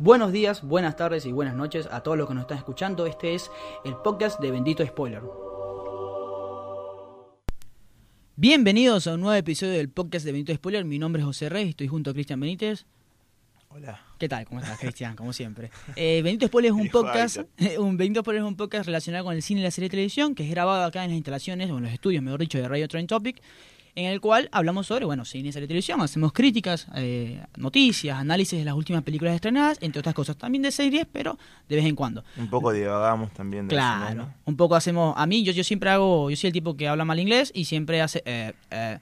Buenos 0.00 0.30
días, 0.30 0.62
buenas 0.62 0.94
tardes 0.94 1.26
y 1.26 1.32
buenas 1.32 1.56
noches 1.56 1.88
a 1.90 2.04
todos 2.04 2.16
los 2.16 2.28
que 2.28 2.34
nos 2.34 2.42
están 2.42 2.58
escuchando. 2.58 3.04
Este 3.04 3.34
es 3.34 3.50
el 3.84 3.96
podcast 3.96 4.38
de 4.38 4.52
Bendito 4.52 4.86
Spoiler. 4.86 5.22
Bienvenidos 8.36 9.08
a 9.08 9.14
un 9.14 9.22
nuevo 9.22 9.34
episodio 9.34 9.72
del 9.72 9.88
podcast 9.88 10.24
de 10.24 10.30
Bendito 10.30 10.54
Spoiler. 10.54 10.84
Mi 10.84 11.00
nombre 11.00 11.20
es 11.20 11.26
José 11.26 11.48
Rey, 11.48 11.70
estoy 11.70 11.88
junto 11.88 12.10
a 12.10 12.12
Cristian 12.12 12.38
Benítez. 12.38 12.86
Hola. 13.70 14.00
¿Qué 14.20 14.28
tal? 14.28 14.44
¿Cómo 14.46 14.60
estás, 14.60 14.78
Cristian? 14.80 15.16
Como 15.16 15.32
siempre. 15.32 15.72
Eh, 15.96 16.22
Bendito 16.22 16.46
Spoiler 16.46 16.70
es 16.70 16.78
un 16.78 16.90
podcast, 16.90 17.38
un 17.80 17.96
Bendito 17.96 18.20
Spoiler 18.20 18.44
es 18.44 18.48
un 18.48 18.56
podcast 18.56 18.86
relacionado 18.86 19.24
con 19.24 19.34
el 19.34 19.42
cine 19.42 19.62
y 19.62 19.64
la 19.64 19.72
serie 19.72 19.86
de 19.88 19.90
televisión 19.90 20.36
que 20.36 20.44
es 20.44 20.50
grabado 20.50 20.84
acá 20.84 21.02
en 21.02 21.10
las 21.10 21.16
instalaciones, 21.16 21.72
o 21.72 21.78
en 21.78 21.82
los 21.82 21.92
estudios, 21.92 22.22
mejor 22.22 22.38
dicho, 22.38 22.56
de 22.58 22.68
Radio 22.68 22.86
Train 22.86 23.08
Topic, 23.08 23.42
en 23.98 24.06
el 24.12 24.20
cual 24.20 24.48
hablamos 24.52 24.86
sobre, 24.86 25.04
bueno, 25.04 25.24
cine 25.24 25.50
serie 25.52 25.66
televisión, 25.66 26.00
hacemos 26.00 26.32
críticas, 26.32 26.86
eh, 26.94 27.42
noticias, 27.56 28.16
análisis 28.16 28.56
de 28.58 28.64
las 28.64 28.74
últimas 28.74 29.02
películas 29.02 29.34
estrenadas, 29.34 29.76
entre 29.80 29.98
otras 29.98 30.14
cosas, 30.14 30.36
también 30.36 30.62
de 30.62 30.70
series, 30.70 31.04
pero 31.12 31.36
de 31.68 31.76
vez 31.76 31.84
en 31.84 31.96
cuando. 31.96 32.22
Un 32.36 32.48
poco 32.48 32.72
divagamos 32.72 33.32
también 33.32 33.66
de 33.66 33.74
Claro, 33.74 34.28
un 34.44 34.56
poco 34.56 34.76
hacemos, 34.76 35.14
a 35.16 35.26
mí 35.26 35.42
yo, 35.42 35.52
yo 35.52 35.64
siempre 35.64 35.90
hago, 35.90 36.30
yo 36.30 36.36
soy 36.36 36.48
el 36.48 36.52
tipo 36.52 36.76
que 36.76 36.86
habla 36.86 37.04
mal 37.04 37.18
inglés 37.18 37.50
y 37.54 37.64
siempre 37.64 38.00
hace... 38.00 38.22
Eh, 38.24 38.52
eh, 38.70 38.98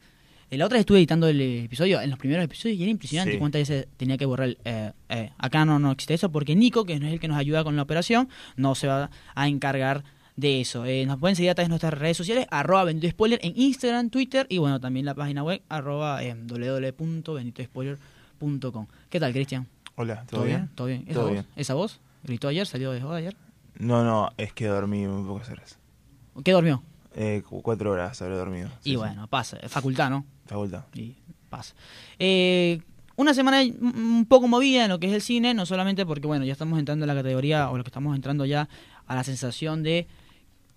la 0.48 0.64
otra 0.64 0.76
vez 0.76 0.80
estuve 0.82 0.98
editando 0.98 1.26
el 1.28 1.40
episodio, 1.64 2.00
en 2.00 2.08
los 2.08 2.18
primeros 2.18 2.44
episodios, 2.44 2.78
y 2.78 2.82
era 2.82 2.90
impresionante 2.90 3.32
Sí. 3.32 3.38
cuántas 3.38 3.60
veces 3.62 3.88
tenía 3.96 4.16
que 4.16 4.24
borrar 4.26 4.48
el... 4.48 4.58
eh, 4.64 4.92
eh. 5.08 5.30
Acá 5.38 5.64
no, 5.64 5.78
no 5.80 5.90
existe 5.90 6.14
eso 6.14 6.30
porque 6.30 6.54
Nico, 6.54 6.84
que 6.86 6.98
no 7.00 7.06
es 7.06 7.12
el 7.12 7.20
que 7.20 7.26
nos 7.28 7.36
ayuda 7.36 7.64
con 7.64 7.74
la 7.76 7.82
operación, 7.82 8.28
no 8.56 8.74
se 8.76 8.86
va 8.86 9.10
a 9.34 9.48
encargar 9.48 10.04
de 10.36 10.60
eso. 10.60 10.84
Eh, 10.84 11.06
nos 11.06 11.18
pueden 11.18 11.34
seguir 11.36 11.50
a 11.50 11.54
través 11.54 11.68
de 11.68 11.70
nuestras 11.70 11.94
redes 11.94 12.16
sociales, 12.16 12.46
arroba 12.50 12.84
Bendito 12.84 13.10
Spoiler 13.10 13.38
en 13.42 13.52
Instagram, 13.56 14.10
Twitter 14.10 14.46
y 14.50 14.58
bueno, 14.58 14.78
también 14.80 15.06
la 15.06 15.14
página 15.14 15.42
web, 15.42 15.62
arroba 15.68 16.22
eh, 16.22 16.34
www.benditospoiler.com. 16.36 18.86
¿Qué 19.08 19.18
tal, 19.20 19.32
Cristian? 19.32 19.66
Hola, 19.96 20.24
¿todo, 20.28 20.44
bien? 20.44 20.68
¿Todo 20.74 20.86
bien? 20.88 21.04
¿Esa 21.06 21.14
Todo 21.14 21.22
voz? 21.24 21.32
bien. 21.32 21.46
¿Esa 21.56 21.74
voz? 21.74 22.00
¿Gritó 22.22 22.48
ayer? 22.48 22.66
¿Salió 22.66 22.92
de 22.92 23.00
joda 23.00 23.16
ayer? 23.16 23.34
No, 23.78 24.04
no, 24.04 24.30
es 24.36 24.52
que 24.52 24.66
dormí 24.66 25.06
muy 25.06 25.26
pocas 25.26 25.48
horas. 25.50 25.78
¿Qué 26.44 26.52
durmió? 26.52 26.82
Eh, 27.14 27.42
cu- 27.48 27.62
cuatro 27.62 27.92
horas 27.92 28.20
habré 28.20 28.36
dormido. 28.36 28.68
Y 28.84 28.90
sí. 28.90 28.96
bueno, 28.96 29.26
pasa, 29.28 29.56
facultad, 29.68 30.10
¿no? 30.10 30.26
Facultad. 30.46 30.84
Y 30.94 31.14
pasa. 31.48 31.74
Eh, 32.18 32.80
una 33.16 33.32
semana 33.32 33.62
un 33.62 34.26
poco 34.28 34.48
movida 34.48 34.84
en 34.84 34.90
lo 34.90 35.00
que 35.00 35.06
es 35.06 35.14
el 35.14 35.22
cine, 35.22 35.54
no 35.54 35.64
solamente 35.64 36.04
porque, 36.04 36.26
bueno, 36.26 36.44
ya 36.44 36.52
estamos 36.52 36.78
entrando 36.78 37.04
en 37.04 37.08
la 37.08 37.14
categoría, 37.14 37.70
o 37.70 37.78
lo 37.78 37.84
que 37.84 37.88
estamos 37.88 38.14
entrando 38.14 38.44
ya 38.44 38.68
a 39.06 39.14
la 39.14 39.24
sensación 39.24 39.82
de 39.82 40.06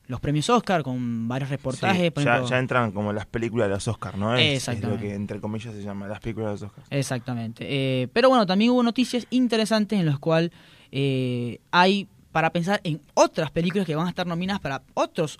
los 0.10 0.20
premios 0.20 0.50
Oscar, 0.50 0.84
con 0.84 1.28
varios 1.30 1.50
reportajes. 1.50 2.02
Sí, 2.02 2.10
por 2.10 2.24
ya, 2.24 2.32
ejemplo- 2.38 2.50
ya 2.50 2.60
entran 2.60 2.92
como 2.92 3.14
las 3.14 3.26
películas 3.26 3.70
de 3.70 3.76
los 3.76 3.88
Oscars, 3.88 4.18
¿no? 4.18 4.36
Es, 4.36 4.42
es 4.42 4.68
lo 4.68 4.74
Exactamente. 4.74 5.04
que 5.08 5.14
entre 5.14 5.40
comillas 5.40 5.74
se 5.74 5.82
llama 5.84 6.08
las 6.08 6.20
películas 6.20 6.48
de 6.48 6.54
los 6.54 6.64
Oscars. 6.64 6.88
Exactamente. 6.90 7.66
Eh, 7.70 8.08
pero 8.12 8.28
bueno, 8.30 8.46
también 8.46 8.72
hubo 8.72 8.84
noticias 8.84 9.26
interesantes 9.30 9.98
en 10.00 10.06
las 10.08 10.20
cuales 10.20 10.52
eh, 10.92 11.60
hay 11.72 12.08
para 12.32 12.52
pensar 12.52 12.82
en 12.84 13.00
otras 13.14 13.52
películas 13.52 13.86
que 13.88 13.96
van 13.96 14.08
a 14.08 14.10
estar 14.10 14.28
nominadas 14.28 14.60
para 14.62 14.82
otros 14.96 15.40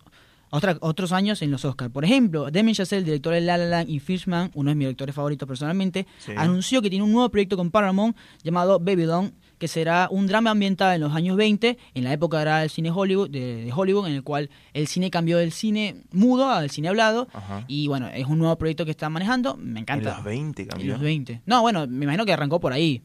otra- 0.52 0.78
otros 0.82 1.12
años 1.12 1.42
en 1.44 1.52
los 1.52 1.64
Oscars. 1.66 1.92
Por 1.92 2.04
ejemplo, 2.06 2.50
Damien 2.50 2.74
Chazelle, 2.74 3.04
director 3.04 3.34
de 3.34 3.42
La 3.42 3.56
La 3.58 3.66
Land 3.66 3.90
y 3.90 4.00
Fishman, 4.00 4.50
uno 4.56 4.70
de 4.72 4.76
mis 4.76 4.86
directores 4.88 5.14
favoritos 5.14 5.48
personalmente, 5.48 6.08
Sí. 6.18 6.32
anunció 6.36 6.82
que 6.82 6.90
tiene 6.90 7.06
un 7.06 7.12
nuevo 7.12 7.30
proyecto 7.30 7.56
con 7.56 7.70
Paramount 7.70 8.18
llamado 8.44 8.80
Babylon, 8.80 9.32
que 9.60 9.68
será 9.68 10.08
un 10.10 10.26
drama 10.26 10.50
ambientado 10.52 10.94
en 10.94 11.02
los 11.02 11.14
años 11.14 11.38
20, 11.38 11.78
en 11.94 12.04
la 12.04 12.12
época 12.14 12.42
era 12.42 12.64
el 12.64 12.70
cine 12.72 12.90
Hollywood, 12.90 13.30
de, 13.30 13.66
de 13.66 13.72
Hollywood, 13.74 14.08
en 14.08 14.14
el 14.16 14.24
cual 14.24 14.50
el 14.74 14.88
cine 14.88 15.12
cambió 15.12 15.38
del 15.38 15.52
cine 15.52 15.98
mudo 16.12 16.50
al 16.50 16.70
cine 16.72 16.88
hablado. 16.88 17.28
Ajá. 17.34 17.66
Y 17.68 17.88
bueno, 17.88 18.08
es 18.08 18.26
un 18.26 18.40
nuevo 18.40 18.58
proyecto 18.58 18.86
que 18.86 18.92
está 18.92 19.10
manejando. 19.10 19.56
Me 19.58 19.72
En 19.72 19.78
encanta. 19.80 20.16
los 20.16 20.24
20 20.24 20.62
En 20.64 20.68
cambió. 20.70 20.94
los 20.94 21.02
20. 21.02 21.42
No, 21.46 21.62
bueno, 21.62 21.86
me 21.88 22.06
imagino 22.06 22.26
que 22.26 22.34
arrancó 22.34 22.60
por 22.60 22.74
ahí. 22.74 23.04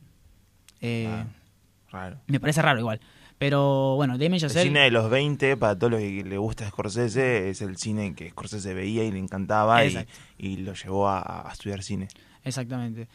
Eh, 0.80 1.06
Ah, 1.10 1.26
raro. 1.90 2.20
Me 2.28 2.40
parece 2.40 2.62
raro 2.62 2.78
igual. 2.78 3.00
Pero 3.38 3.96
bueno, 3.96 4.14
Damien 4.14 4.34
El 4.34 4.40
Chazelle... 4.42 4.64
cine 4.68 4.80
de 4.80 4.90
los 4.92 5.10
20, 5.10 5.56
para 5.56 5.76
todos 5.76 5.90
los 5.92 6.00
que 6.00 6.22
le 6.24 6.38
gusta 6.38 6.68
Scorsese, 6.68 7.50
es 7.50 7.60
el 7.62 7.76
cine 7.76 8.14
que 8.14 8.30
Scorsese 8.30 8.74
veía 8.74 9.04
y 9.04 9.10
le 9.10 9.18
encantaba 9.18 9.84
y, 9.84 10.56
lo 10.58 10.72
llevó 10.74 11.08
a, 11.08 11.48
a 11.48 11.52
estudiar 11.52 11.82
cine. 11.82 12.08
Exactamente. 12.44 13.08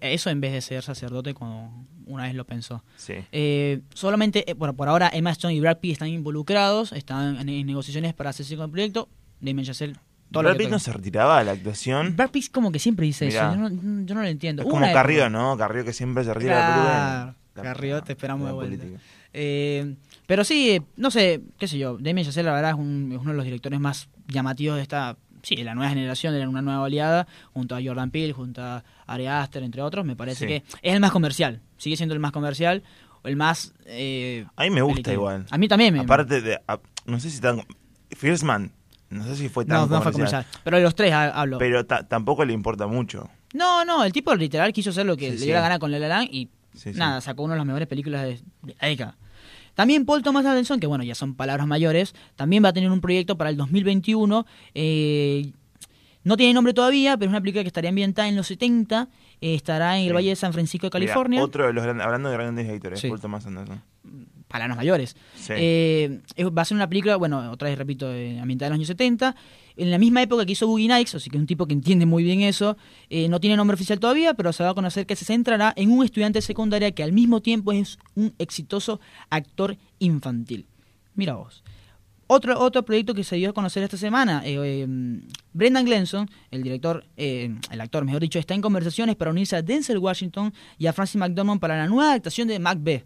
Eso 0.00 0.30
en 0.30 0.40
vez 0.40 0.52
de 0.52 0.60
ser 0.60 0.82
sacerdote, 0.82 1.34
como 1.34 1.86
una 2.06 2.24
vez 2.24 2.34
lo 2.34 2.44
pensó. 2.44 2.84
Sí. 2.96 3.14
Eh, 3.32 3.80
solamente, 3.94 4.50
eh, 4.50 4.54
por, 4.54 4.74
por 4.76 4.88
ahora, 4.88 5.10
Emma 5.12 5.30
Stone 5.30 5.54
y 5.54 5.60
Brad 5.60 5.78
Pitt 5.78 5.92
están 5.92 6.08
involucrados, 6.08 6.92
están 6.92 7.36
en, 7.38 7.48
en 7.48 7.66
negociaciones 7.66 8.14
para 8.14 8.30
hacerse 8.30 8.56
con 8.56 8.66
el 8.66 8.70
proyecto. 8.70 9.08
Damien 9.40 9.64
Chazelle... 9.66 9.94
Brad 10.30 10.56
Pitt 10.56 10.68
no 10.68 10.78
se 10.80 10.92
retiraba 10.92 11.38
de 11.38 11.44
la 11.44 11.52
actuación. 11.52 12.16
Brad 12.16 12.30
Pitt 12.30 12.50
como 12.50 12.72
que 12.72 12.78
siempre 12.80 13.06
dice 13.06 13.26
Mirá. 13.26 13.52
eso, 13.52 13.60
yo 13.60 13.68
no, 13.68 14.04
yo 14.04 14.14
no 14.14 14.22
lo 14.22 14.26
entiendo. 14.28 14.62
Es 14.62 14.68
como 14.68 14.84
época- 14.84 15.28
¿no? 15.30 15.56
Carrillo 15.56 15.84
que 15.84 15.92
siempre 15.92 16.24
se 16.24 16.34
retira 16.34 16.54
de 16.56 16.60
la 16.60 16.66
Claro, 16.66 16.82
película. 16.84 17.36
La- 17.54 17.62
Carrillo, 17.62 18.02
te 18.02 18.12
esperamos 18.12 18.46
de 18.48 18.52
vuelta. 18.52 18.84
Eh, 19.32 19.94
pero 20.26 20.42
sí, 20.44 20.70
eh, 20.70 20.82
no 20.96 21.10
sé, 21.10 21.40
qué 21.58 21.68
sé 21.68 21.78
yo, 21.78 21.98
Damien 21.98 22.26
Chazelle 22.26 22.46
la 22.48 22.54
verdad 22.54 22.70
es, 22.72 22.76
un- 22.76 23.10
es 23.12 23.18
uno 23.18 23.30
de 23.30 23.36
los 23.36 23.44
directores 23.44 23.78
más 23.80 24.08
llamativos 24.28 24.76
de 24.76 24.82
esta, 24.82 25.16
sí, 25.44 25.56
la 25.62 25.74
nueva 25.76 25.90
generación, 25.90 26.32
de 26.34 26.40
la- 26.40 26.48
una 26.48 26.62
nueva 26.62 26.80
oleada, 26.82 27.26
junto 27.52 27.76
a 27.76 27.80
Jordan 27.84 28.10
Peele, 28.10 28.32
junto 28.32 28.60
a 28.62 28.82
Ari 29.06 29.26
Aster, 29.28 29.62
entre 29.62 29.80
otros, 29.82 30.04
me 30.04 30.16
parece 30.16 30.40
Sí. 30.40 30.46
que 30.46 30.56
es 30.82 30.94
el 30.94 31.00
más 31.00 31.12
comercial, 31.12 31.60
sigue 31.78 31.96
siendo 31.96 32.14
el 32.14 32.20
más 32.20 32.32
comercial, 32.32 32.82
o 33.22 33.28
el 33.28 33.36
más... 33.36 33.72
eh, 33.86 34.44
A 34.56 34.64
mí 34.64 34.70
me 34.70 34.82
gusta 34.82 35.12
igual. 35.12 35.46
A 35.50 35.56
mí 35.58 35.68
también 35.68 35.94
me... 35.94 36.00
Aparte 36.00 36.40
de. 36.40 36.58
a- 36.66 36.80
no 37.06 37.20
sé 37.20 37.30
si 37.30 37.40
tan. 37.40 37.62
Firstman. 38.10 38.72
No 39.10 39.24
sé 39.24 39.36
si 39.36 39.48
fue 39.48 39.64
tan 39.64 39.76
no, 39.76 39.82
no 39.82 40.02
fue 40.02 40.12
comercial, 40.12 40.42
comercial, 40.44 40.60
pero 40.64 40.76
de 40.78 40.82
los 40.82 40.94
tres 40.94 41.12
ha- 41.12 41.30
hablo. 41.30 41.58
Pero 41.58 41.86
ta- 41.86 42.06
tampoco 42.08 42.44
le 42.44 42.52
importa 42.52 42.86
mucho. 42.86 43.30
No, 43.52 43.84
no, 43.84 44.02
el 44.04 44.12
tipo 44.12 44.34
literal 44.34 44.72
quiso 44.72 44.90
hacer 44.90 45.06
lo 45.06 45.16
que 45.16 45.26
Sí, 45.26 45.32
le 45.32 45.38
sí. 45.38 45.44
dio 45.46 45.54
la 45.54 45.60
gana 45.60 45.78
con 45.78 45.90
La 45.92 45.98
La 46.00 46.08
Land 46.08 46.28
y 46.32 46.48
nada, 46.94 47.20
sacó 47.20 47.42
una 47.44 47.54
de 47.54 47.58
las 47.58 47.66
mejores 47.66 47.86
películas 47.86 48.22
de, 48.22 48.40
de 48.62 48.74
la 48.80 48.88
década. 48.88 49.16
También 49.74 50.04
Paul 50.06 50.22
Thomas 50.22 50.46
Anderson, 50.46 50.80
que 50.80 50.86
bueno, 50.86 51.04
ya 51.04 51.14
son 51.14 51.34
palabras 51.34 51.66
mayores, 51.66 52.14
también 52.36 52.64
va 52.64 52.68
a 52.68 52.72
tener 52.72 52.90
un 52.90 53.00
proyecto 53.00 53.36
para 53.36 53.50
el 53.50 53.56
2021. 53.56 54.46
eh, 54.74 55.52
no 56.22 56.38
tiene 56.38 56.54
nombre 56.54 56.72
todavía, 56.72 57.18
pero 57.18 57.28
es 57.28 57.32
una 57.32 57.40
película 57.42 57.62
que 57.62 57.68
estaría 57.68 57.90
ambientada 57.90 58.28
en 58.28 58.36
los 58.36 58.46
70. 58.46 59.08
eh, 59.42 59.54
estará 59.56 59.98
en 59.98 60.04
el 60.04 60.08
Sí. 60.08 60.14
Valle 60.14 60.28
de 60.30 60.36
San 60.36 60.52
Francisco 60.54 60.88
de 60.88 60.98
Mira, 60.98 61.12
California. 61.12 61.42
otro 61.42 61.66
de 61.66 61.74
los. 61.74 61.84
Hablando 61.84 62.30
de 62.30 62.34
grandes 62.34 62.66
editores, 62.66 62.98
Sí. 63.00 63.08
Paul 63.08 63.20
Thomas 63.20 63.44
Anderson. 63.46 63.82
Palabras 64.48 64.76
mayores. 64.76 65.16
Sí. 65.34 65.52
Eh, 65.54 66.20
va 66.56 66.62
a 66.62 66.64
ser 66.64 66.76
una 66.76 66.88
película, 66.88 67.16
bueno, 67.16 67.50
otra 67.50 67.68
vez 67.68 67.76
repito, 67.76 68.10
eh, 68.10 68.38
ambientada 68.40 68.68
en 68.68 68.72
los 68.72 68.76
años 68.78 68.86
70. 68.88 69.34
En 69.76 69.90
la 69.90 69.98
misma 69.98 70.22
época 70.22 70.46
que 70.46 70.52
hizo 70.52 70.66
Boogie 70.66 70.88
Nights, 70.88 71.16
así 71.16 71.30
que 71.30 71.36
es 71.36 71.40
un 71.40 71.46
tipo 71.46 71.66
que 71.66 71.74
entiende 71.74 72.06
muy 72.06 72.22
bien 72.22 72.42
eso. 72.42 72.76
Eh, 73.10 73.28
no 73.28 73.40
tiene 73.40 73.56
nombre 73.56 73.74
oficial 73.74 73.98
todavía, 73.98 74.34
pero 74.34 74.52
se 74.52 74.62
va 74.62 74.70
a 74.70 74.74
conocer 74.74 75.06
que 75.06 75.16
se 75.16 75.24
centrará 75.24 75.72
en 75.76 75.90
un 75.90 76.04
estudiante 76.04 76.38
de 76.38 76.42
secundaria 76.42 76.92
que 76.92 77.02
al 77.02 77.12
mismo 77.12 77.40
tiempo 77.40 77.72
es 77.72 77.98
un 78.14 78.32
exitoso 78.38 79.00
actor 79.30 79.76
infantil. 79.98 80.66
Mira 81.14 81.34
vos. 81.34 81.64
Otro, 82.26 82.58
otro 82.58 82.84
proyecto 82.84 83.14
que 83.14 83.22
se 83.22 83.36
dio 83.36 83.50
a 83.50 83.52
conocer 83.52 83.82
esta 83.82 83.98
semana, 83.98 84.42
eh, 84.46 84.56
eh, 84.58 84.86
Brendan 85.52 85.84
Glenson, 85.84 86.28
el 86.50 86.62
director, 86.62 87.04
eh, 87.16 87.54
el 87.70 87.80
actor 87.80 88.04
mejor 88.04 88.22
dicho, 88.22 88.38
está 88.38 88.54
en 88.54 88.62
conversaciones 88.62 89.14
para 89.16 89.30
unirse 89.30 89.56
a 89.56 89.62
Denzel 89.62 89.98
Washington 89.98 90.52
y 90.78 90.86
a 90.86 90.92
Francis 90.94 91.16
McDormand 91.16 91.60
para 91.60 91.76
la 91.76 91.86
nueva 91.86 92.10
adaptación 92.10 92.48
de 92.48 92.58
Macbeth. 92.58 93.04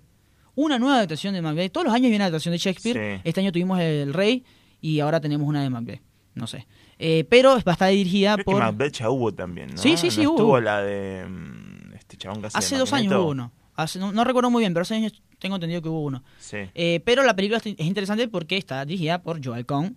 Una 0.55 0.79
nueva 0.79 0.97
adaptación 0.97 1.35
de 1.35 1.43
Macbeth. 1.43 1.73
Todos 1.73 1.87
los 1.87 1.95
años 1.95 2.03
viene 2.03 2.17
una 2.17 2.27
adaptación 2.27 2.53
de 2.53 2.59
Shakespeare. 2.59 3.17
Sí. 3.17 3.23
Este 3.25 3.41
año 3.41 3.53
tuvimos 3.53 3.81
El 3.81 4.15
Rey 4.15 4.45
y 4.81 5.01
ahora 5.01 5.21
tenemos 5.21 5.49
una 5.49 5.63
de 5.63 5.71
Macbeth. 5.71 6.03
No 6.39 6.47
sé. 6.47 6.67
Eh, 6.99 7.25
pero 7.29 7.51
va 7.57 7.63
a 7.67 7.73
estar 7.73 7.91
dirigida 7.91 8.35
Creo 8.35 8.45
por... 8.45 8.55
que 8.57 8.61
Macbeth 8.61 9.01
hubo 9.09 9.33
también, 9.35 9.71
¿no? 9.71 9.77
Sí, 9.79 9.97
sí, 9.97 10.11
sí, 10.11 10.23
¿No 10.23 10.31
hubo. 10.31 10.37
Estuvo 10.39 10.61
la 10.61 10.83
de. 10.83 11.27
mm, 11.29 11.95
Este 11.95 12.17
chabón 12.17 12.41
que 12.41 12.49
hace 12.53 12.77
dos 12.77 12.93
años 12.93 13.13
hubo 13.15 13.31
uno. 13.31 13.53
Hace- 13.75 13.99
no, 13.99 14.13
no 14.13 14.25
recuerdo 14.25 14.51
muy 14.51 14.61
bien, 14.63 14.73
pero 14.75 14.83
hace 14.83 14.95
años 14.97 15.23
tengo 15.39 15.57
entendido 15.57 15.81
que 15.83 15.89
hubo 15.89 16.03
uno. 16.03 16.25
Sí. 16.39 16.57
Eh, 16.75 17.01
pero 17.05 17.23
la 17.23 17.37
película 17.37 17.59
es 17.65 17.67
interesante 17.79 18.27
porque 18.29 18.57
está 18.57 18.85
dirigida 18.85 19.23
por 19.23 19.45
Joel 19.45 19.67
Cohen, 19.67 19.97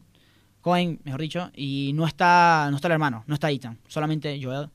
Cohen, 0.61 0.99
mejor 1.03 1.21
dicho, 1.21 1.49
y 1.55 1.91
no 1.95 2.05
está, 2.05 2.67
no 2.69 2.75
está 2.75 2.87
el 2.87 2.91
hermano, 2.93 3.23
no 3.25 3.33
está 3.33 3.49
Ethan, 3.49 3.79
solamente 3.87 4.39
Joel 4.43 4.69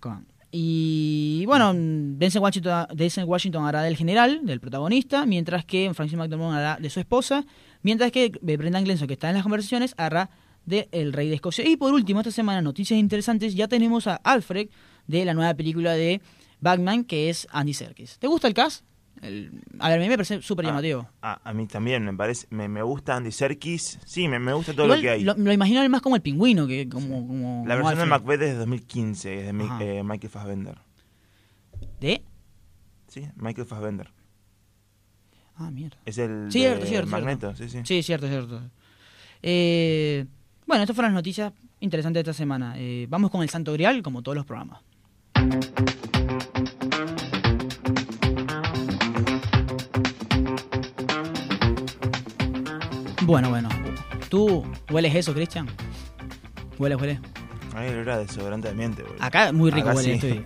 Cohen. 0.00 0.26
Y 0.54 1.44
bueno, 1.46 1.72
Denzel 1.74 2.42
Washington, 2.42 2.86
Denzel 2.94 3.24
Washington 3.24 3.64
hará 3.66 3.82
del 3.82 3.96
general, 3.96 4.40
del 4.44 4.60
protagonista, 4.60 5.24
mientras 5.26 5.64
que 5.64 5.90
Francis 5.94 6.16
McDormand 6.18 6.56
hará 6.56 6.76
de 6.80 6.88
su 6.90 7.00
esposa, 7.00 7.44
mientras 7.82 8.12
que 8.12 8.32
Brendan 8.42 8.84
Glenson, 8.84 9.08
que 9.08 9.14
está 9.14 9.28
en 9.28 9.34
las 9.34 9.42
conversaciones, 9.42 9.94
hará 9.96 10.30
de 10.66 10.88
El 10.92 11.12
Rey 11.12 11.28
de 11.28 11.34
Escocia. 11.36 11.66
Y 11.68 11.76
por 11.76 11.92
último, 11.92 12.20
esta 12.20 12.30
semana, 12.30 12.62
noticias 12.62 12.98
interesantes, 12.98 13.54
ya 13.54 13.68
tenemos 13.68 14.06
a 14.06 14.16
Alfred 14.16 14.68
de 15.06 15.24
la 15.24 15.34
nueva 15.34 15.54
película 15.54 15.92
de 15.94 16.20
Batman, 16.60 17.04
que 17.04 17.28
es 17.30 17.46
Andy 17.50 17.74
Serkis. 17.74 18.18
¿Te 18.18 18.26
gusta 18.28 18.46
el 18.48 18.54
cast? 18.54 18.84
El- 19.20 19.62
a 19.78 19.88
ver, 19.88 19.98
a 19.98 20.02
mí 20.02 20.08
me 20.08 20.16
parece 20.16 20.40
súper 20.42 20.64
Ah, 20.66 20.68
llamativo. 20.70 21.08
A, 21.20 21.40
a 21.48 21.52
mí 21.52 21.66
también 21.66 22.04
me 22.04 22.14
parece. 22.14 22.46
Me, 22.50 22.68
me 22.68 22.82
gusta 22.82 23.16
Andy 23.16 23.30
Serkis. 23.30 23.98
Sí, 24.04 24.26
me, 24.26 24.38
me 24.38 24.52
gusta 24.52 24.72
todo 24.72 24.86
Igual 24.86 24.98
lo 24.98 25.02
que 25.02 25.10
hay. 25.10 25.22
Lo, 25.24 25.34
lo 25.36 25.52
imagino 25.52 25.86
más 25.88 26.00
como 26.02 26.16
el 26.16 26.22
pingüino 26.22 26.66
que 26.66 26.88
como, 26.88 27.26
como 27.26 27.64
la 27.66 27.74
como 27.76 27.88
versión 27.88 28.06
de. 28.08 28.10
Macbeth 28.10 28.42
es 28.42 28.50
de 28.52 28.54
2015, 28.56 29.40
es 29.40 29.46
de 29.46 29.52
Mi- 29.52 29.68
eh, 29.80 30.02
Michael 30.04 30.30
Fassbender. 30.30 30.78
¿De? 32.00 32.22
Sí, 33.08 33.28
Michael 33.36 33.66
Fassbender. 33.66 34.10
Ah, 35.56 35.70
mierda. 35.70 35.98
Es 36.06 36.18
el 36.18 36.50
Cierto, 36.50 36.80
de 36.84 36.86
cierto, 36.88 37.10
Magneto, 37.10 37.54
sí, 37.54 37.68
sí. 37.68 37.80
Sí, 37.84 38.02
cierto, 38.02 38.26
cierto. 38.26 38.62
Eh, 39.42 40.26
bueno, 40.66 40.82
estas 40.84 40.94
fueron 40.94 41.12
las 41.12 41.18
noticias 41.18 41.52
interesantes 41.80 42.24
de 42.24 42.30
esta 42.30 42.38
semana. 42.38 42.74
Eh, 42.76 43.06
vamos 43.08 43.30
con 43.30 43.42
el 43.42 43.48
Santo 43.48 43.72
Grial, 43.72 44.02
como 44.02 44.22
todos 44.22 44.36
los 44.36 44.46
programas. 44.46 44.80
Bueno, 53.24 53.50
bueno. 53.50 53.68
¿Tú 54.28 54.64
hueles 54.90 55.14
eso, 55.14 55.32
Cristian? 55.32 55.68
Huele, 56.78 56.96
huele. 56.96 57.31
Ay, 57.74 57.88
el 57.88 57.94
olor 57.96 58.10
a 58.10 58.18
desodorante 58.18 58.68
de 58.68 58.72
ambiente, 58.72 59.02
boludo. 59.02 59.22
Acá 59.22 59.50
muy 59.52 59.70
rico 59.70 59.88
Acá 59.88 59.96
huele 59.96 60.20
sí. 60.20 60.42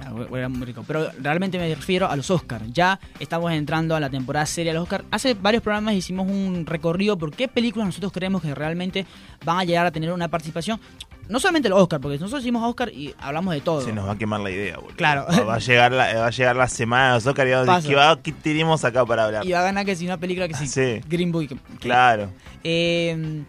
muy 0.49 0.65
rico. 0.67 0.85
Pero 0.87 1.11
realmente 1.21 1.59
me 1.59 1.75
refiero 1.75 2.09
a 2.09 2.15
los 2.17 2.31
Oscars. 2.31 2.65
Ya 2.73 3.01
estamos 3.19 3.51
entrando 3.53 3.97
a 3.97 4.01
la 4.01 4.09
temporada 4.11 4.47
seria 4.47 4.73
de 4.73 4.79
los 4.79 4.85
Oscars. 4.85 5.05
Hace 5.11 5.35
varios 5.35 5.63
programas 5.63 5.95
hicimos 5.95 6.29
un 6.29 6.65
recorrido 6.67 7.19
por 7.19 7.33
qué 7.33 7.49
películas 7.49 7.87
nosotros 7.87 8.13
creemos 8.13 8.43
que 8.43 8.55
realmente 8.55 9.07
van 9.45 9.59
a 9.59 9.65
llegar 9.65 9.87
a 9.87 9.91
tener 9.91 10.13
una 10.13 10.29
participación. 10.29 10.81
No 11.29 11.41
solamente 11.41 11.69
los 11.69 11.81
Oscars, 11.83 12.01
porque 12.01 12.19
nosotros 12.19 12.45
decimos 12.45 12.63
Oscar 12.63 12.89
y 12.91 13.13
hablamos 13.19 13.53
de 13.53 13.61
todo. 13.61 13.81
Se 13.81 13.93
nos 13.93 14.07
va 14.07 14.13
a 14.13 14.17
quemar 14.19 14.39
la 14.39 14.51
idea, 14.53 14.77
boludo. 14.77 14.95
Claro. 14.95 15.27
Va, 15.49 15.57
a 15.57 15.59
llegar 15.59 15.91
la, 15.91 16.15
va 16.21 16.27
a 16.29 16.31
llegar 16.31 16.55
la 16.55 16.69
semana 16.69 17.09
de 17.09 17.15
los 17.15 17.27
Oscar 17.27 17.49
y 17.49 17.51
vamos 17.51 17.69
a 17.69 17.77
decir, 17.77 17.91
¿qué, 17.91 17.97
va- 17.97 18.23
qué 18.23 18.31
tenemos 18.31 18.85
acá 18.85 19.05
para 19.05 19.25
hablar? 19.25 19.45
Y 19.45 19.51
va 19.51 19.59
a 19.59 19.63
ganar 19.65 19.85
que 19.85 19.97
si 19.97 20.07
una 20.07 20.19
película 20.19 20.47
que 20.47 20.55
sí. 20.55 20.69
Sí. 20.69 21.01
Green 21.09 21.33
Book. 21.33 21.49
que- 21.49 21.57
Claro. 21.81 22.31
Eh, 22.63 23.43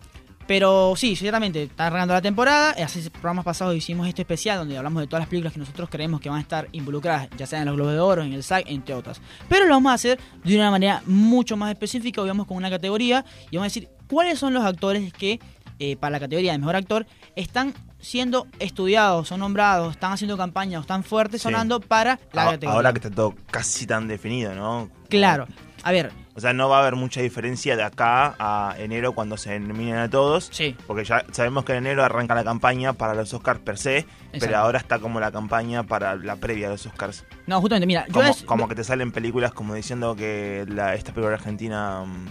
pero 0.48 0.94
sí, 0.96 1.16
ciertamente, 1.16 1.64
está 1.64 1.88
arrancando 1.88 2.14
la 2.14 2.22
temporada. 2.22 2.72
Hace 2.72 3.10
programas 3.12 3.46
pasados 3.46 3.76
hicimos 3.76 4.08
este 4.08 4.22
especial 4.22 4.60
donde 4.60 4.78
hablamos 4.78 5.02
de 5.02 5.08
todas 5.08 5.22
las 5.22 5.30
películas 5.30 5.54
que 5.54 5.60
nosotros 5.60 5.90
creemos 5.90 6.22
que 6.22 6.30
van 6.30 6.38
a 6.40 6.42
estar 6.42 6.68
involucradas, 6.72 7.28
ya 7.38 7.46
sea 7.46 7.60
en 7.60 7.66
los 7.66 7.76
Globos 7.76 7.94
de 7.94 8.00
Oro, 8.00 8.24
en 8.24 8.34
el 8.34 8.44
SAG, 8.44 8.64
entre 8.68 8.96
otras. 8.96 9.22
Pero 9.50 9.66
lo 9.66 9.74
vamos 9.76 9.92
a 9.92 9.96
hacer 9.96 10.20
de 10.44 10.56
una 10.56 10.72
manera 10.72 11.02
mucho 11.06 11.58
más 11.58 11.72
específica. 11.72 12.22
Hoy 12.22 12.30
vamos 12.30 12.48
con 12.48 12.58
una 12.58 12.70
categoría 12.70 13.26
y 13.52 13.58
vamos 13.58 13.66
a 13.66 13.70
decir 13.74 13.90
cuáles 14.10 14.40
son 14.40 14.54
los 14.54 14.64
actores 14.64 15.12
que, 15.14 15.40
eh, 15.80 15.96
para 15.98 16.12
la 16.12 16.20
categoría 16.20 16.54
de 16.54 16.58
mejor 16.60 16.76
actor, 16.78 17.06
están 17.36 17.74
siendo 18.00 18.48
estudiados, 18.60 19.28
son 19.28 19.40
nombrados, 19.42 19.92
están 19.94 20.14
haciendo 20.14 20.38
campaña 20.38 20.78
o 20.78 20.82
están 20.82 21.04
fuertes 21.04 21.42
Sí. 21.42 21.44
sonando 21.44 21.80
para 21.80 22.20
la 22.32 22.46
categoría. 22.46 22.72
Ahora 22.76 22.94
que 22.94 23.00
está 23.00 23.12
todo 23.12 23.36
casi 23.52 23.86
tan 23.86 24.08
definido, 24.08 24.56
¿no? 24.56 24.90
Claro. 25.10 25.48
A 25.84 25.92
ver, 25.92 26.12
O 26.38 26.40
sea, 26.40 26.54
no 26.54 26.70
va 26.70 26.78
a 26.78 26.82
haber 26.82 26.96
mucha 26.96 27.20
diferencia 27.20 27.76
de 27.76 27.82
acá 27.82 28.36
a 28.38 28.76
enero 28.78 29.14
cuando 29.14 29.38
se 29.38 29.60
nominen 29.60 29.96
a 29.98 30.08
todos. 30.08 30.50
sí. 30.54 30.78
Porque 30.86 31.04
ya 31.04 31.26
sabemos 31.32 31.66
que 31.66 31.72
en 31.72 31.80
enero 31.80 32.04
arranca 32.04 32.36
la 32.36 32.44
campaña 32.44 32.94
para 32.94 33.16
los 33.16 33.34
Oscars 33.34 33.60
per 33.60 33.80
se, 33.80 33.98
Exacto. 33.98 34.38
pero 34.42 34.58
ahora 34.60 34.78
está 34.78 35.00
como 35.00 35.20
la 35.20 35.32
campaña 35.32 35.82
para 35.82 36.16
la 36.16 36.36
previa 36.36 36.68
de 36.68 36.74
los 36.74 36.86
Oscars. 36.86 37.26
No, 37.48 37.60
justamente, 37.60 37.88
mira, 37.88 38.06
yo 38.06 38.14
Como, 38.14 38.30
es- 38.30 38.44
como 38.44 38.68
que 38.68 38.76
te 38.76 38.84
salen 38.84 39.12
películas 39.12 39.52
como 39.52 39.74
diciendo 39.74 40.16
que 40.16 40.64
la, 40.70 40.94
esta 40.94 41.12
película 41.12 41.36
argentina, 41.38 42.04
mm, 42.06 42.26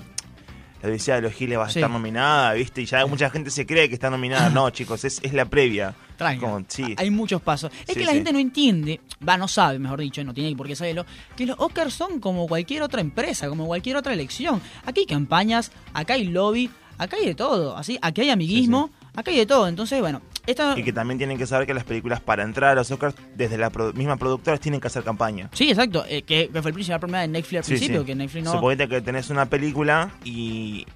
La 0.82 0.88
Odisea 0.90 1.16
de 1.16 1.22
los 1.22 1.32
Giles, 1.32 1.58
va 1.58 1.64
a 1.64 1.70
Sí. 1.70 1.80
estar 1.80 1.90
nominada, 1.90 2.52
¿viste? 2.52 2.82
Y 2.82 2.84
ya 2.86 3.04
mucha 3.06 3.28
gente 3.30 3.50
se 3.50 3.66
cree 3.66 3.88
que 3.88 3.94
está 3.94 4.08
nominada. 4.08 4.50
No, 4.50 4.70
chicos, 4.70 5.04
es, 5.04 5.20
es 5.24 5.32
la 5.32 5.46
previa. 5.46 5.94
Como, 6.40 6.64
sí. 6.68 6.94
Hay 6.96 7.10
muchos 7.10 7.40
pasos. 7.42 7.70
Es 7.86 7.94
Sí, 7.94 8.00
que 8.00 8.04
la 8.04 8.10
sí. 8.12 8.16
gente 8.18 8.32
no 8.32 8.38
entiende, 8.38 9.00
va, 9.26 9.36
no 9.36 9.48
sabe, 9.48 9.78
mejor 9.78 10.00
dicho, 10.00 10.22
no 10.24 10.32
tiene 10.34 10.54
por 10.56 10.66
qué 10.66 10.74
saberlo, 10.76 11.04
que 11.36 11.46
los 11.46 11.56
Oscars 11.58 11.94
son 11.94 12.20
como 12.20 12.46
cualquier 12.46 12.82
otra 12.82 13.00
empresa, 13.00 13.48
como 13.48 13.66
cualquier 13.66 13.96
otra 13.96 14.12
elección. 14.12 14.60
Aquí 14.84 15.00
hay 15.00 15.06
campañas, 15.06 15.70
acá 15.94 16.14
hay 16.14 16.24
lobby, 16.24 16.70
acá 16.98 17.16
hay 17.20 17.26
de 17.26 17.34
todo, 17.34 17.76
así, 17.76 17.98
aquí 18.02 18.22
hay 18.22 18.30
amiguismo, 18.30 18.90
acá 19.14 19.30
hay 19.30 19.36
de 19.38 19.46
todo. 19.46 19.68
Entonces, 19.68 20.00
bueno, 20.00 20.22
esta 20.46 20.78
Y 20.78 20.82
que 20.84 20.92
también 20.92 21.18
tienen 21.18 21.36
que 21.38 21.46
saber 21.46 21.66
que 21.66 21.74
las 21.74 21.84
películas 21.84 22.20
para 22.20 22.42
entrar 22.44 22.70
a 22.70 22.74
los 22.76 22.90
Oscars, 22.90 23.14
desde 23.34 23.58
la 23.58 23.70
produ- 23.72 23.94
misma 23.94 24.16
productora, 24.16 24.58
tienen 24.58 24.80
que 24.80 24.86
hacer 24.86 25.02
campaña. 25.02 25.50
Sí, 25.52 25.68
exacto, 25.70 26.04
eh, 26.08 26.22
que, 26.22 26.48
que 26.52 26.62
fue 26.62 26.70
el 26.70 26.74
principal 26.74 27.00
problema 27.00 27.20
de 27.22 27.28
Netflix 27.28 27.58
al 27.58 27.64
Sí, 27.64 27.70
principio, 27.72 28.00
sí. 28.00 28.06
que 28.06 28.14
Netflix 28.14 28.44
no... 28.44 28.52
Suponete 28.52 28.88
que 28.88 29.00
tenés 29.00 29.28
una 29.30 29.46
película 29.46 30.12
y, 30.24 30.86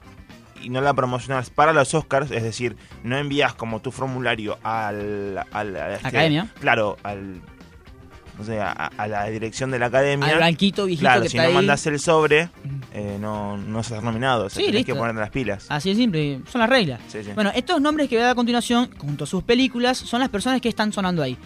y 0.62 0.68
no 0.70 0.80
la 0.80 0.94
promocionas 0.94 1.50
para 1.50 1.72
los 1.72 1.92
Oscars, 1.94 2.30
es 2.30 2.42
decir, 2.42 2.76
no 3.04 3.16
envías 3.18 3.54
como 3.54 3.80
tu 3.80 3.90
formulario 3.92 4.58
al, 4.62 5.38
al- 5.52 5.76
a 5.76 5.94
este- 5.94 6.08
Academia. 6.08 6.48
Claro, 6.60 6.96
al 7.02 7.40
no 8.38 8.46
sé, 8.46 8.58
a, 8.58 8.70
a 8.72 9.06
la 9.06 9.26
dirección 9.26 9.70
de 9.70 9.78
la 9.78 9.86
academia. 9.86 10.28
Al 10.28 10.36
blanquito 10.36 10.86
viejito 10.86 11.02
claro, 11.04 11.22
que 11.22 11.28
si 11.28 11.36
está 11.36 11.48
no 11.48 11.54
mandas 11.54 11.86
el 11.86 12.00
sobre, 12.00 12.48
eh, 12.94 13.18
no, 13.20 13.58
no 13.58 13.82
ser 13.82 14.02
nominado. 14.02 14.46
O 14.46 14.48
sea, 14.48 14.60
Sí, 14.60 14.66
tenés 14.66 14.80
listo. 14.80 14.94
que 14.94 14.98
ponerte 14.98 15.20
las 15.20 15.28
pilas. 15.30 15.66
Así 15.68 15.90
de 15.90 15.96
simple, 15.96 16.40
son 16.50 16.60
las 16.62 16.70
reglas. 16.70 17.00
Sí, 17.08 17.22
sí. 17.22 17.32
Bueno, 17.34 17.52
estos 17.54 17.82
nombres 17.82 18.08
que 18.08 18.14
voy 18.16 18.22
a 18.22 18.26
dar 18.26 18.32
a 18.32 18.36
continuación, 18.36 18.90
junto 18.96 19.24
a 19.24 19.26
sus 19.26 19.42
películas, 19.42 19.98
son 19.98 20.20
las 20.20 20.30
personas 20.30 20.62
que 20.62 20.70
están 20.70 20.90
sonando 20.90 21.22
ahí. 21.22 21.36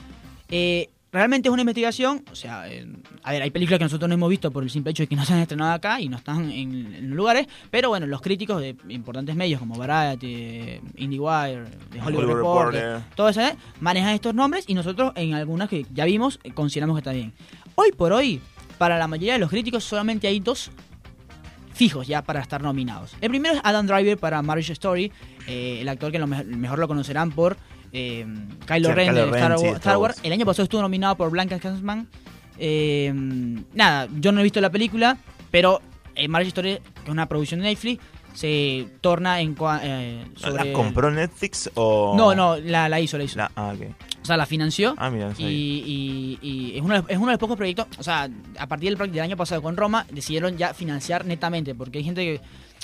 Eh, 0.48 0.88
realmente 1.14 1.48
es 1.48 1.52
una 1.52 1.62
investigación, 1.62 2.24
o 2.30 2.34
sea, 2.34 2.68
eh, 2.70 2.86
a 3.22 3.32
ver, 3.32 3.40
hay 3.42 3.50
películas 3.50 3.78
que 3.78 3.84
nosotros 3.84 4.08
no 4.08 4.14
hemos 4.14 4.28
visto 4.28 4.50
por 4.50 4.62
el 4.64 4.68
simple 4.70 4.90
hecho 4.90 5.04
de 5.04 5.06
que 5.06 5.16
no 5.16 5.24
se 5.24 5.32
han 5.32 5.38
estrenado 5.38 5.72
acá 5.72 6.00
y 6.00 6.08
no 6.08 6.16
están 6.16 6.50
en, 6.50 6.92
en 6.94 7.10
lugares, 7.10 7.46
pero 7.70 7.88
bueno, 7.88 8.06
los 8.06 8.20
críticos 8.20 8.60
de 8.60 8.76
importantes 8.88 9.34
medios 9.36 9.60
como 9.60 9.76
Variety, 9.76 10.80
IndieWire, 10.96 11.64
The 11.92 12.00
Hollywood, 12.02 12.06
Hollywood 12.24 12.36
Reporter, 12.36 12.82
Reporter. 12.82 13.14
todo 13.14 13.28
eso, 13.28 13.40
¿eh? 13.40 13.56
manejan 13.80 14.10
estos 14.14 14.34
nombres 14.34 14.64
y 14.66 14.74
nosotros 14.74 15.12
en 15.14 15.34
algunas 15.34 15.68
que 15.68 15.86
ya 15.94 16.04
vimos 16.04 16.40
eh, 16.44 16.50
consideramos 16.52 16.96
que 16.96 17.00
está 17.00 17.12
bien. 17.12 17.32
Hoy 17.76 17.92
por 17.92 18.12
hoy, 18.12 18.40
para 18.76 18.98
la 18.98 19.06
mayoría 19.06 19.34
de 19.34 19.38
los 19.38 19.50
críticos 19.50 19.84
solamente 19.84 20.26
hay 20.26 20.40
dos 20.40 20.70
fijos 21.72 22.06
ya 22.06 22.22
para 22.22 22.40
estar 22.40 22.62
nominados. 22.62 23.16
El 23.20 23.30
primero 23.30 23.54
es 23.56 23.60
Adam 23.64 23.86
Driver 23.86 24.16
para 24.18 24.42
Marriage 24.42 24.72
Story, 24.72 25.10
eh, 25.46 25.78
el 25.80 25.88
actor 25.88 26.12
que 26.12 26.18
lo 26.18 26.26
me- 26.26 26.44
mejor 26.44 26.78
lo 26.78 26.86
conocerán 26.88 27.30
por 27.32 27.56
eh, 27.94 28.26
Kylo 28.66 28.88
Sí, 28.90 28.94
Ren 28.94 29.08
Kylo 29.08 29.26
de 29.26 29.32
Ren, 29.32 29.42
Star, 29.42 29.58
sí. 29.58 29.66
Star 29.68 29.96
Wars. 29.96 30.20
El 30.22 30.32
año 30.32 30.44
pasado 30.44 30.64
estuvo 30.64 30.82
nominado 30.82 31.16
por 31.16 31.30
Blanca 31.30 31.58
Clansman. 31.58 32.06
Eh, 32.58 33.12
nada, 33.72 34.08
yo 34.20 34.32
no 34.32 34.40
he 34.40 34.42
visto 34.42 34.60
la 34.60 34.70
película, 34.70 35.16
pero 35.50 35.80
eh, 36.14 36.28
Marriage 36.28 36.48
Story, 36.48 36.74
que 36.94 37.02
es 37.04 37.08
una 37.10 37.26
producción 37.26 37.60
de 37.60 37.68
Netflix, 37.68 38.02
se 38.34 38.88
torna 39.00 39.40
en 39.40 39.56
eh, 39.82 40.24
sobre... 40.36 40.64
¿La 40.66 40.72
compró 40.72 41.10
Netflix 41.10 41.70
o...? 41.74 42.14
No, 42.16 42.34
no, 42.34 42.56
la, 42.56 42.88
la 42.88 43.00
hizo, 43.00 43.16
la 43.16 43.24
hizo. 43.24 43.38
La- 43.38 43.50
ah, 43.54 43.72
ok. 43.74 43.86
O 44.22 44.26
sea, 44.26 44.36
la 44.36 44.46
financió. 44.46 44.94
Ah, 44.96 45.10
mira, 45.10 45.32
y, 45.38 45.44
y- 45.44 46.38
y 46.42 46.76
es, 46.76 46.82
uno 46.82 46.94
de, 47.02 47.12
es 47.12 47.16
uno 47.18 47.26
de 47.26 47.32
los 47.32 47.38
pocos 47.38 47.56
proyectos, 47.56 47.86
o 47.98 48.02
sea, 48.02 48.28
a 48.58 48.66
partir 48.66 48.96
del, 48.96 49.12
del 49.12 49.20
año 49.22 49.36
pasado 49.36 49.60
con 49.62 49.76
Roma, 49.76 50.06
decidieron 50.10 50.56
ya 50.56 50.72
financiar 50.74 51.24
netamente, 51.26 51.74
porque 51.74 51.98
hay 51.98 52.04
gente 52.04 52.22
que, 52.24 52.40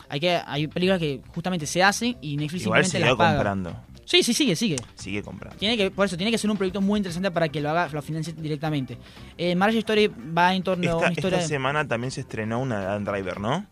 hay 0.08 0.20
que 0.20 0.40
hay 0.46 0.66
películas 0.66 0.98
que 1.00 1.20
justamente 1.34 1.66
se 1.66 1.82
hacen 1.82 2.16
y 2.20 2.36
Netflix 2.36 2.64
Igual 2.64 2.84
simplemente 2.84 2.90
siguió 2.90 3.06
las 3.06 3.16
paga. 3.16 3.34
comprando. 3.36 3.76
Sí, 4.10 4.24
sí, 4.24 4.34
sigue, 4.34 4.56
sigue. 4.56 4.74
Sigue 4.96 5.22
comprando. 5.22 5.56
Tiene 5.56 5.76
que, 5.76 5.92
por 5.92 6.04
eso, 6.04 6.16
tiene 6.16 6.32
que 6.32 6.38
ser 6.38 6.50
un 6.50 6.56
proyecto 6.56 6.80
muy 6.80 6.98
interesante 6.98 7.30
para 7.30 7.48
que 7.48 7.60
lo 7.60 7.70
haga, 7.70 7.88
lo 7.92 8.02
financie 8.02 8.32
directamente. 8.32 8.98
Eh, 9.38 9.54
Marriage 9.54 9.78
Story 9.78 10.08
va 10.36 10.52
en 10.52 10.64
torno 10.64 10.82
a 10.82 10.86
Esta, 10.86 10.96
una 10.98 11.12
historia... 11.12 11.38
esta 11.38 11.48
semana 11.48 11.86
también 11.86 12.10
se 12.10 12.22
estrenó 12.22 12.58
una 12.58 12.80
Adam 12.90 13.04
Driver, 13.04 13.38
¿no? 13.38 13.66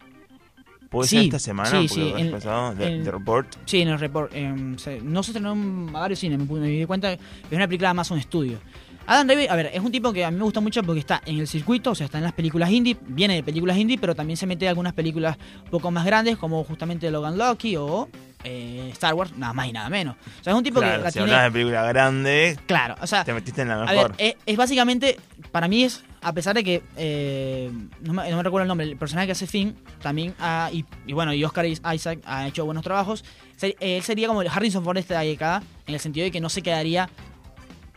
¿Puede 0.90 1.08
Sí, 1.08 1.16
ser 1.16 1.24
esta 1.24 1.38
semana? 1.40 1.68
sí, 1.70 1.88
sí, 1.88 2.12
en- 2.16 2.30
pasado, 2.30 2.72
The, 2.74 2.86
en- 2.86 3.02
The 3.04 3.10
Report. 3.10 3.48
Sí, 3.66 3.80
en 3.80 3.88
el 3.88 3.98
report. 3.98 4.32
se- 4.76 5.00
no 5.02 5.22
se 5.24 5.32
estrenó 5.32 5.52
en 5.54 5.92
varios 5.92 6.20
cines, 6.20 6.38
me, 6.38 6.44
me 6.60 6.68
di 6.68 6.86
cuenta 6.86 7.16
que 7.16 7.22
es 7.50 7.56
una 7.56 7.66
película 7.66 7.88
de 7.88 7.90
Amazon 7.90 8.22
Studio. 8.22 8.58
Adam 9.10 9.26
Driver, 9.26 9.50
a 9.50 9.56
ver, 9.56 9.70
es 9.72 9.80
un 9.80 9.90
tipo 9.90 10.12
que 10.12 10.22
a 10.24 10.30
mí 10.30 10.36
me 10.36 10.44
gusta 10.44 10.60
mucho 10.60 10.82
porque 10.82 11.00
está 11.00 11.22
en 11.24 11.38
el 11.38 11.48
circuito, 11.48 11.92
o 11.92 11.94
sea, 11.94 12.04
está 12.04 12.18
en 12.18 12.24
las 12.24 12.34
películas 12.34 12.70
indie, 12.70 12.96
viene 13.06 13.36
de 13.36 13.42
películas 13.42 13.78
indie, 13.78 13.96
pero 13.98 14.14
también 14.14 14.36
se 14.36 14.46
mete 14.46 14.66
en 14.66 14.68
algunas 14.68 14.92
películas 14.92 15.38
un 15.64 15.70
poco 15.70 15.90
más 15.90 16.04
grandes, 16.04 16.36
como 16.36 16.62
justamente 16.62 17.10
Logan 17.10 17.38
Lucky 17.38 17.76
o 17.76 18.06
eh, 18.44 18.90
Star 18.92 19.14
Wars, 19.14 19.32
nada 19.36 19.54
más 19.54 19.66
y 19.66 19.72
nada 19.72 19.88
menos. 19.88 20.14
O 20.40 20.44
sea, 20.44 20.52
es 20.52 20.56
un 20.58 20.62
tipo 20.62 20.80
Claro, 20.80 20.98
que 20.98 21.04
la 21.04 21.10
si 21.10 21.18
tiene... 21.20 21.32
hablas 21.32 21.44
de 21.46 21.52
película 21.52 21.82
grande, 21.86 22.58
Claro, 22.66 22.96
o 23.00 23.06
sea, 23.06 23.24
te 23.24 23.32
metiste 23.32 23.62
en 23.62 23.68
la 23.68 23.82
a 23.82 23.86
mejor. 23.86 24.14
ver, 24.16 24.28
es, 24.28 24.34
es 24.44 24.56
básicamente, 24.58 25.16
para 25.52 25.68
mí 25.68 25.84
es, 25.84 26.04
a 26.20 26.34
pesar 26.34 26.54
de 26.54 26.62
que, 26.62 26.82
eh, 26.98 27.72
no, 28.02 28.12
me, 28.12 28.30
no 28.30 28.36
me 28.36 28.42
recuerdo 28.42 28.64
el 28.64 28.68
nombre, 28.68 28.86
el 28.86 28.98
personaje 28.98 29.26
que 29.28 29.32
hace 29.32 29.46
Finn, 29.46 29.74
también, 30.02 30.34
ha, 30.38 30.68
y, 30.70 30.84
y 31.06 31.14
bueno, 31.14 31.32
y 31.32 31.42
Oscar 31.44 31.64
Isaac 31.64 32.18
ha 32.26 32.46
hecho 32.46 32.66
buenos 32.66 32.84
trabajos, 32.84 33.24
él 33.80 34.02
sería 34.02 34.28
como 34.28 34.42
el 34.42 34.48
Harrison 34.48 34.84
Ford 34.84 34.96
de 34.96 35.00
esta 35.00 35.18
década, 35.20 35.62
en 35.86 35.94
el 35.94 36.00
sentido 36.00 36.24
de 36.24 36.30
que 36.30 36.40
no 36.42 36.50
se 36.50 36.60
quedaría 36.62 37.08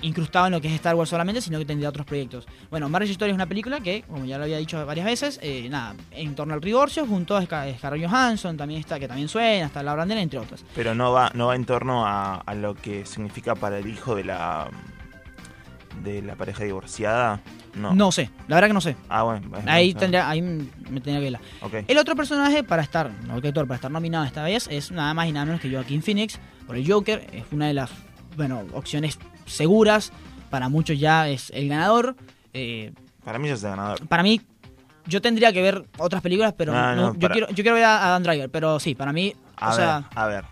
incrustado 0.01 0.47
en 0.47 0.53
lo 0.53 0.61
que 0.61 0.67
es 0.67 0.73
Star 0.73 0.95
Wars 0.95 1.09
solamente, 1.09 1.41
sino 1.41 1.57
que 1.59 1.65
tendría 1.65 1.89
otros 1.89 2.05
proyectos. 2.05 2.47
Bueno, 2.69 2.89
Marriage 2.89 3.11
Story 3.13 3.31
es 3.31 3.35
una 3.35 3.45
película 3.45 3.79
que, 3.79 4.03
como 4.03 4.25
ya 4.25 4.37
lo 4.37 4.43
había 4.45 4.57
dicho 4.57 4.83
varias 4.85 5.05
veces, 5.05 5.39
eh, 5.41 5.67
nada, 5.69 5.95
en 6.11 6.35
torno 6.35 6.53
al 6.53 6.61
divorcio, 6.61 7.05
junto 7.05 7.35
a 7.37 7.41
Scar- 7.43 7.75
Scarlett 7.77 8.09
Johansson, 8.09 8.57
también 8.57 8.79
está, 8.79 8.99
que 8.99 9.07
también 9.07 9.27
suena, 9.27 9.65
está 9.67 9.83
Laura 9.83 10.03
Brandel, 10.03 10.17
entre 10.19 10.39
otras. 10.39 10.63
Pero 10.75 10.95
no 10.95 11.11
va, 11.11 11.31
no 11.35 11.47
va 11.47 11.55
en 11.55 11.65
torno 11.65 12.05
a, 12.05 12.35
a 12.35 12.55
lo 12.55 12.73
que 12.75 13.05
significa 13.05 13.55
para 13.55 13.77
el 13.79 13.87
hijo 13.87 14.15
de 14.15 14.23
la 14.23 14.69
de 16.03 16.21
la 16.21 16.35
pareja 16.35 16.63
divorciada. 16.63 17.41
No. 17.75 17.93
No 17.93 18.11
sé, 18.11 18.29
la 18.47 18.55
verdad 18.55 18.69
que 18.69 18.73
no 18.73 18.81
sé. 18.81 18.95
Ah, 19.07 19.23
bueno. 19.23 19.49
Ahí 19.67 19.93
tendría, 19.93 20.27
ahí 20.29 20.41
me 20.41 20.65
tendría 20.99 21.15
que 21.17 21.21
verla. 21.21 21.41
Ok. 21.61 21.73
El 21.87 21.97
otro 21.97 22.15
personaje 22.15 22.63
para 22.63 22.81
estar, 22.81 23.11
no 23.27 23.37
el 23.37 23.45
actor, 23.45 23.65
para 23.67 23.75
estar 23.75 23.91
nominado 23.91 24.25
esta 24.25 24.43
vez 24.43 24.67
es 24.69 24.91
nada 24.91 25.13
más 25.13 25.27
y 25.27 25.31
nada 25.31 25.45
menos 25.45 25.61
que 25.61 25.69
Joaquín 25.71 26.01
Phoenix 26.01 26.39
por 26.67 26.75
el 26.75 26.89
Joker. 26.91 27.27
Es 27.31 27.43
una 27.51 27.67
de 27.67 27.73
las, 27.75 27.91
bueno, 28.35 28.63
opciones 28.73 29.19
seguras. 29.45 30.11
Para 30.49 30.67
muchos 30.69 30.99
ya 30.99 31.29
es 31.29 31.49
el 31.55 31.69
ganador. 31.69 32.15
Eh, 32.53 32.91
Para 33.23 33.39
mí 33.39 33.47
ya 33.47 33.53
es 33.55 33.63
el 33.63 33.69
ganador. 33.69 34.07
para 34.07 34.23
mí, 34.23 34.41
yo 35.07 35.21
tendría 35.21 35.53
que 35.53 35.61
ver 35.61 35.85
otras 35.97 36.21
películas, 36.21 36.53
pero 36.57 36.73
No, 36.73 36.95
no- 36.95 37.13
no, 37.13 37.19
yo, 37.19 37.29
quiero, 37.29 37.47
yo 37.49 37.55
quiero 37.55 37.73
ver 37.75 37.85
a 37.85 38.07
Adam 38.07 38.23
Driver. 38.23 38.49
Pero 38.49 38.79
sí, 38.79 38.93
para 38.95 39.13
mí, 39.13 39.33
A 39.57 39.67
o 39.67 39.69
ver, 39.69 39.77
sea, 39.77 40.09
a 40.15 40.27
ver, 40.27 40.45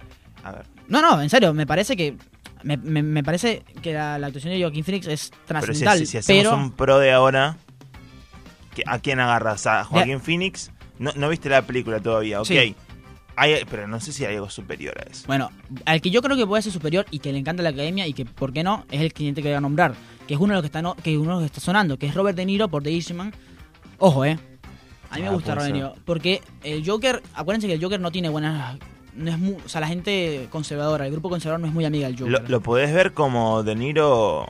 a 0.44 0.52
ver. 0.54 0.66
no, 0.88 1.02
no, 1.02 1.22
en 1.22 1.30
serio, 1.30 1.54
me 1.54 1.68
parece 1.68 1.96
que 1.98 2.16
me, 2.64 2.78
me- 2.78 3.04
me 3.04 3.24
parece 3.24 3.64
que 3.82 3.94
la, 3.94 4.18
la 4.20 4.28
actuación 4.28 4.54
de 4.54 4.62
Joaquín 4.62 4.84
Phoenix 4.84 5.08
es 5.08 5.30
Pero 5.30 5.40
si, 5.40 5.46
trascendental. 5.48 5.98
si- 6.00 6.06
si 6.06 6.18
hacemos 6.18 6.44
pero- 6.44 6.56
un 6.58 6.72
pro 6.72 7.00
de 7.00 7.12
ahora, 7.12 7.58
¿qué- 8.76 8.84
¿a 8.86 9.00
quién 9.00 9.20
agarras? 9.20 9.66
¿A 9.68 9.84
Joaquín 9.84 10.20
Phoenix? 10.22 10.72
No, 10.98 11.12
no 11.16 11.30
viste 11.30 11.50
la 11.50 11.62
película 11.62 12.00
todavía, 12.02 12.42
ok. 12.42 12.48
Sí. 12.48 12.76
Hay- 13.40 13.64
pero 13.70 13.88
no 13.88 14.00
sé 14.00 14.12
si 14.12 14.26
hay 14.26 14.36
algo 14.36 14.50
superior 14.50 14.96
a 15.00 15.10
eso. 15.10 15.24
Bueno, 15.28 15.50
al 15.86 16.02
que 16.02 16.10
yo 16.10 16.22
creo 16.22 16.36
que 16.36 16.46
puede 16.46 16.62
ser 16.62 16.74
superior 16.74 17.06
y 17.12 17.20
que 17.20 17.32
le 17.32 17.40
encanta 17.40 17.64
la 17.64 17.70
academia 17.70 18.06
y 18.08 18.14
que, 18.14 18.26
¿por 18.26 18.52
qué 18.54 18.64
no? 18.64 18.86
Es 18.92 19.02
el 19.02 19.14
cliente 19.14 19.42
que 19.42 19.48
voy 19.50 19.56
a 19.58 19.62
nombrar, 19.62 19.94
que 20.28 20.34
es 20.34 20.40
uno 20.40 20.54
de 20.54 20.56
los 20.56 20.62
que 20.64 20.68
está, 20.68 20.82
no- 20.82 20.96
que 20.96 21.18
uno 21.18 21.30
de 21.30 21.34
los 21.36 21.42
que 21.44 21.58
está 21.58 21.60
sonando, 21.62 21.98
que 21.98 22.08
es 22.08 22.14
Robert 22.16 22.36
De 22.38 22.46
Niro 22.46 22.68
por 22.68 22.84
The 22.84 22.92
Irishman. 22.92 23.34
Ojo, 23.98 24.26
eh. 24.26 24.38
A 25.10 25.16
mí 25.16 25.22
me 25.24 25.30
Ah, 25.30 25.32
gusta 25.32 25.56
Robert 25.56 25.68
De. 25.68 25.74
Niro, 25.74 25.96
porque 26.06 26.42
el 26.64 26.86
Joker, 26.88 27.22
acuérdense 27.34 27.68
que 27.68 27.74
el 27.74 27.82
Joker 27.84 28.00
no 28.00 28.12
tiene 28.12 28.30
buenas 28.30 28.78
no 29.16 29.32
es 29.32 29.38
muy, 29.40 29.56
o 29.66 29.68
sea, 29.68 29.82
la 29.82 29.88
gente 29.88 30.48
conservadora, 30.50 31.06
el 31.06 31.12
grupo 31.12 31.30
conservador 31.30 31.60
no 31.60 31.68
es 31.68 31.74
muy 31.74 31.84
amiga 31.84 32.08
del 32.08 32.18
Joker. 32.18 32.42
Lo, 32.44 32.48
lo 32.48 32.62
podés 32.62 32.94
ver 32.94 33.14
como 33.14 33.64
De 33.64 33.76
Niro 33.76 34.46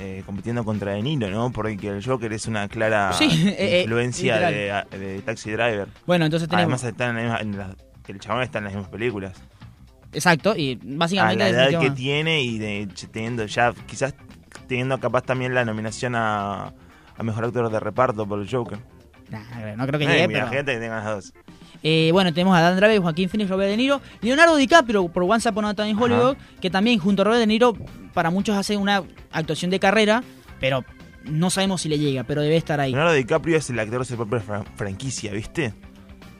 eh, 0.00 0.22
compitiendo 0.26 0.64
contra 0.64 0.92
De 0.92 1.02
Niro, 1.02 1.28
¿no? 1.30 1.52
Porque 1.52 1.88
el 1.88 2.04
Joker 2.04 2.32
es 2.32 2.46
una 2.46 2.66
clara 2.68 3.12
Sí, 3.18 3.28
eh, 3.48 3.54
eh, 3.58 3.80
influencia 3.82 4.38
de, 4.50 4.84
de 4.98 5.22
Taxi 5.22 5.50
Driver. 5.52 5.88
Bueno, 6.06 6.24
entonces 6.24 6.48
tenemos... 6.48 6.82
Además 6.82 6.84
está 6.84 7.08
en 7.10 7.16
la 7.16 7.22
misma- 7.22 7.40
en 7.40 7.58
la- 7.58 7.76
el 8.08 8.18
chabón 8.18 8.42
está 8.42 8.58
en 8.58 8.64
las 8.64 8.72
mismas 8.74 8.90
películas. 8.90 9.34
exacto, 10.12 10.56
y 10.56 10.72
A 10.74 10.78
básicamente... 10.96 11.44
la 11.52 11.68
edad 11.68 11.80
que 11.80 11.90
tiene 11.92 12.42
y 12.42 12.58
de, 12.58 12.88
teniendo 13.12 13.46
ya, 13.46 13.72
quizás 13.86 14.14
teniendo 14.66 14.98
capaz 14.98 15.22
también 15.22 15.54
la 15.54 15.64
nominación 15.64 16.14
a, 16.16 16.72
a 17.16 17.22
Mejor 17.22 17.44
Actor 17.44 17.70
de 17.70 17.78
Reparto 17.78 18.26
por 18.26 18.40
el 18.40 18.50
Joker. 18.50 18.78
Nah, 19.28 19.76
no 19.76 19.86
creo 19.86 20.00
que 20.00 20.06
Eh, 20.06 20.08
llegue, 20.08 20.28
pero... 20.28 20.48
gente 20.48 20.74
que 20.74 20.80
tenga 20.80 20.96
las 20.96 21.04
dos. 21.04 21.34
Eh, 21.82 22.10
bueno, 22.12 22.32
tenemos 22.34 22.56
a 22.56 22.60
Dan 22.60 22.76
Driver, 22.76 22.98
Joaquín 23.00 23.28
Phoenix, 23.28 23.48
Robert 23.48 23.70
De 23.70 23.76
Niro, 23.76 24.00
Leonardo 24.20 24.56
DiCaprio 24.56 25.08
por 25.08 25.22
Once 25.22 25.48
Upon 25.48 25.64
a 25.64 25.74
Time 25.74 25.90
in 25.90 25.98
Hollywood, 25.98 26.36
que 26.60 26.68
también 26.70 26.98
junto 26.98 27.22
a 27.22 27.24
Robert 27.24 27.40
De 27.40 27.46
Niro 27.46 27.74
para 28.12 28.30
muchos 28.30 28.56
hace 28.56 28.76
una 28.76 29.02
actuación 29.32 29.70
de 29.70 29.80
carrera, 29.80 30.22
pero 30.60 30.84
no 31.24 31.48
sabemos 31.50 31.80
si 31.82 31.88
le 31.88 31.98
llega, 31.98 32.24
pero 32.24 32.42
debe 32.42 32.56
estar 32.56 32.80
ahí. 32.80 32.92
Leonardo 32.92 33.14
DiCaprio 33.14 33.56
es 33.56 33.70
el 33.70 33.78
actor 33.78 34.00
de 34.00 34.04
su 34.04 34.16
propia 34.16 34.40
fran- 34.40 34.64
franquicia, 34.76 35.32
¿viste? 35.32 35.72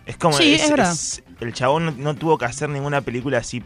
Es 0.07 0.17
como. 0.17 0.37
Sí, 0.37 0.55
es 0.55 0.69
verdad. 0.71 0.95
el 1.41 1.53
chabón 1.55 1.85
no, 1.87 1.93
no 1.93 2.15
tuvo 2.15 2.37
que 2.37 2.45
hacer 2.45 2.69
ninguna 2.69 3.01
película 3.01 3.39
así. 3.39 3.63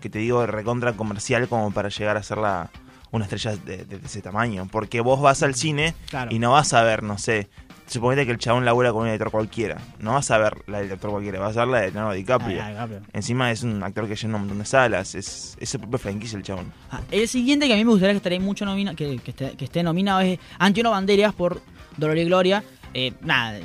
Que 0.00 0.10
te 0.10 0.18
digo, 0.18 0.46
recontra 0.46 0.92
comercial 0.92 1.48
como 1.48 1.70
para 1.72 1.88
llegar 1.88 2.16
a 2.16 2.22
ser 2.22 2.38
la, 2.38 2.70
una 3.10 3.24
estrella 3.24 3.56
de, 3.56 3.84
de 3.84 3.96
ese 4.04 4.20
tamaño. 4.22 4.68
Porque 4.70 5.00
vos 5.00 5.20
vas 5.20 5.42
al 5.42 5.54
cine 5.54 5.94
Claro. 6.10 6.30
y 6.34 6.38
no 6.38 6.52
vas 6.52 6.72
a 6.74 6.82
ver, 6.82 7.02
no 7.02 7.18
sé. 7.18 7.48
Suponete 7.86 8.26
que 8.26 8.32
el 8.32 8.38
chabón 8.38 8.64
labura 8.64 8.90
con 8.92 9.02
un 9.02 9.06
director 9.06 9.30
cualquiera. 9.30 9.78
No 10.00 10.14
vas 10.14 10.30
a 10.30 10.38
ver 10.38 10.54
la 10.66 10.78
del 10.78 10.88
director 10.88 11.10
cualquiera, 11.10 11.38
vas 11.38 11.56
a 11.56 11.60
ver 11.60 11.68
la 11.68 11.80
de 11.82 11.90
Leonardo 11.92 12.12
DiCaprio. 12.14 12.62
Ah, 12.62 12.68
DiCaprio. 12.70 13.00
Encima 13.12 13.50
es 13.52 13.62
un 13.62 13.82
actor 13.82 14.08
que 14.08 14.16
llena 14.16 14.34
un 14.34 14.40
montón 14.42 14.58
de 14.58 14.64
salas. 14.64 15.14
Es, 15.14 15.56
es 15.60 15.68
su 15.68 15.78
propia 15.78 15.98
franquicia 15.98 16.36
el 16.36 16.42
chabón. 16.42 16.72
Ah, 16.90 17.00
el 17.10 17.28
siguiente 17.28 17.68
que 17.68 17.74
a 17.74 17.76
mí 17.76 17.84
me 17.84 17.92
gustaría 17.92 18.12
que 18.12 18.28
esté 18.28 18.40
mucho 18.40 18.64
nomina, 18.64 18.94
que, 18.94 19.18
que 19.18 19.30
esté, 19.30 19.52
que 19.52 19.64
esté 19.64 19.82
nominado 19.82 20.20
es 20.20 20.38
Antonio 20.58 20.90
Banderas 20.90 21.32
por 21.32 21.62
Dolor 21.96 22.18
y 22.18 22.24
Gloria. 22.24 22.64
Eh, 22.92 23.12
nada, 23.20 23.60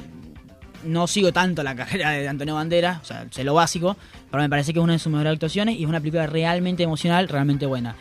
no 0.84 1.08
sigo 1.08 1.32
tanto 1.32 1.64
la 1.64 1.76
carrera 1.78 2.12
de 2.12 2.28
Antonio 2.28 2.56
Banderas, 2.56 3.02
o 3.02 3.06
sea, 3.06 3.28
sé 3.32 3.44
lo 3.44 3.54
básico, 3.54 3.98
pero 4.30 4.44
me 4.44 4.50
parece 4.50 4.74
que 4.74 4.80
es 4.80 4.84
una 4.84 4.94
de 4.94 5.00
sus 5.00 5.12
mejores 5.12 5.34
actuaciones 5.34 5.78
y 5.78 5.84
es 5.84 5.90
una 5.90 6.00
película 6.00 6.28
realmente 6.28 6.84
emocional, 6.84 7.28
realmente 7.28 7.66
buena. 7.66 7.96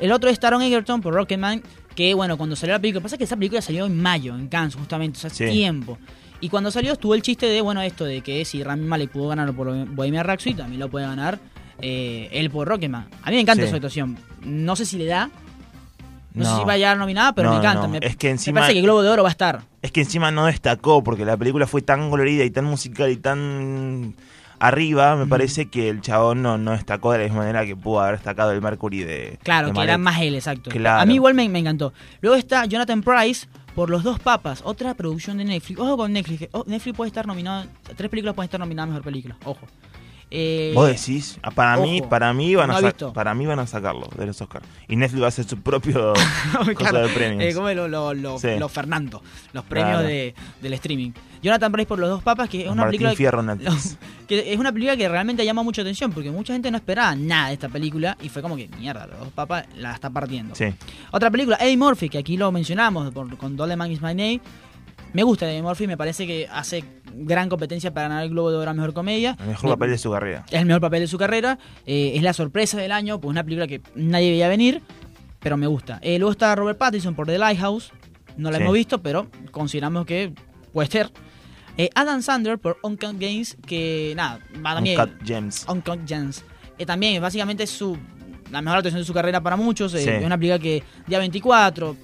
El 0.00 0.10
otro 0.10 0.30
es 0.30 0.40
Taron 0.40 0.62
Egerton 0.62 1.00
por 1.00 1.14
Rocketman, 1.14 1.62
que 1.94 2.14
bueno, 2.14 2.36
cuando 2.38 2.56
salió 2.56 2.74
la 2.74 2.80
película, 2.80 3.02
pasa 3.02 3.18
que 3.18 3.24
esa 3.24 3.36
película 3.36 3.60
salió 3.62 3.86
en 3.86 4.00
mayo, 4.00 4.34
en 4.34 4.48
Cannes 4.48 4.74
justamente, 4.74 5.18
o 5.18 5.20
sea, 5.20 5.28
hace 5.28 5.46
Sí. 5.48 5.52
tiempo. 5.52 5.98
Y 6.40 6.48
cuando 6.48 6.70
salió 6.70 6.92
estuvo 6.94 7.14
el 7.14 7.22
chiste 7.22 7.46
de, 7.46 7.60
bueno, 7.60 7.82
esto 7.82 8.04
de 8.04 8.20
que 8.20 8.44
si 8.44 8.62
Rami 8.64 8.84
Malek 8.84 9.10
pudo 9.10 9.28
ganar 9.28 9.52
por 9.52 9.68
Bohemian 9.86 10.24
Rhapsody, 10.24 10.54
también 10.54 10.80
lo 10.80 10.88
puede 10.90 11.06
ganar 11.06 11.38
eh, 11.80 12.28
él 12.32 12.50
por 12.50 12.66
Rocketman. 12.68 13.08
A 13.22 13.30
mí 13.30 13.36
me 13.36 13.40
encanta 13.42 13.64
Sí. 13.64 13.70
su 13.70 13.74
actuación. 13.76 14.16
No 14.44 14.76
sé 14.76 14.84
si 14.86 14.98
le 14.98 15.06
da, 15.06 15.30
no, 16.34 16.44
sé 16.44 16.56
si 16.60 16.64
va 16.64 16.72
a 16.74 16.76
llegar 16.76 16.96
nominada, 16.96 17.32
pero 17.34 17.48
No, 17.48 17.54
me 17.54 17.60
encanta. 17.60 17.82
no, 17.82 17.88
Me, 17.88 17.98
es 18.00 18.16
que 18.16 18.28
me 18.28 18.32
encima- 18.32 18.60
parece 18.60 18.74
que 18.74 18.82
Globo 18.82 19.02
de 19.02 19.08
Oro 19.10 19.22
va 19.22 19.28
a 19.28 19.32
estar. 19.32 19.62
Es 19.82 19.90
que 19.92 20.00
encima 20.00 20.30
no 20.30 20.46
destacó 20.46 21.02
porque 21.04 21.24
la 21.24 21.36
película 21.36 21.66
fue 21.66 21.82
tan 21.82 22.08
colorida 22.10 22.44
y 22.44 22.50
tan 22.50 22.64
musical 22.64 23.10
y 23.10 23.16
tan 23.16 24.14
arriba, 24.62 25.16
me 25.16 25.26
parece 25.26 25.66
que 25.66 25.88
el 25.88 26.00
chabón 26.00 26.40
no, 26.40 26.56
no 26.56 26.70
destacó 26.70 27.10
de 27.12 27.18
la 27.18 27.24
misma 27.24 27.40
manera 27.40 27.66
que 27.66 27.74
pudo 27.74 28.00
haber 28.00 28.14
destacado 28.14 28.52
el 28.52 28.62
Mercury 28.62 29.02
de 29.02 29.38
Claro, 29.42 29.68
de 29.68 29.72
que 29.72 29.82
era 29.82 29.98
más 29.98 30.20
él, 30.20 30.36
exacto. 30.36 30.70
Claro. 30.70 31.02
A 31.02 31.04
mí 31.04 31.14
igual 31.14 31.34
me, 31.34 31.48
me 31.48 31.58
encantó. 31.58 31.92
Luego 32.20 32.36
está 32.36 32.64
Jonathan 32.66 33.02
Price 33.02 33.48
por 33.74 33.90
Los 33.90 34.04
Dos 34.04 34.20
Papas, 34.20 34.62
otra 34.64 34.94
producción 34.94 35.38
de 35.38 35.44
Netflix. 35.44 35.80
Ojo 35.80 35.96
con 35.96 36.12
Netflix. 36.12 36.48
oh, 36.52 36.64
Netflix 36.66 36.96
puede 36.96 37.08
estar 37.08 37.26
nominado, 37.26 37.66
tres 37.96 38.08
películas 38.08 38.34
pueden 38.36 38.46
estar 38.46 38.60
nominadas 38.60 38.88
a 38.88 38.92
Mejor 38.92 39.04
Película. 39.04 39.36
Ojo. 39.44 39.66
Eh, 40.34 40.72
Vos 40.74 40.88
decís, 40.88 41.38
Ah, 41.42 41.50
para 41.50 41.76
mí, 41.76 42.00
para 42.00 42.32
mí 42.32 42.54
van 42.54 42.68
no 42.68 42.76
a 42.76 43.12
para 43.12 43.34
mí 43.34 43.44
van 43.44 43.58
a 43.58 43.66
sacarlo 43.66 44.08
de 44.16 44.24
los 44.24 44.40
Oscars. 44.40 44.66
Y 44.88 44.96
Netflix 44.96 45.20
va 45.20 45.26
a 45.26 45.28
hacer 45.28 45.44
su 45.44 45.58
propio 45.58 46.14
cosa 46.54 46.74
claro, 46.74 47.06
de 47.06 47.08
premios. 47.12 47.44
eh, 47.44 47.54
como 47.54 47.70
lo, 47.72 47.86
lo, 47.86 48.14
lo- 48.14 48.38
Sí. 48.38 48.48
lo 48.58 48.70
Fernando, 48.70 49.22
los 49.52 49.62
premios 49.64 49.98
Claro. 49.98 50.08
de, 50.08 50.34
del 50.62 50.72
streaming. 50.72 51.10
Jonathan 51.42 51.70
Price 51.72 51.86
por 51.86 51.98
Los 51.98 52.08
Dos 52.08 52.22
Papas, 52.22 52.48
que 52.48 52.60
es 52.60 52.64
Los 52.66 52.72
una 52.72 52.82
Martín 52.84 53.00
película... 53.00 53.16
Fierro 53.16 53.42
que 54.28 54.52
es 54.52 54.58
una 54.58 54.72
película 54.72 54.96
que 54.96 55.08
realmente 55.08 55.44
llama 55.44 55.62
mucha 55.62 55.82
atención 55.82 56.12
porque 56.12 56.30
mucha 56.30 56.52
gente 56.54 56.70
no 56.70 56.78
esperaba 56.78 57.14
nada 57.14 57.48
de 57.48 57.54
esta 57.54 57.68
película 57.68 58.16
y 58.22 58.28
fue 58.30 58.40
como 58.40 58.56
que 58.56 58.68
mierda, 58.78 59.06
los 59.06 59.18
dos 59.18 59.28
papas 59.30 59.66
la 59.76 59.92
está 59.92 60.08
partiendo. 60.08 60.54
Sí. 60.54 60.66
Otra 61.10 61.30
película, 61.30 61.58
Eddie 61.60 61.76
Murphy, 61.76 62.08
que 62.08 62.18
aquí 62.18 62.36
lo 62.38 62.50
mencionamos 62.52 63.10
por- 63.12 63.36
con 63.36 63.56
Doleman 63.56 63.90
is 63.90 64.00
My 64.00 64.14
Name. 64.14 64.40
Me 65.12 65.22
gusta 65.22 65.50
Eddie 65.50 65.62
Murphy, 65.62 65.86
me 65.86 65.96
parece 65.96 66.26
que 66.26 66.48
hace 66.50 66.84
gran 67.14 67.48
competencia 67.50 67.92
para 67.92 68.08
ganar 68.08 68.24
el 68.24 68.30
Globo 68.30 68.50
de 68.50 68.56
Oro 68.56 68.70
a 68.70 68.74
Mejor 68.74 68.94
Comedia. 68.94 69.36
El 69.40 69.48
mejor 69.48 69.64
Me- 69.70 69.76
papel 69.76 69.90
de 69.90 69.98
su 69.98 70.10
carrera. 70.10 70.44
Es 70.50 70.60
el 70.60 70.66
mejor 70.66 70.80
papel 70.80 71.00
de 71.00 71.06
su 71.06 71.18
carrera. 71.18 71.58
eh, 71.86 72.12
es 72.14 72.22
la 72.22 72.32
sorpresa 72.32 72.78
del 72.78 72.92
año, 72.92 73.20
pues 73.20 73.30
una 73.30 73.44
película 73.44 73.66
que 73.66 73.82
nadie 73.94 74.30
veía 74.30 74.48
venir, 74.48 74.80
pero 75.40 75.56
me 75.58 75.66
gusta. 75.66 75.98
Eh, 76.02 76.18
luego 76.18 76.32
está 76.32 76.54
Robert 76.54 76.78
Pattinson 76.78 77.14
por 77.14 77.26
The 77.26 77.36
Lighthouse. 77.38 77.92
No 78.38 78.50
la 78.50 78.56
Sí. 78.56 78.62
hemos 78.62 78.74
visto, 78.74 79.02
pero 79.02 79.28
consideramos 79.50 80.06
que 80.06 80.32
puede 80.72 80.88
ser. 80.90 81.10
Eh, 81.76 81.90
Adam 81.94 82.22
Sandler 82.22 82.58
por 82.58 82.78
Uncut 82.82 83.18
Games, 83.18 83.56
que 83.66 84.14
nada, 84.16 84.38
va 84.64 84.74
también. 84.74 84.98
Uncut 84.98 85.22
Gems. 85.26 85.66
Uncut 85.68 86.00
Gems. 86.06 86.44
Eh, 86.78 86.86
también, 86.86 87.20
básicamente, 87.20 87.64
es 87.64 87.70
su, 87.70 87.98
la 88.50 88.62
mejor 88.62 88.78
actuación 88.78 89.00
de 89.02 89.06
su 89.06 89.12
carrera 89.12 89.42
para 89.42 89.56
muchos. 89.56 89.92
eh, 89.94 89.98
Sí. 90.02 90.08
Es 90.08 90.24
una 90.24 90.38
película 90.38 90.58
que, 90.58 90.82
día 91.06 91.18
24, 91.18 91.96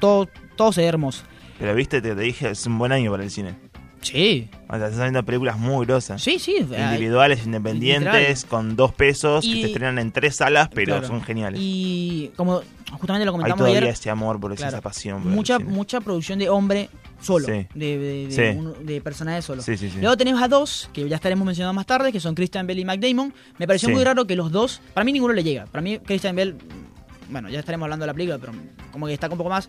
todo, 0.00 0.28
todo 0.56 0.72
se 0.72 0.80
ve 0.80 0.88
hermoso. 0.88 1.22
Pero 1.58 1.74
viste, 1.74 2.00
te, 2.00 2.14
te 2.14 2.20
dije, 2.20 2.50
es 2.50 2.66
un 2.66 2.78
buen 2.78 2.92
año 2.92 3.10
para 3.10 3.24
el 3.24 3.30
cine. 3.30 3.54
Sí, 4.00 4.48
O 4.68 4.76
sea, 4.76 4.86
estás 4.86 5.00
viendo 5.00 5.24
películas 5.24 5.58
muy 5.58 5.84
grosas. 5.84 6.22
sí, 6.22 6.38
sí. 6.38 6.56
Individuales, 6.58 7.44
independientes, 7.44 8.44
con 8.44 8.76
dos 8.76 8.92
pesos, 8.94 9.44
que 9.44 9.50
Y- 9.50 9.60
se 9.62 9.66
estrenan 9.68 9.98
en 9.98 10.12
tres 10.12 10.36
salas, 10.36 10.68
pero 10.72 10.92
claro. 10.94 11.06
son 11.08 11.20
geniales. 11.20 11.60
Y 11.60 12.30
como 12.36 12.62
justamente 12.92 13.24
lo 13.24 13.32
Hay 13.32 13.32
comentamos 13.32 13.58
todavía 13.58 13.78
ayer, 13.80 13.90
ese 13.92 14.08
amor 14.08 14.38
por 14.38 14.54
claro, 14.54 14.68
esa 14.76 14.80
pasión. 14.80 15.22
por 15.24 15.32
mucha, 15.32 15.58
mucha 15.58 16.00
producción 16.00 16.38
de 16.38 16.48
hombre 16.48 16.90
solo, 17.20 17.46
Sí. 17.46 17.66
de, 17.74 17.98
de, 17.98 18.26
de, 18.28 18.30
Sí. 18.52 18.56
un- 18.56 18.86
de 18.86 19.00
personajes 19.00 19.44
solo. 19.44 19.62
Sí, 19.62 19.76
sí, 19.76 19.90
sí. 19.90 19.98
Luego 20.00 20.16
tenemos 20.16 20.40
a 20.42 20.46
dos, 20.48 20.88
que 20.92 21.08
ya 21.08 21.16
estaremos 21.16 21.44
mencionando 21.44 21.74
más 21.74 21.84
tarde, 21.86 22.12
que 22.12 22.20
son 22.20 22.36
Christian 22.36 22.68
Bell 22.68 22.78
y 22.78 22.84
Matt 22.84 23.00
Damon. 23.00 23.34
Me 23.58 23.66
pareció 23.66 23.88
muy 23.88 24.04
raro 24.04 24.28
que 24.28 24.36
los 24.36 24.52
dos, 24.52 24.80
para 24.94 25.04
mí 25.04 25.12
ninguno 25.12 25.34
le 25.34 25.42
llega. 25.42 25.64
Para 25.66 25.82
mí 25.82 25.98
Christian 25.98 26.36
Bell, 26.36 26.54
bueno, 27.30 27.48
ya 27.50 27.58
estaremos 27.58 27.84
hablando 27.86 28.04
de 28.04 28.06
la 28.06 28.14
película, 28.14 28.38
pero 28.38 28.52
como 28.92 29.06
que 29.06 29.10
destaca 29.10 29.34
un 29.34 29.38
poco 29.38 29.50
más. 29.50 29.68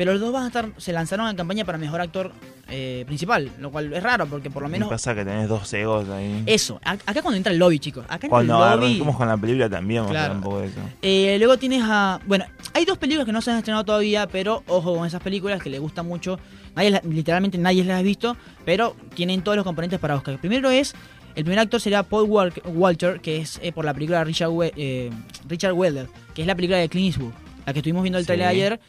Pero 0.00 0.12
los 0.12 0.20
dos 0.22 0.32
van 0.32 0.44
a 0.44 0.46
estar, 0.46 0.70
se 0.78 0.94
lanzaron 0.94 1.28
en 1.28 1.36
campaña 1.36 1.66
para 1.66 1.76
mejor 1.76 2.00
actor 2.00 2.32
eh, 2.70 3.02
principal, 3.06 3.50
lo 3.58 3.70
cual 3.70 3.92
es 3.92 4.02
raro, 4.02 4.24
porque 4.26 4.48
por 4.48 4.62
lo 4.62 4.68
Me 4.70 4.76
menos 4.78 4.88
pasa 4.88 5.14
que 5.14 5.26
tenés 5.26 5.46
dos 5.46 5.70
egos 5.74 6.08
ahí. 6.08 6.42
eso. 6.46 6.80
A- 6.82 6.92
Acá 6.92 7.20
cuando 7.20 7.36
entra 7.36 7.52
el 7.52 7.58
lobby, 7.58 7.78
chicos. 7.78 8.04
Acá 8.06 8.14
entra 8.14 8.30
Cuando 8.30 8.66
el 8.72 8.80
lobby. 8.80 9.12
con 9.14 9.28
la 9.28 9.36
película 9.36 9.68
también 9.68 10.06
Claro. 10.06 10.32
un 10.36 10.40
poco 10.40 10.60
de 10.60 10.68
eso. 10.68 10.78
Eh, 11.02 11.36
luego 11.38 11.58
tienes 11.58 11.82
a. 11.84 12.18
Bueno, 12.26 12.46
hay 12.72 12.86
dos 12.86 12.96
películas 12.96 13.26
que 13.26 13.32
no 13.32 13.42
se 13.42 13.50
han 13.50 13.58
estrenado 13.58 13.84
todavía, 13.84 14.26
pero 14.26 14.62
ojo 14.68 14.96
con 14.96 15.06
esas 15.06 15.20
películas 15.20 15.62
que 15.62 15.68
le 15.68 15.78
gustan 15.78 16.06
mucho. 16.06 16.38
Nadie, 16.74 16.98
literalmente 17.06 17.58
nadie 17.58 17.84
las 17.84 17.98
ha 17.98 18.02
visto, 18.02 18.38
pero 18.64 18.96
tienen 19.14 19.42
todos 19.42 19.56
los 19.56 19.64
componentes 19.66 19.98
para 20.00 20.14
Oscar. 20.16 20.32
El 20.32 20.40
primero 20.40 20.70
es. 20.70 20.94
El 21.34 21.44
primer 21.44 21.58
actor 21.58 21.78
sería 21.78 22.04
Paul 22.04 22.26
Walter, 22.64 23.20
que 23.20 23.36
es 23.36 23.60
eh, 23.62 23.70
por 23.72 23.84
la 23.84 23.92
película 23.92 24.24
Richard, 24.24 24.48
We- 24.50 24.72
eh, 24.78 25.10
Richard 25.46 25.74
Weller, 25.74 26.06
que 26.34 26.40
es 26.40 26.46
la 26.46 26.54
película 26.54 26.78
de 26.78 26.88
Clint 26.88 27.08
Eastwood, 27.14 27.32
la 27.66 27.72
que 27.74 27.80
estuvimos 27.80 28.02
viendo 28.02 28.18
el 28.18 28.24
Sí. 28.24 28.28
trailer 28.28 28.48
ayer. 28.48 28.80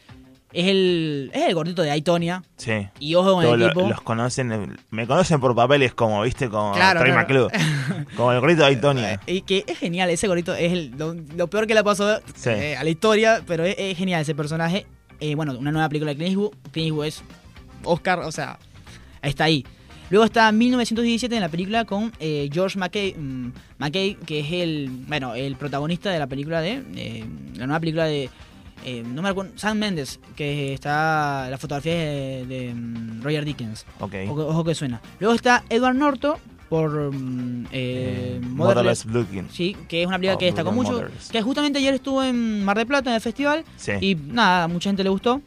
Es 0.54 0.68
el, 0.68 1.32
es 1.34 1.48
el 1.48 1.56
gordito 1.56 1.82
de 1.82 1.92
Aitonia. 1.92 2.44
Sí. 2.58 2.88
Y 3.00 3.16
ojo 3.16 3.34
con 3.36 3.46
el 3.46 3.60
lo- 3.60 3.68
tipo. 3.70 3.88
los 3.88 4.02
conocen, 4.02 4.52
eh, 4.52 4.68
me 4.90 5.08
conocen 5.08 5.40
por 5.40 5.56
papeles 5.56 5.94
como, 5.94 6.22
viste, 6.24 6.50
como 6.50 6.74
Claro. 6.74 7.00
McClure. 7.14 7.54
como 8.18 8.32
el 8.34 8.40
gorrito 8.42 8.62
de 8.62 8.68
Aitonia. 8.68 9.20
Y 9.28 9.42
que 9.42 9.64
es 9.66 9.78
genial, 9.78 10.10
ese 10.10 10.28
gordito 10.28 10.54
es 10.54 10.72
el- 10.74 10.92
lo, 10.98 11.14
lo 11.36 11.48
peor 11.48 11.68
que 11.68 11.74
le 11.74 11.84
pasó 11.84 12.20
Sí. 12.36 12.50
eh, 12.50 12.76
a 12.76 12.84
la 12.84 12.90
historia, 12.90 13.42
pero 13.48 13.64
es, 13.64 13.76
es 13.78 13.98
genial 13.98 14.22
ese 14.22 14.36
personaje. 14.36 14.86
Eh, 15.20 15.36
bueno, 15.36 15.58
una 15.58 15.72
nueva 15.72 15.88
película 15.88 16.12
de 16.12 16.18
Clint 16.18 16.30
Eastwood. 16.32 16.52
Clint 16.72 16.88
Eastwood 16.88 17.06
es 17.06 17.24
Oscar, 17.84 18.20
o 18.20 18.32
sea, 18.32 18.60
está 19.22 19.46
ahí. 19.46 19.66
Luego 20.10 20.26
está 20.26 20.52
1917 20.52 21.34
en 21.36 21.42
la 21.42 21.48
película 21.48 21.86
con 21.86 22.12
eh, 22.20 22.50
George 22.52 22.78
McKay, 22.78 23.14
mm, 23.14 23.52
McKay, 23.78 24.16
que 24.26 24.42
es 24.42 24.52
el, 24.52 24.90
bueno, 25.08 25.36
el 25.36 25.56
protagonista 25.56 26.10
de 26.12 26.20
la 26.20 26.28
película 26.28 26.60
de, 26.60 26.84
eh, 26.98 27.24
la 27.56 27.66
nueva 27.68 27.80
película 27.80 28.04
de, 28.06 28.30
eh, 28.86 29.04
no 29.06 29.22
me 29.22 29.30
acuerdo, 29.30 29.52
Sam 29.56 29.78
Mendes, 29.78 30.20
que 30.36 30.74
está, 30.74 31.48
la 31.50 31.58
fotografía 31.58 31.94
de, 31.94 32.46
de, 32.48 32.74
mm, 32.74 33.22
Roger 33.24 33.46
Dickens. 33.46 33.86
Ok. 34.00 34.14
Ojo, 34.30 34.48
ojo 34.48 34.64
que 34.64 34.76
suena. 34.76 35.02
Luego 35.20 35.36
está 35.36 35.64
Edward 35.70 35.96
Norton 35.96 36.36
por 36.70 37.14
mm, 37.14 37.66
eh, 37.72 38.40
Eh, 38.40 38.42
Motherless-. 38.42 39.06
Sí, 39.52 39.76
que 39.88 40.02
es 40.02 40.08
una 40.08 40.18
película 40.18 40.36
Oh, 40.36 40.40
que 40.40 40.46
destacó 40.46 40.72
mucho. 40.72 41.04
Que 41.32 41.42
justamente 41.42 41.80
ayer 41.80 41.94
estuvo 41.94 42.24
en 42.24 42.64
Mar 42.64 42.78
del 42.78 42.88
Plata 42.88 43.10
en 43.10 43.16
el 43.16 43.22
festival. 43.22 43.66
Sí. 43.76 43.92
Y 44.00 44.16
nada, 44.16 44.68
mucha 44.68 44.90
gente 44.90 45.04
le 45.04 45.10
gustó. 45.10 45.42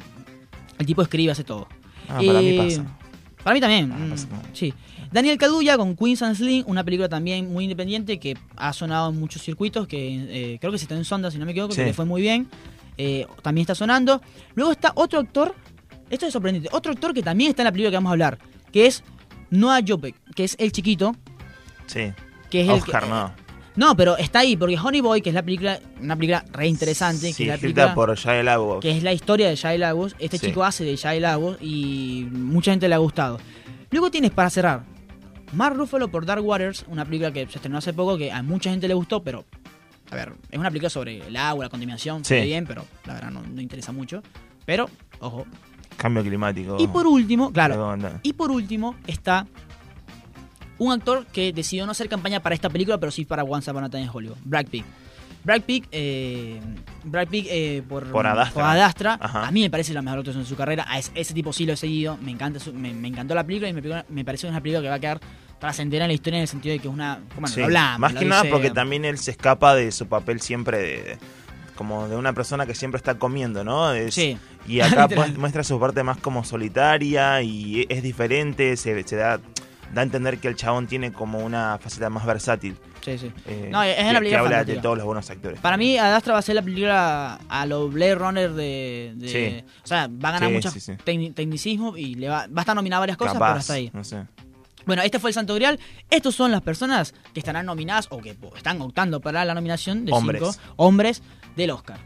El 0.78 0.86
tipo 0.86 1.02
escribe, 1.02 1.32
hace 1.32 1.44
todo. 1.44 1.66
Ah, 2.08 2.20
para 2.24 2.40
mí 2.40 2.58
pasa. 2.58 2.84
Para 3.42 3.54
mí 3.54 3.60
también. 3.60 3.92
Ah, 3.92 3.96
mm, 3.98 4.10
pasa 4.10 4.28
sí. 4.52 4.74
Daniel 5.12 5.38
Cadulla 5.38 5.76
con 5.76 5.94
Queens 5.96 6.22
and 6.22 6.34
Slim, 6.34 6.64
una 6.66 6.82
película 6.82 7.08
también 7.08 7.52
muy 7.52 7.64
independiente 7.64 8.18
que 8.18 8.36
ha 8.56 8.72
sonado 8.72 9.10
en 9.10 9.20
muchos 9.20 9.42
circuitos, 9.42 9.86
que 9.86 9.98
eh, 10.54 10.58
creo 10.60 10.72
que 10.72 10.78
se 10.78 10.84
está 10.86 10.96
en 10.96 11.04
Sonda, 11.04 11.30
si 11.30 11.38
no 11.38 11.44
me 11.46 11.52
equivoco, 11.52 11.72
Sí. 11.72 11.80
que 11.82 11.86
le 11.86 11.92
fue 11.94 12.04
muy 12.04 12.20
bien. 12.20 12.48
Eh, 12.96 13.26
también 13.42 13.62
está 13.62 13.74
sonando. 13.74 14.20
Luego 14.54 14.72
está 14.72 14.92
otro 14.94 15.20
actor, 15.20 15.54
esto 16.10 16.26
es 16.26 16.32
sorprendente, 16.32 16.68
otro 16.72 16.92
actor 16.92 17.12
que 17.14 17.22
también 17.22 17.50
está 17.50 17.62
en 17.62 17.66
la 17.66 17.72
película 17.72 17.90
que 17.90 17.96
vamos 17.96 18.10
a 18.10 18.12
hablar, 18.12 18.38
que 18.72 18.86
es 18.86 19.02
Noah 19.50 19.80
Jopek, 19.86 20.14
que 20.34 20.44
es 20.44 20.56
el 20.58 20.70
chiquito, 20.72 21.14
Sí. 21.86 22.12
que 22.50 22.62
es 22.62 22.68
el 22.68 22.74
Oscar, 22.74 23.02
que- 23.04 23.08
no. 23.10 23.32
No, 23.76 23.96
pero 23.96 24.16
está 24.16 24.38
ahí, 24.38 24.56
porque 24.56 24.78
Honey 24.78 25.00
Boy, 25.00 25.20
que 25.20 25.30
es 25.30 25.34
la 25.34 25.42
película, 25.42 25.80
una 26.00 26.14
película 26.14 26.44
re 26.52 26.68
interesante, 26.68 27.26
que 27.28 27.32
Sí, 27.32 27.42
es 27.42 27.48
la 27.48 27.54
escrita 27.56 27.82
película 27.86 27.94
por 27.96 28.16
Shia 28.16 28.42
LaBeouf. 28.44 28.80
que 28.80 28.96
es 28.96 29.02
la 29.02 29.12
historia 29.12 29.48
de 29.48 29.56
Shia 29.56 29.76
Lagos. 29.78 30.14
Este 30.20 30.38
Sí. 30.38 30.46
chico 30.46 30.62
hace 30.62 30.84
de 30.84 30.94
Shia 30.94 31.18
Lagos 31.18 31.58
y 31.60 32.28
mucha 32.30 32.70
gente 32.70 32.88
le 32.88 32.94
ha 32.94 32.98
gustado. 32.98 33.40
Luego 33.90 34.12
tienes, 34.12 34.30
para 34.30 34.48
cerrar, 34.50 34.84
Mark 35.52 35.76
Ruffalo 35.76 36.06
por 36.08 36.24
Dark 36.24 36.44
Waters, 36.44 36.84
una 36.88 37.04
película 37.04 37.32
que 37.32 37.46
se 37.48 37.56
estrenó 37.58 37.78
hace 37.78 37.92
poco, 37.92 38.16
que 38.16 38.30
a 38.30 38.42
mucha 38.44 38.70
gente 38.70 38.86
le 38.86 38.94
gustó, 38.94 39.24
pero, 39.24 39.44
a 40.14 40.16
ver, 40.16 40.32
es 40.50 40.58
una 40.58 40.70
película 40.70 40.88
sobre 40.90 41.18
el 41.26 41.36
agua, 41.36 41.64
la 41.66 41.68
contaminación, 41.70 42.24
Sí. 42.24 42.40
bien, 42.40 42.66
pero 42.66 42.84
la 43.04 43.14
verdad 43.14 43.30
no, 43.30 43.42
no 43.42 43.60
interesa 43.60 43.92
mucho. 43.92 44.22
Pero, 44.64 44.88
ojo. 45.20 45.46
Cambio 45.96 46.22
climático. 46.22 46.76
Y 46.80 46.86
por 46.88 47.06
último, 47.06 47.52
claro, 47.52 47.96
y 48.22 48.32
por 48.32 48.50
último 48.50 48.96
está 49.06 49.46
un 50.78 50.92
actor 50.92 51.26
que 51.26 51.52
decidió 51.52 51.86
no 51.86 51.92
hacer 51.92 52.08
campaña 52.08 52.40
para 52.40 52.54
esta 52.54 52.68
película, 52.68 52.98
pero 52.98 53.12
sí 53.12 53.24
para 53.24 53.44
Once 53.44 53.70
Upon 53.70 53.84
a 53.84 53.88
Time 53.90 54.04
in 54.04 54.10
Hollywood, 54.12 54.38
Brad 54.44 54.66
Pitt. 54.66 54.84
Brad 55.44 55.60
Pitt, 55.60 55.84
eh, 55.92 56.58
Brad 57.04 57.28
Pitt 57.28 57.46
eh, 57.50 57.82
por, 57.86 58.10
Por 58.10 58.26
Ad-Astra. 58.26 59.18
A 59.20 59.50
mí 59.52 59.60
me 59.60 59.68
parece 59.70 59.92
la 59.92 60.00
mejor 60.00 60.20
actuación 60.20 60.42
de 60.42 60.48
su 60.48 60.56
carrera. 60.56 60.86
A 60.88 60.98
ese, 60.98 61.12
ese 61.14 61.34
tipo 61.34 61.52
sí 61.52 61.66
lo 61.66 61.74
he 61.74 61.76
seguido, 61.76 62.16
me 62.22 62.30
encanta, 62.30 62.58
su- 62.58 62.72
me, 62.72 62.94
me 62.94 63.08
encantó 63.08 63.34
la 63.34 63.44
película 63.44 63.68
y 63.68 63.74
me, 63.74 63.82
me 64.08 64.24
parece 64.24 64.48
una 64.48 64.60
película 64.62 64.80
que 64.82 64.88
va 64.88 64.94
a 64.94 65.00
quedar 65.00 65.20
trascendente 65.64 66.02
en 66.04 66.08
la 66.08 66.14
historia 66.14 66.38
en 66.38 66.42
el 66.42 66.48
sentido 66.48 66.72
de 66.74 66.78
que 66.78 66.88
es 66.88 66.94
una... 66.94 67.20
Bueno, 67.34 67.48
Sí, 67.48 67.60
lo 67.60 67.66
hablamos, 67.66 68.00
Más 68.00 68.12
la 68.14 68.20
que 68.20 68.26
nada 68.26 68.44
porque 68.50 68.70
también 68.70 69.04
él 69.04 69.18
se 69.18 69.30
escapa 69.30 69.74
de 69.74 69.90
su 69.92 70.06
papel 70.06 70.40
siempre 70.40 70.78
de, 70.78 71.02
de- 71.02 71.18
como 71.74 72.06
de 72.08 72.16
una 72.16 72.32
persona 72.32 72.66
que 72.66 72.74
siempre 72.74 72.98
está 72.98 73.14
comiendo, 73.18 73.64
¿no? 73.64 73.92
Es- 73.92 74.14
Sí. 74.14 74.38
Y 74.66 74.80
acá 74.80 75.08
muestra 75.38 75.64
su 75.64 75.78
parte 75.80 76.02
más 76.02 76.18
como 76.18 76.44
solitaria 76.44 77.40
y 77.42 77.86
es 77.88 78.02
diferente, 78.02 78.76
se, 78.76 79.02
se 79.02 79.16
da, 79.16 79.38
da 79.92 80.00
a 80.00 80.04
entender 80.04 80.38
que 80.38 80.48
el 80.48 80.56
chabón 80.56 80.86
tiene 80.86 81.12
como 81.12 81.38
una 81.38 81.78
faceta 81.80 82.08
más 82.10 82.24
versátil. 82.26 82.76
Sí, 83.00 83.18
sí. 83.18 83.30
eh, 83.44 83.68
No, 83.70 83.82
es 83.82 83.96
que, 83.96 84.02
una 84.02 84.18
película 84.20 84.30
que 84.40 84.44
habla 84.46 84.64
de 84.64 84.76
todos 84.76 84.96
los 84.96 85.04
buenos 85.04 85.28
actores. 85.28 85.60
Para 85.60 85.76
mí, 85.76 85.98
Adastra 85.98 86.32
va 86.32 86.38
a 86.38 86.42
ser 86.42 86.54
la 86.54 86.62
película 86.62 87.38
a 87.48 87.66
los 87.66 87.92
Blade 87.92 88.14
Runner 88.14 88.50
de. 88.52 89.12
de- 89.16 89.28
Sí. 89.28 89.64
O 89.82 89.86
sea, 89.86 90.06
va 90.08 90.30
a 90.30 90.32
ganar 90.32 90.50
mucho 90.50 90.70
tecnicismo 91.04 91.96
y 91.96 92.14
le 92.14 92.28
va, 92.28 92.46
va 92.46 92.52
a 92.56 92.60
estar 92.60 92.74
nominada 92.74 92.98
a 92.98 93.00
varias 93.00 93.18
cosas, 93.18 93.34
Capaz, 93.34 93.46
pero 93.48 93.58
hasta 93.58 93.72
ahí. 93.74 93.90
no 93.92 94.04
sé. 94.04 94.22
Bueno, 94.86 95.02
este 95.02 95.18
fue 95.18 95.30
el 95.30 95.34
Santo 95.34 95.54
Grial. 95.54 95.78
Estos 96.10 96.34
son 96.34 96.50
las 96.50 96.62
personas 96.62 97.14
que 97.32 97.40
estarán 97.40 97.66
nominadas 97.66 98.08
o 98.10 98.18
que 98.18 98.36
están 98.56 98.80
optando 98.80 99.20
para 99.20 99.44
la 99.44 99.54
nominación 99.54 100.04
de 100.04 100.12
Hombres. 100.12 100.42
cinco 100.42 100.74
hombres 100.76 101.22
del 101.56 101.70
Oscar. 101.70 101.98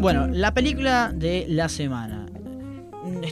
Bueno, 0.00 0.28
la 0.28 0.54
película 0.54 1.12
de 1.12 1.44
la 1.48 1.68
semana. 1.68 2.17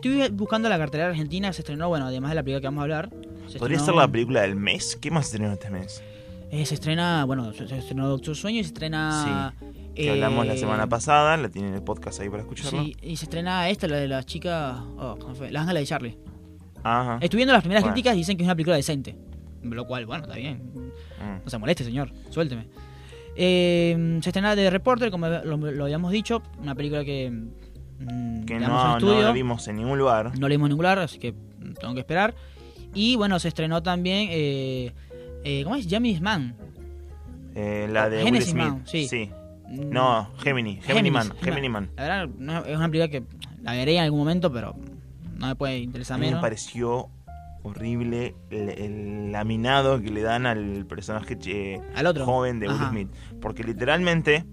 Estuve 0.06 0.28
buscando 0.30 0.68
la 0.68 0.78
cartelera 0.78 1.10
argentina, 1.10 1.52
se 1.52 1.62
estrenó, 1.62 1.88
bueno, 1.88 2.06
además 2.06 2.30
de 2.30 2.34
la 2.36 2.42
película 2.42 2.60
que 2.60 2.66
vamos 2.68 2.80
a 2.80 2.82
hablar. 2.82 3.10
se 3.48 3.58
¿Podría 3.58 3.78
estrenó- 3.78 3.84
ser 3.84 3.94
la 3.94 4.08
película 4.08 4.42
del 4.42 4.56
mes? 4.56 4.96
¿Qué 5.00 5.10
más 5.10 5.26
se 5.26 5.36
estrenó 5.36 5.52
este 5.54 5.70
mes? 5.70 6.02
eh, 6.50 6.64
se 6.64 6.74
estrena, 6.74 7.24
bueno, 7.24 7.52
se, 7.52 7.66
se 7.66 7.78
estrenó 7.78 8.06
Doctor 8.08 8.36
Sueño 8.36 8.60
y 8.60 8.62
se 8.62 8.68
estrena. 8.68 9.54
Que 9.96 10.06
eh, 10.06 10.10
hablamos 10.10 10.46
la 10.46 10.56
semana 10.56 10.86
pasada, 10.88 11.36
la 11.36 11.48
tienen 11.48 11.70
en 11.70 11.76
el 11.78 11.82
podcast 11.82 12.20
ahí 12.20 12.28
para 12.28 12.42
escucharlo. 12.42 12.82
Sí, 12.84 12.94
y 13.02 13.16
se 13.16 13.24
estrena 13.24 13.68
esta, 13.68 13.88
la 13.88 13.96
de 13.96 14.06
las 14.08 14.26
chicas. 14.26 14.76
Oh, 14.98 15.16
¿cómo 15.18 15.34
fue? 15.34 15.50
Las 15.50 15.62
ángeles 15.62 15.82
de 15.82 15.86
Charlie. 15.86 16.18
Ajá. 16.84 17.18
Estuve 17.20 17.38
viendo 17.38 17.52
las 17.52 17.62
primeras 17.62 17.82
Bueno. 17.82 17.94
críticas 17.94 18.14
y 18.14 18.18
dicen 18.18 18.36
que 18.36 18.42
es 18.44 18.46
una 18.46 18.54
película 18.54 18.76
decente. 18.76 19.16
Lo 19.62 19.86
cual, 19.86 20.06
bueno, 20.06 20.24
está 20.24 20.36
bien. 20.36 20.62
Mm. 20.74 21.44
No 21.44 21.50
se 21.50 21.58
moleste, 21.58 21.82
señor. 21.82 22.12
Suélteme. 22.30 22.68
Eh, 23.34 24.18
se 24.22 24.28
estrena 24.28 24.54
The 24.54 24.70
Reporter, 24.70 25.10
como 25.10 25.26
lo, 25.28 25.56
lo 25.56 25.84
habíamos 25.84 26.12
dicho. 26.12 26.42
Una 26.60 26.74
película 26.74 27.04
que. 27.04 27.32
Mm, 28.00 28.44
Que 28.44 28.58
no, 28.60 28.98
no 28.98 29.22
la 29.22 29.32
vimos 29.32 29.66
en 29.68 29.76
ningún 29.76 29.98
lugar. 29.98 30.38
No 30.38 30.48
leímos 30.48 30.66
en 30.66 30.70
ningún 30.72 30.84
lugar, 30.84 30.98
así 30.98 31.18
que 31.18 31.34
tengo 31.80 31.94
que 31.94 32.00
esperar. 32.00 32.34
Y 32.94 33.16
bueno, 33.16 33.38
se 33.38 33.48
estrenó 33.48 33.82
también. 33.82 34.28
Eh, 34.30 34.92
eh, 35.44 35.62
¿Cómo 35.64 35.76
es? 35.76 35.86
James 35.88 36.20
Man. 36.20 36.56
Eh, 37.54 37.88
la 37.90 38.08
de 38.08 38.16
Will 38.18 38.26
Genesis 38.26 38.50
Smith. 38.50 38.64
Man, 38.64 38.82
sí. 38.84 39.30
Mm. 39.68 39.90
No, 39.90 40.30
Gemini. 40.38 40.80
Gemini 40.82 41.10
Man. 41.10 41.32
Gemini 41.40 41.68
Man. 41.68 41.90
La 41.96 42.02
verdad, 42.02 42.28
no- 42.38 42.64
es 42.64 42.76
una 42.76 42.88
película 42.88 43.08
que 43.08 43.22
la 43.62 43.72
veré 43.72 43.96
en 43.96 44.02
algún 44.02 44.20
momento, 44.20 44.52
pero 44.52 44.74
no 45.36 45.46
me 45.48 45.56
puede 45.56 45.74
A 45.74 45.78
interesar 45.78 46.18
mí 46.18 46.22
me 46.26 46.26
menos. 46.28 46.42
pareció 46.42 47.08
horrible 47.62 48.34
el, 48.50 48.68
el 48.70 49.32
laminado 49.32 50.00
que 50.00 50.10
le 50.10 50.22
dan 50.22 50.46
al 50.46 50.86
personaje 50.86 51.36
eh, 51.46 51.80
Al 51.96 52.06
otro. 52.06 52.24
joven 52.24 52.60
de 52.60 52.68
Will 52.68 52.76
Ajá. 52.76 52.90
Smith. 52.90 53.08
Porque 53.40 53.64
literalmente 53.64 54.44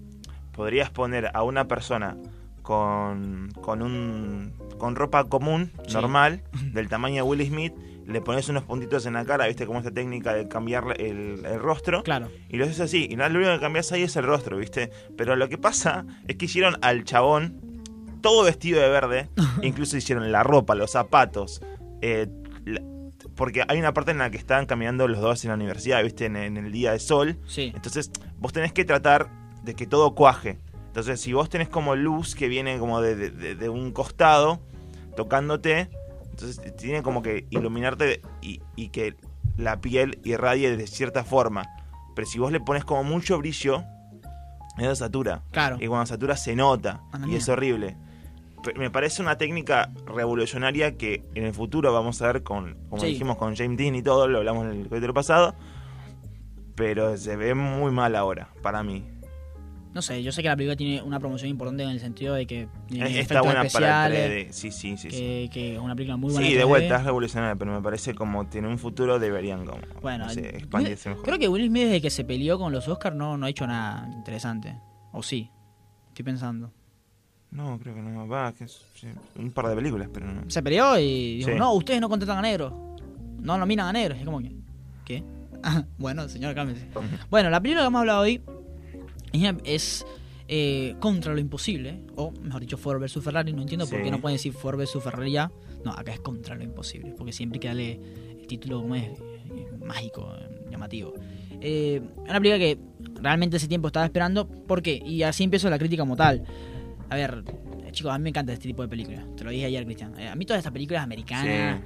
podrías 0.52 0.90
poner 0.90 1.30
a 1.32 1.42
una 1.44 1.68
persona 1.68 2.16
con, 2.64 3.50
con 3.60 3.80
un 3.82 4.52
con 4.78 4.96
ropa 4.96 5.24
común, 5.28 5.70
Sí. 5.86 5.94
normal, 5.94 6.42
del 6.72 6.88
tamaño 6.88 7.16
de 7.16 7.22
Will 7.22 7.46
Smith, 7.46 7.72
le 8.06 8.20
pones 8.20 8.48
unos 8.48 8.64
puntitos 8.64 9.06
en 9.06 9.12
la 9.14 9.24
cara, 9.24 9.46
viste 9.46 9.66
como 9.66 9.78
esta 9.78 9.92
técnica 9.92 10.34
de 10.34 10.48
cambiar 10.48 11.00
el, 11.00 11.44
el 11.46 11.60
rostro. 11.60 12.02
Claro. 12.02 12.28
Y 12.48 12.56
lo 12.56 12.64
haces 12.64 12.80
así. 12.80 13.06
Y 13.08 13.16
nada, 13.16 13.30
lo 13.30 13.38
único 13.38 13.52
que 13.54 13.60
cambias 13.60 13.92
ahí 13.92 14.02
es 14.02 14.16
el 14.16 14.24
rostro, 14.24 14.56
¿viste? 14.58 14.90
Pero 15.16 15.36
lo 15.36 15.48
que 15.48 15.56
pasa 15.58 16.04
es 16.26 16.36
que 16.36 16.46
hicieron 16.46 16.76
al 16.82 17.04
chabón 17.04 17.60
todo 18.20 18.42
vestido 18.44 18.80
de 18.82 18.88
verde. 18.88 19.28
incluso 19.62 19.96
hicieron 19.96 20.30
la 20.32 20.42
ropa, 20.42 20.74
los 20.74 20.90
zapatos. 20.90 21.62
eh, 22.02 22.26
la- 22.66 22.82
porque 23.36 23.64
hay 23.66 23.78
una 23.78 23.92
parte 23.94 24.10
en 24.10 24.18
la 24.18 24.30
que 24.30 24.36
están 24.36 24.66
caminando 24.66 25.08
los 25.08 25.20
dos 25.20 25.44
en 25.44 25.48
la 25.48 25.54
universidad, 25.54 26.02
¿viste? 26.02 26.26
En, 26.26 26.36
en 26.36 26.56
el 26.56 26.70
día 26.72 26.92
de 26.92 26.98
sol. 26.98 27.38
Sí. 27.46 27.72
Entonces, 27.74 28.10
vos 28.38 28.52
tenés 28.52 28.72
que 28.72 28.84
tratar 28.84 29.28
de 29.62 29.74
que 29.74 29.86
todo 29.86 30.14
cuaje. 30.14 30.58
Entonces, 30.94 31.20
si 31.20 31.32
vos 31.32 31.48
tenés 31.48 31.68
como 31.68 31.96
luz 31.96 32.36
que 32.36 32.46
viene 32.46 32.78
como 32.78 33.00
de, 33.00 33.16
de- 33.16 33.30
de- 33.30 33.54
de 33.56 33.68
un 33.68 33.90
costado, 33.90 34.60
tocándote, 35.16 35.90
entonces 36.30 36.76
tiene 36.76 37.02
como 37.02 37.20
que 37.20 37.46
iluminarte 37.50 38.22
y, 38.40 38.60
y 38.76 38.90
que 38.90 39.16
la 39.56 39.80
piel 39.80 40.20
irradie 40.22 40.76
de 40.76 40.86
cierta 40.86 41.24
forma. 41.24 41.64
Pero 42.14 42.28
si 42.28 42.38
vos 42.38 42.52
le 42.52 42.60
pones 42.60 42.84
como 42.84 43.02
mucho 43.02 43.38
brillo, 43.38 43.82
eso 44.78 44.94
satura. 44.94 45.42
Claro. 45.50 45.78
Y 45.80 45.88
cuando 45.88 46.06
satura 46.06 46.36
se 46.36 46.54
nota. 46.54 47.00
Y 47.24 47.26
mía. 47.26 47.38
es 47.38 47.48
horrible. 47.48 47.96
Me 48.76 48.88
parece 48.88 49.20
una 49.20 49.36
técnica 49.36 49.90
revolucionaria 50.06 50.96
que 50.96 51.24
en 51.34 51.44
el 51.44 51.52
futuro 51.54 51.92
vamos 51.92 52.22
a 52.22 52.28
ver 52.28 52.44
con, 52.44 52.76
como 52.88 53.02
Sí. 53.02 53.08
dijimos, 53.08 53.36
con 53.36 53.56
James 53.56 53.76
Dean 53.76 53.96
y 53.96 54.02
todo, 54.02 54.28
lo 54.28 54.38
hablamos 54.38 54.64
en 54.66 54.80
el 54.82 54.88
capítulo 54.88 55.12
pasado. 55.12 55.56
Pero 56.76 57.16
se 57.16 57.36
ve 57.36 57.54
muy 57.54 57.92
mal 57.92 58.16
ahora, 58.16 58.48
para 58.62 58.82
mí. 58.82 59.04
No 59.94 60.02
sé, 60.02 60.22
yo 60.24 60.32
sé 60.32 60.42
que 60.42 60.48
la 60.48 60.56
película 60.56 60.74
tiene 60.74 61.00
una 61.02 61.20
promoción 61.20 61.48
importante 61.48 61.84
en 61.84 61.90
el 61.90 62.00
sentido 62.00 62.34
de 62.34 62.46
que 62.46 62.66
tiene 62.88 63.20
Está 63.20 63.40
buena 63.42 63.62
para 63.72 64.06
el 64.08 64.12
especiales, 64.12 64.48
3D. 64.48 64.52
Sí, 64.52 64.70
sí, 64.72 64.96
sí. 64.96 65.10
sí. 65.10 65.16
que, 65.16 65.50
que 65.52 65.74
es 65.76 65.80
una 65.80 65.94
película 65.94 66.16
muy 66.16 66.32
buena. 66.32 66.46
Sí, 66.48 66.54
de 66.54 66.64
3D. 66.64 66.68
vuelta 66.68 66.96
es 66.96 67.04
revolucionaria, 67.04 67.54
pero 67.54 67.72
me 67.72 67.80
parece 67.80 68.12
como 68.14 68.44
tiene 68.46 68.66
un 68.68 68.78
futuro 68.78 69.20
deberían 69.20 69.64
como 69.64 69.78
Bueno, 70.02 70.24
no 70.26 70.30
sé, 70.30 70.40
Will- 70.42 70.54
expandirse 70.56 71.08
mejor. 71.10 71.24
creo 71.24 71.38
que 71.38 71.48
Will 71.48 71.66
Smith 71.68 71.84
desde 71.84 72.00
que 72.02 72.10
se 72.10 72.24
peleó 72.24 72.58
con 72.58 72.72
los 72.72 72.88
Oscars 72.88 73.14
no, 73.14 73.36
no 73.36 73.46
ha 73.46 73.50
hecho 73.50 73.66
nada 73.68 74.08
interesante. 74.12 74.76
O 75.12 75.22
sí, 75.22 75.48
estoy 76.08 76.24
pensando. 76.24 76.72
No, 77.52 77.78
creo 77.78 77.94
que 77.94 78.00
no. 78.02 78.26
Va, 78.26 78.52
que 78.52 78.64
es 78.64 78.84
un 79.38 79.52
par 79.52 79.68
de 79.68 79.76
películas, 79.76 80.08
pero 80.12 80.26
no. 80.26 80.42
Se 80.50 80.60
peleó 80.60 80.98
y 80.98 81.36
dijo, 81.36 81.50
Sí. 81.50 81.56
no, 81.56 81.72
ustedes 81.72 82.00
no 82.00 82.08
contratan 82.08 82.38
a 82.38 82.42
negros. 82.42 82.72
No 83.40 83.56
nominan 83.56 83.86
a 83.86 83.92
negros. 83.92 84.18
Es 84.18 84.24
como 84.24 84.40
que, 84.40 84.50
¿qué? 85.04 85.22
Bueno, 85.98 86.28
señor, 86.28 86.52
cálmese. 86.56 86.88
Bueno, 87.30 87.48
la 87.50 87.60
película 87.60 87.82
que 87.82 87.86
hemos 87.86 88.00
hablado 88.00 88.22
hoy 88.22 88.42
es, 89.64 90.06
eh, 90.48 90.94
contra 91.00 91.34
lo 91.34 91.40
imposible, 91.40 92.00
o 92.16 92.30
mejor 92.30 92.60
dicho, 92.60 92.76
Ford 92.76 93.00
vs 93.00 93.22
Ferrari. 93.22 93.52
No 93.52 93.62
entiendo 93.62 93.86
por 93.86 94.02
qué 94.02 94.10
no 94.10 94.20
pueden 94.20 94.36
decir 94.36 94.52
Ford 94.52 94.78
vs 94.78 95.02
Ferrari 95.02 95.32
ya. 95.32 95.50
No, 95.84 95.92
acá 95.92 96.12
es 96.12 96.20
contra 96.20 96.54
lo 96.54 96.64
imposible, 96.64 97.14
porque 97.16 97.32
siempre 97.32 97.56
hay 97.56 97.60
que 97.60 97.68
darle 97.68 98.00
el 98.40 98.46
título 98.46 98.80
como 98.80 98.94
es 98.94 99.04
eh, 99.04 99.66
mágico, 99.84 100.32
eh, 100.38 100.68
llamativo. 100.70 101.14
Eh, 101.60 102.02
una 102.16 102.40
película 102.40 102.58
que 102.58 102.78
realmente 103.22 103.56
ese 103.56 103.68
tiempo 103.68 103.88
estaba 103.88 104.06
esperando. 104.06 104.46
¿Por 104.46 104.82
qué? 104.82 105.00
Y 105.04 105.22
así 105.22 105.44
empiezo 105.44 105.70
la 105.70 105.78
crítica 105.78 106.02
como 106.02 106.16
tal. 106.16 106.44
A 107.08 107.16
ver, 107.16 107.42
chicos, 107.90 108.12
a 108.12 108.18
mí 108.18 108.24
me 108.24 108.28
encanta 108.30 108.52
este 108.52 108.68
tipo 108.68 108.82
de 108.82 108.88
películas. 108.88 109.24
Te 109.36 109.44
lo 109.44 109.50
dije 109.50 109.66
ayer, 109.66 109.84
Cristian. 109.84 110.18
Eh, 110.18 110.28
a 110.28 110.34
mí 110.34 110.44
todas 110.44 110.58
estas 110.58 110.72
películas 110.72 111.02
americanas. 111.02 111.80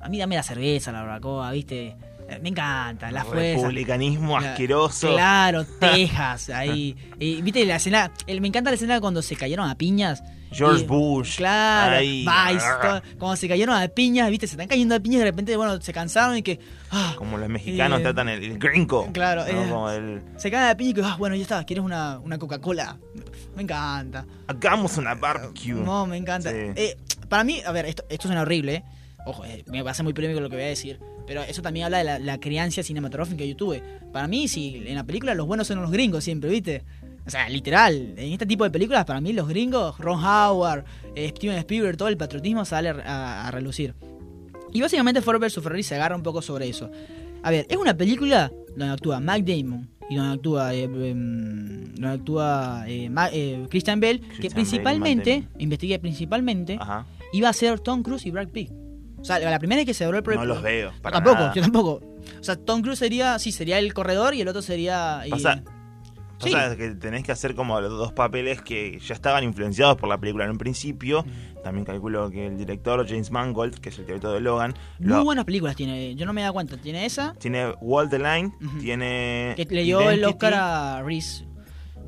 A 0.00 0.08
mí 0.08 0.18
dame 0.18 0.36
la 0.36 0.42
cerveza, 0.42 0.92
la 0.92 1.00
barbacoa, 1.00 1.50
¿viste? 1.52 1.96
Eh, 2.28 2.38
Me 2.42 2.48
encanta, 2.48 3.10
la 3.12 3.24
fuerza. 3.24 3.56
Republicanismo 3.62 4.38
La- 4.40 4.50
asqueroso. 4.52 5.12
Claro, 5.12 5.64
Texas, 5.80 6.50
ahí. 6.50 6.96
Y, 7.20 7.40
¿Viste 7.42 7.64
la 7.64 7.76
escena? 7.76 8.10
el- 8.26 8.40
me 8.40 8.48
encanta 8.48 8.70
la 8.70 8.74
escena 8.74 9.00
cuando 9.00 9.22
se 9.22 9.36
cayeron 9.36 9.68
a 9.68 9.76
piñas. 9.76 10.22
George 10.52 10.84
Y- 10.84 10.86
Bush. 10.86 11.36
Claro, 11.38 11.96
Ahí. 11.96 12.24
Vice, 12.24 12.66
todo- 12.80 13.02
cuando 13.18 13.36
se 13.36 13.48
cayeron 13.48 13.74
a 13.76 13.86
piñas, 13.88 14.30
¿viste? 14.30 14.46
Se 14.46 14.52
están 14.54 14.68
cayendo 14.68 14.94
a 14.94 15.00
piñas 15.00 15.16
y 15.16 15.18
de 15.18 15.24
repente, 15.24 15.56
bueno, 15.56 15.80
se 15.80 15.92
cansaron 15.92 16.36
y 16.36 16.42
que. 16.42 16.58
ah, 16.90 17.14
Como 17.18 17.36
los 17.36 17.48
mexicanos 17.48 17.98
Eh, 18.00 18.02
tratan 18.02 18.28
el, 18.28 18.42
el 18.44 18.58
gringo. 18.58 19.10
claro, 19.12 19.42
¿no? 19.42 19.48
eh. 19.48 19.68
Como 19.68 19.90
el, 19.90 20.22
se 20.36 20.50
caen 20.50 20.70
a 20.70 20.76
piñas 20.76 20.92
y 20.92 20.94
que, 20.94 21.02
ah, 21.04 21.16
bueno, 21.18 21.34
ya 21.36 21.42
está, 21.42 21.64
¿quieres 21.64 21.84
una, 21.84 22.18
una 22.20 22.38
Coca-Cola? 22.38 22.96
Me 23.56 23.62
encanta. 23.62 24.24
hagamos 24.46 24.96
una 24.98 25.14
barbecue. 25.14 25.74
No, 25.74 26.06
me 26.06 26.16
encanta. 26.16 26.50
Sí. 26.50 26.56
Eh, 26.76 26.96
para 27.28 27.42
mí, 27.44 27.60
a 27.66 27.72
ver, 27.72 27.86
esto, 27.86 28.04
esto 28.08 28.28
suena 28.28 28.42
horrible, 28.42 28.74
¿eh? 28.76 28.84
Ojo, 29.26 29.44
eh, 29.44 29.62
me 29.70 29.82
va 29.82 29.90
a 29.90 29.94
ser 29.94 30.04
muy 30.04 30.14
polémico 30.14 30.40
lo 30.40 30.48
que 30.48 30.56
voy 30.56 30.64
a 30.64 30.68
decir, 30.68 30.98
pero 31.26 31.42
eso 31.42 31.60
también 31.60 31.84
habla 31.86 31.98
de 31.98 32.04
la, 32.04 32.18
la 32.18 32.38
crianza 32.40 32.82
cinematográfica 32.82 33.38
que 33.38 33.48
yo 33.48 33.56
tuve. 33.56 33.82
Para 34.12 34.26
mí, 34.28 34.48
si 34.48 34.82
en 34.86 34.94
la 34.94 35.04
película 35.04 35.34
los 35.34 35.46
buenos 35.46 35.66
son 35.66 35.82
los 35.82 35.90
gringos 35.90 36.24
siempre, 36.24 36.48
¿viste? 36.50 36.84
O 37.26 37.30
sea, 37.30 37.48
literal, 37.48 38.14
en 38.16 38.32
este 38.32 38.46
tipo 38.46 38.62
de 38.64 38.70
películas, 38.70 39.04
para 39.04 39.20
mí 39.20 39.32
los 39.32 39.48
gringos, 39.48 39.98
Ron 39.98 40.24
Howard, 40.24 40.84
eh, 41.16 41.28
Steven 41.36 41.58
Spielberg, 41.58 41.96
todo 41.96 42.08
el 42.08 42.16
patriotismo 42.16 42.64
sale 42.64 42.88
a, 42.90 43.48
a 43.48 43.50
relucir. 43.50 43.94
Y 44.72 44.80
básicamente 44.80 45.20
Ford 45.22 45.40
vs. 45.40 45.54
Ferrari 45.62 45.82
se 45.82 45.96
agarra 45.96 46.14
un 46.16 46.22
poco 46.22 46.40
sobre 46.40 46.68
eso. 46.68 46.90
A 47.42 47.50
ver, 47.50 47.66
es 47.68 47.76
una 47.76 47.96
película 47.96 48.52
donde 48.76 48.92
actúa 48.92 49.18
Mac 49.20 49.42
Damon 49.44 49.88
y 50.08 50.14
donde 50.16 50.34
actúa, 50.34 50.74
eh, 50.74 50.84
em, 50.84 51.94
donde 51.94 52.08
actúa 52.08 52.84
Ma- 53.10 53.30
Christian 53.70 53.98
Bell, 54.00 54.20
que 54.20 54.26
Christian 54.26 54.40
Bale 54.40 54.46
y 54.46 54.50
principalmente, 54.54 55.40
Matt 55.40 55.60
investigué 55.62 55.98
principalmente, 55.98 56.76
Ajá. 56.80 57.06
iba 57.32 57.48
a 57.48 57.52
ser 57.52 57.80
Tom 57.80 58.02
Cruise 58.04 58.24
y 58.26 58.30
Brad 58.30 58.48
Pitt. 58.48 58.70
O 59.26 59.38
sea, 59.38 59.50
la 59.50 59.58
primera 59.58 59.80
vez 59.80 59.86
que 59.86 59.94
se 59.94 60.04
habló 60.04 60.18
el 60.18 60.24
No 60.24 60.44
los 60.44 60.62
veo. 60.62 60.92
Para 61.02 61.14
tampoco, 61.16 61.34
nada. 61.36 61.52
yo 61.54 61.62
tampoco. 61.62 62.00
O 62.40 62.44
sea, 62.44 62.54
Tom 62.54 62.80
Cruise 62.80 62.98
sería, 63.00 63.38
sí, 63.40 63.50
sería 63.50 63.78
el 63.80 63.92
corredor 63.92 64.34
y 64.34 64.40
el 64.40 64.46
otro 64.48 64.62
sería... 64.62 65.22
y- 65.26 65.30
Pasa- 65.30 65.62
Sí. 66.38 66.50
Pasa 66.52 66.76
que 66.76 66.90
tenés 66.90 67.24
que 67.24 67.32
hacer 67.32 67.54
como 67.54 67.80
los 67.80 67.90
dos 67.92 68.12
papeles 68.12 68.60
que 68.60 68.98
ya 69.00 69.14
estaban 69.14 69.42
influenciados 69.42 69.96
por 69.96 70.06
la 70.06 70.18
película 70.18 70.44
en 70.44 70.50
un 70.50 70.58
principio. 70.58 71.24
También 71.64 71.86
calculo 71.86 72.28
que 72.30 72.48
el 72.48 72.58
director 72.58 73.06
James 73.08 73.30
Mangold, 73.30 73.76
que 73.80 73.88
es 73.88 73.98
el 73.98 74.04
director 74.06 74.34
de 74.34 74.40
Logan, 74.40 74.74
Muy 74.98 75.08
lo- 75.08 75.24
buenas 75.24 75.46
películas 75.46 75.74
tiene, 75.76 76.14
yo 76.14 76.26
no 76.26 76.34
me 76.34 76.42
da 76.42 76.52
cuenta. 76.52 76.76
Tiene 76.76 77.06
esa, 77.06 77.32
tiene 77.38 77.70
Wall 77.80 78.10
the 78.10 78.18
Line, 78.18 78.52
tiene. 78.80 79.54
que 79.56 79.66
le 79.74 79.82
dio 79.84 80.10
el. 80.10 80.22
Oscar 80.26 80.52
a 80.54 81.02
Reese 81.02 81.46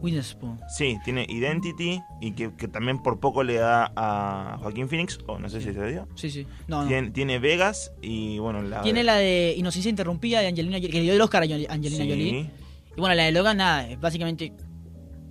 Witherspoon. 0.01 0.61
Sí, 0.69 0.99
tiene 1.05 1.27
Identity 1.29 2.01
y 2.21 2.33
que, 2.33 2.55
que 2.55 2.69
también 2.69 3.03
por 3.03 3.19
poco 3.21 3.43
le 3.43 3.55
da 3.55 3.93
a 3.97 4.57
Joaquín 4.61 4.89
Phoenix, 4.89 5.19
o 5.27 5.39
no 5.39 5.49
sé 5.49 5.61
si 5.61 5.73
se 5.73 5.87
dio. 5.91 6.07
Sí, 6.15 6.31
sí. 6.31 6.47
No, 6.69 6.83
no. 6.83 6.89
Tiene, 6.89 7.11
tiene 7.11 7.39
Vegas 7.39 7.93
y 8.03 8.39
bueno, 8.39 8.63
la. 8.63 8.83
Tiene 8.83 9.03
la 9.05 9.17
de 9.17 9.55
Inocencia 9.57 9.91
Interrumpida 9.91 10.41
de 10.41 10.47
Angelina 10.49 10.77
Jolie, 10.77 10.91
que 10.91 10.99
le 10.99 11.03
dio 11.05 11.13
el 11.15 11.21
Oscar 11.21 11.43
a 11.43 11.45
Angelina 11.45 12.05
Sí. 12.05 12.09
Jolie. 12.11 12.51
Y 12.97 13.01
bueno, 13.01 13.15
la 13.15 13.25
de 13.25 13.33
Logan, 13.33 13.57
nada, 13.59 13.89
es 13.89 14.01
básicamente 14.01 14.53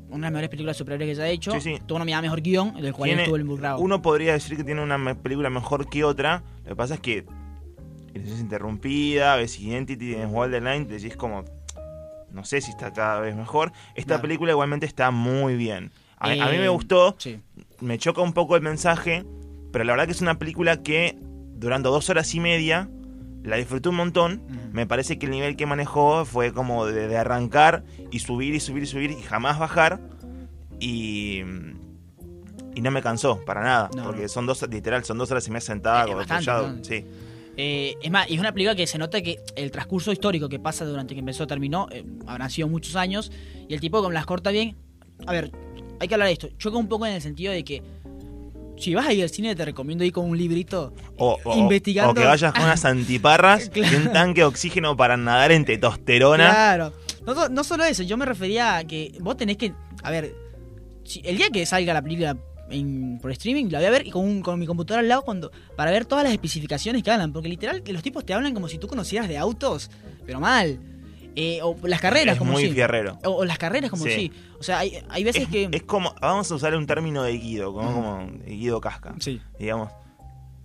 una 0.10 0.16
de 0.18 0.22
las 0.22 0.32
mejores 0.32 0.50
películas 0.50 0.78
superhéroes 0.78 1.10
que 1.10 1.16
se 1.16 1.22
ha 1.24 1.30
hecho. 1.30 1.52
Sí, 1.54 1.60
sí. 1.62 1.82
Tuvo 1.86 2.00
nominada 2.00 2.22
Mejor 2.22 2.42
Guión, 2.42 2.74
del 2.82 2.94
cual 2.94 3.10
Tiene- 3.10 3.24
estuvo 3.24 3.38
involucrado. 3.38 3.80
Uno 3.80 4.02
podría 4.02 4.34
decir 4.34 4.56
que 4.58 4.64
tiene 4.64 4.82
una 4.82 5.16
película 5.16 5.50
mejor 5.50 5.90
que 5.90 6.04
otra. 6.04 6.44
Lo 6.64 6.70
que 6.70 6.76
pasa 6.76 6.94
es 6.94 7.00
que 7.02 7.26
es 8.14 8.40
interrumpida, 8.40 9.36
ves 9.36 9.60
Identity, 9.60 9.98
tienes 10.14 10.30
the 10.50 10.62
Line, 10.62 10.86
decís 10.86 11.16
como. 11.18 11.44
No 12.32 12.44
sé 12.46 12.62
si 12.62 12.72
está 12.72 12.92
cada 12.94 13.20
vez 13.20 13.36
mejor. 13.36 13.72
Esta 13.96 14.10
Claro. 14.16 14.22
película 14.24 14.52
igualmente 14.52 14.86
está 14.86 15.12
muy 15.12 15.56
bien. 15.56 15.92
A, 16.20 16.28
a 16.28 16.34
mí 16.34 16.40
Eh, 16.40 16.60
me 16.60 16.70
gustó, 16.70 17.16
Sí. 17.20 17.40
me 17.80 17.98
choca 17.98 18.22
un 18.22 18.34
poco 18.34 18.56
el 18.56 18.62
mensaje, 18.62 19.24
pero 19.72 19.84
la 19.86 19.94
verdad 19.94 20.06
que 20.06 20.12
es 20.12 20.22
una 20.22 20.38
película 20.40 20.82
que 20.84 21.18
durante 21.56 21.90
dos 21.90 22.10
horas 22.10 22.34
y 22.36 22.40
media 22.40 22.90
la 23.44 23.56
disfruté 23.56 23.90
un 23.90 23.96
montón. 23.96 24.42
Me 24.74 24.86
parece 24.86 25.18
que 25.18 25.26
el 25.28 25.32
nivel 25.32 25.56
que 25.56 25.66
manejó 25.66 26.26
fue 26.26 26.52
como 26.54 26.86
de, 26.86 27.08
de 27.08 27.18
arrancar 27.18 27.84
y 28.12 28.20
subir 28.20 28.54
y 28.56 28.60
subir 28.60 28.84
y 28.84 28.88
subir 28.88 29.12
y 29.12 29.22
jamás 29.22 29.58
bajar. 29.58 30.00
Y, 30.80 31.42
y 32.76 32.82
no 32.82 32.92
me 32.92 33.02
cansó 33.02 33.44
para 33.46 33.62
nada, 33.64 33.90
No, 33.96 34.04
porque 34.04 34.24
no. 34.24 34.28
son 34.28 34.46
dos, 34.46 34.66
literal, 34.70 35.04
son 35.04 35.18
dos 35.18 35.32
horas 35.32 35.48
y 35.48 35.52
media 35.52 35.62
sentada, 35.62 36.06
como 36.06 36.18
bastante. 36.18 36.84
Sí. 37.02 37.06
Eh, 37.58 37.96
es 38.02 38.12
más, 38.12 38.30
y 38.30 38.36
es 38.36 38.40
una 38.40 38.52
película 38.54 38.76
que 38.76 38.86
se 38.86 38.98
nota 39.00 39.20
que 39.22 39.40
el 39.56 39.72
transcurso 39.72 40.12
histórico 40.12 40.48
que 40.48 40.60
pasa 40.60 40.86
durante 40.86 41.16
que 41.16 41.20
empezó 41.20 41.48
terminó, 41.48 41.88
eh, 41.92 42.06
habrán 42.28 42.50
sido 42.52 42.68
muchos 42.68 42.96
años, 42.96 43.32
y 43.68 43.74
el 43.74 43.80
tipo 43.82 43.98
como 44.00 44.12
las 44.12 44.26
corta 44.28 44.52
bien. 44.52 44.76
A 45.26 45.32
ver, 45.32 45.52
hay 46.00 46.08
que 46.08 46.14
hablar 46.14 46.28
de 46.28 46.34
esto. 46.34 46.50
Choca 46.60 46.78
un 46.78 46.88
poco 46.88 47.06
en 47.08 47.14
el 47.14 47.22
sentido 47.22 47.52
de 47.52 47.64
que 47.64 47.82
si 48.78 48.94
vas 48.94 49.08
a 49.08 49.14
ir 49.14 49.24
al 49.24 49.30
cine 49.32 49.56
te 49.56 49.66
recomiendo 49.66 50.04
ir 50.04 50.12
con 50.14 50.30
un 50.30 50.38
librito 50.38 50.94
O, 51.18 51.40
o- 51.44 51.58
investigando. 51.58 52.12
o 52.12 52.14
que 52.14 52.24
vayas 52.24 52.54
con 52.54 52.62
unas 52.64 52.86
antiparras 52.86 53.70
Claro. 53.72 53.92
y 53.92 53.96
un 54.06 54.14
tanque 54.14 54.42
de 54.42 54.46
oxígeno 54.46 54.96
para 54.96 55.18
nadar 55.18 55.52
en 55.52 55.66
testosterona. 55.66 56.50
Claro. 56.52 56.94
No, 57.26 57.34
so- 57.34 57.50
no 57.50 57.64
solo 57.64 57.86
eso, 57.86 58.04
yo 58.04 58.18
me 58.18 58.26
refería 58.26 58.78
a 58.78 58.84
que 58.84 59.14
vos 59.20 59.36
tenés 59.36 59.58
que. 59.58 59.74
A 60.04 60.12
ver, 60.12 60.36
si- 61.04 61.22
el 61.26 61.38
día 61.38 61.50
que 61.50 61.66
salga 61.66 61.92
la 61.96 62.04
película 62.04 62.38
en- 62.70 63.20
por 63.22 63.32
streaming, 63.32 63.66
la 63.70 63.80
voy 63.80 63.88
a 63.88 63.92
ver 63.92 64.08
y 64.08 64.12
con, 64.12 64.24
un- 64.26 64.42
con 64.42 64.60
mi 64.60 64.66
computadora 64.66 65.02
al 65.02 65.08
lado 65.08 65.22
cuando, 65.24 65.52
para 65.76 65.92
ver 65.92 66.06
todas 66.06 66.24
las 66.24 66.34
especificaciones 66.34 67.04
que 67.04 67.12
hablan. 67.12 67.32
Porque 67.34 67.50
literal, 67.50 67.84
los 67.88 68.02
tipos 68.04 68.26
te 68.26 68.34
hablan 68.34 68.54
como 68.54 68.68
si 68.68 68.78
tú 68.78 68.88
conocieras 68.88 69.28
de 69.30 69.38
autos, 69.38 69.90
pero 70.26 70.40
mal. 70.40 70.80
Eh, 71.40 71.60
o 71.62 71.76
las 71.84 72.02
carreras, 72.02 72.34
es 72.34 72.40
como 72.40 72.54
muy 72.54 72.64
si. 72.66 72.72
fierrero. 72.72 73.20
O, 73.24 73.30
o 73.30 73.46
las 73.46 73.60
carreras, 73.60 73.92
como 73.92 74.06
Sí. 74.06 74.12
si. 74.12 74.32
O 74.60 74.64
sea, 74.64 74.80
hay, 74.80 74.94
hay 75.10 75.24
veces 75.24 75.44
Es, 75.44 75.50
que. 75.50 75.70
es 75.72 75.84
como, 75.84 76.16
vamos 76.20 76.52
a 76.52 76.56
usar 76.56 76.76
un 76.76 76.88
término 76.88 77.22
de 77.22 77.34
Guido, 77.38 77.74
como, 77.74 77.92
Mm. 77.92 77.94
como 77.94 78.30
Guido 78.48 78.82
Casca. 78.82 79.14
sí. 79.20 79.40
digamos, 79.60 79.92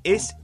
es 0.03 0.35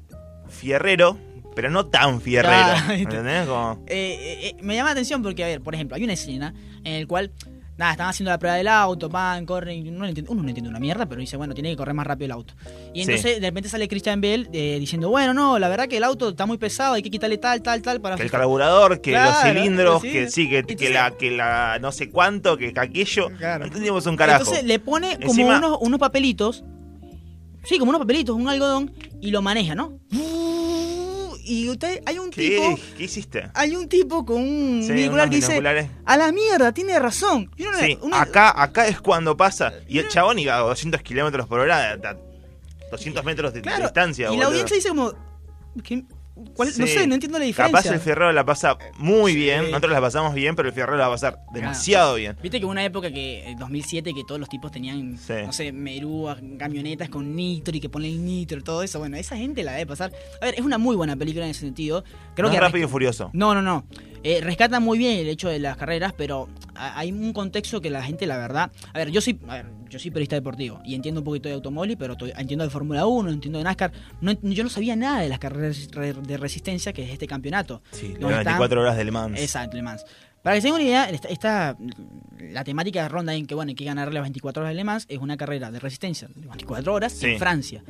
fierrero, 0.48 1.18
pero 1.54 1.70
no 1.70 1.86
tan 1.86 2.20
fierrero. 2.20 2.52
Claro. 2.52 2.92
¿Entendés? 2.92 3.46
Como, 3.46 3.82
Eh, 3.86 4.50
eh, 4.54 4.56
me 4.62 4.74
llama 4.76 4.88
la 4.90 4.92
atención 4.92 5.22
porque, 5.22 5.44
a 5.44 5.46
ver, 5.46 5.60
por 5.62 5.74
ejemplo, 5.74 5.96
hay 5.96 6.04
una 6.04 6.12
escena 6.12 6.54
en 6.84 6.92
el 6.94 7.06
cual, 7.06 7.32
nada, 7.78 7.92
están 7.92 8.08
haciendo 8.08 8.30
la 8.32 8.38
prueba 8.38 8.56
del 8.56 8.68
auto, 8.68 9.08
van, 9.08 9.46
corren, 9.46 9.88
uno, 9.88 10.00
no 10.00 10.06
entiende, 10.06 10.30
uno 10.30 10.42
no 10.42 10.48
entiende 10.48 10.68
una 10.68 10.80
mierda, 10.80 11.06
pero 11.06 11.20
dice, 11.20 11.36
bueno, 11.36 11.54
tiene 11.54 11.70
que 11.70 11.76
correr 11.76 11.94
más 11.94 12.06
rápido 12.06 12.26
el 12.26 12.32
auto. 12.32 12.54
Y 12.92 13.04
Sí. 13.04 13.10
entonces 13.10 13.40
de 13.40 13.46
repente 13.48 13.68
sale 13.68 13.86
Christian 13.88 14.20
Bell 14.20 14.48
eh, 14.52 14.76
diciendo, 14.80 15.08
bueno, 15.08 15.32
no, 15.32 15.58
la 15.60 15.68
verdad 15.68 15.86
que 15.88 15.96
el 15.96 16.04
auto 16.04 16.30
está 16.30 16.44
muy 16.44 16.58
pesado, 16.58 16.94
hay 16.94 17.02
que 17.02 17.10
quitarle 17.10 17.38
tal, 17.38 17.62
tal, 17.62 17.80
tal 17.80 18.00
para... 18.00 18.16
que 18.16 18.22
el 18.22 18.28
fijar". 18.28 18.40
carburador, 18.40 19.00
que 19.00 19.12
Claro, 19.12 19.30
los 19.30 19.40
cilindros, 19.42 20.02
sí. 20.02 20.10
que 20.10 20.28
sí, 20.30 20.48
que, 20.50 20.58
Entonces- 20.58 20.88
que 20.88 20.92
la, 20.92 21.10
que 21.12 21.30
la 21.30 21.78
no 21.80 21.92
sé 21.92 22.10
cuánto, 22.10 22.56
que 22.56 22.72
aquello. 22.76 23.28
Claro. 23.38 23.60
No 23.60 23.66
entendimos 23.66 24.04
un 24.06 24.16
carajo. 24.16 24.40
Entonces 24.42 24.64
le 24.64 24.78
pone 24.80 25.16
como 25.18 25.32
Encima- 25.32 25.58
unos, 25.58 25.78
unos 25.80 26.00
papelitos, 26.00 26.64
sí, 27.64 27.78
como 27.78 27.90
unos 27.90 28.00
papelitos, 28.00 28.34
un 28.34 28.48
algodón, 28.48 28.92
y 29.20 29.30
lo 29.30 29.40
maneja, 29.40 29.74
¿no? 29.76 29.98
Y 31.50 31.68
usted, 31.70 32.02
hay 32.04 32.18
un 32.18 32.30
¿Qué, 32.30 32.50
tipo... 32.50 32.78
¿Qué 32.96 33.04
hiciste? 33.04 33.50
Hay 33.54 33.74
un 33.74 33.88
tipo 33.88 34.24
con 34.26 34.36
un 34.42 34.82
Sí, 34.86 34.92
binocular 34.92 35.30
que 35.30 35.36
dice, 35.36 35.88
a 36.04 36.16
la 36.18 36.30
mierda, 36.30 36.72
tiene 36.72 36.98
razón. 36.98 37.50
Y 37.56 37.64
uno- 37.64 37.78
Sí, 37.78 37.98
acá, 38.12 38.60
acá 38.62 38.86
es 38.86 39.00
cuando 39.00 39.36
pasa. 39.36 39.72
Y 39.88 39.98
el 39.98 40.08
chabón 40.08 40.38
iba 40.38 40.56
a 40.56 40.60
200 40.60 41.00
kilómetros 41.02 41.46
por 41.48 41.60
hora, 41.60 41.92
a 41.92 42.16
200 42.90 43.24
metros 43.24 43.52
de, 43.54 43.60
de 43.60 43.62
Claro, 43.62 43.84
distancia. 43.84 44.24
y 44.24 44.26
la 44.26 44.30
boludo. 44.30 44.46
audiencia 44.48 44.76
dice 44.76 44.88
como... 44.90 45.12
¿qué? 45.82 46.04
¿Cuál- 46.54 46.68
No 46.78 46.86
sé, 46.86 47.06
no 47.06 47.14
entiendo 47.14 47.38
la 47.38 47.44
diferencia. 47.44 47.78
Capaz 47.82 47.92
el 47.94 48.00
Fierrero 48.00 48.32
la 48.32 48.44
pasa 48.44 48.76
muy 48.98 49.32
Sí. 49.32 49.38
bien, 49.38 49.70
nosotros 49.70 49.92
la 49.92 50.00
pasamos 50.00 50.34
bien, 50.34 50.54
pero 50.56 50.68
el 50.68 50.74
Fierrero 50.74 50.96
la 50.96 51.04
va 51.08 51.14
a 51.14 51.16
pasar 51.16 51.38
demasiado 51.52 52.14
bien. 52.16 52.36
Viste 52.42 52.58
que 52.58 52.64
hubo 52.64 52.72
una 52.72 52.84
época 52.84 53.10
que, 53.12 53.44
en 53.48 53.58
2007, 53.58 54.12
que 54.14 54.22
todos 54.24 54.38
los 54.40 54.48
tipos 54.48 54.70
tenían, 54.72 55.16
Sí. 55.18 55.32
no 55.44 55.52
sé, 55.52 55.72
merúas, 55.72 56.38
camionetas 56.58 57.08
con 57.08 57.34
nitro 57.34 57.76
y 57.76 57.80
que 57.80 57.88
ponen 57.88 58.24
nitro, 58.24 58.62
todo 58.62 58.82
eso. 58.82 58.98
Bueno, 58.98 59.16
esa 59.16 59.36
gente 59.36 59.62
la 59.62 59.72
debe 59.72 59.86
pasar. 59.86 60.12
A 60.40 60.44
ver, 60.46 60.54
es 60.54 60.60
una 60.62 60.78
muy 60.78 60.96
buena 60.96 61.16
película 61.16 61.44
en 61.44 61.50
ese 61.50 61.60
sentido. 61.60 62.04
Creo 62.34 62.46
no 62.46 62.50
que 62.50 62.56
es 62.56 62.62
rápido 62.62 62.86
y 62.86 62.90
furioso. 62.90 63.30
No, 63.32 63.54
no, 63.54 63.62
no. 63.62 63.84
Eh, 64.24 64.40
rescata 64.42 64.80
muy 64.80 64.98
bien 64.98 65.18
el 65.18 65.28
hecho 65.28 65.48
de 65.48 65.58
las 65.60 65.76
carreras, 65.76 66.12
pero 66.16 66.48
hay 66.78 67.12
un 67.12 67.32
contexto 67.32 67.80
que 67.80 67.90
la 67.90 68.02
gente, 68.02 68.26
la 68.26 68.36
verdad. 68.38 68.70
A 68.92 68.98
ver, 68.98 69.10
yo 69.10 69.20
soy, 69.20 69.38
a 69.48 69.54
ver, 69.56 69.66
yo 69.88 69.98
soy 69.98 70.10
periodista 70.10 70.36
deportivo 70.36 70.80
y 70.84 70.94
entiendo 70.94 71.20
un 71.20 71.24
poquito 71.24 71.48
de 71.48 71.54
automóvil, 71.54 71.96
pero 71.98 72.16
entiendo 72.36 72.64
de 72.64 72.70
Fórmula 72.70 73.06
1, 73.06 73.30
entiendo 73.30 73.58
de 73.58 73.64
NASCAR. 73.64 73.92
No 74.20 74.32
yo 74.42 74.62
no 74.64 74.70
sabía 74.70 74.96
nada 74.96 75.20
de 75.20 75.28
las 75.28 75.38
carreras 75.38 75.88
re- 75.92 76.12
de 76.14 76.36
resistencia 76.36 76.92
que 76.92 77.02
es 77.04 77.10
este 77.10 77.26
campeonato. 77.26 77.82
Sí, 77.92 78.14
No 78.20 78.28
las 78.30 78.38
están- 78.40 78.54
24 78.54 78.80
horas 78.82 78.96
de 78.96 79.04
Le 79.04 79.10
Mans. 79.10 79.40
Exacto, 79.40 79.76
Le 79.76 79.82
Mans. 79.82 80.04
Para 80.42 80.54
que 80.56 80.60
se 80.62 80.68
den 80.68 80.74
una 80.74 80.84
idea, 80.84 81.10
esta, 81.10 81.28
esta- 81.28 81.76
la 82.38 82.62
temática 82.64 83.02
de 83.02 83.08
ronda 83.08 83.34
en 83.34 83.46
que 83.46 83.54
bueno, 83.54 83.70
hay 83.70 83.74
que 83.74 83.84
ganar 83.84 84.12
las 84.14 84.22
24 84.22 84.62
horas 84.62 84.70
de 84.70 84.76
Le 84.76 84.84
Mans 84.84 85.04
es 85.08 85.18
una 85.18 85.36
carrera 85.36 85.70
de 85.70 85.80
resistencia 85.80 86.28
de 86.28 86.46
24 86.46 86.94
horas 86.94 87.12
Sí. 87.12 87.26
en 87.26 87.38
Francia. 87.38 87.82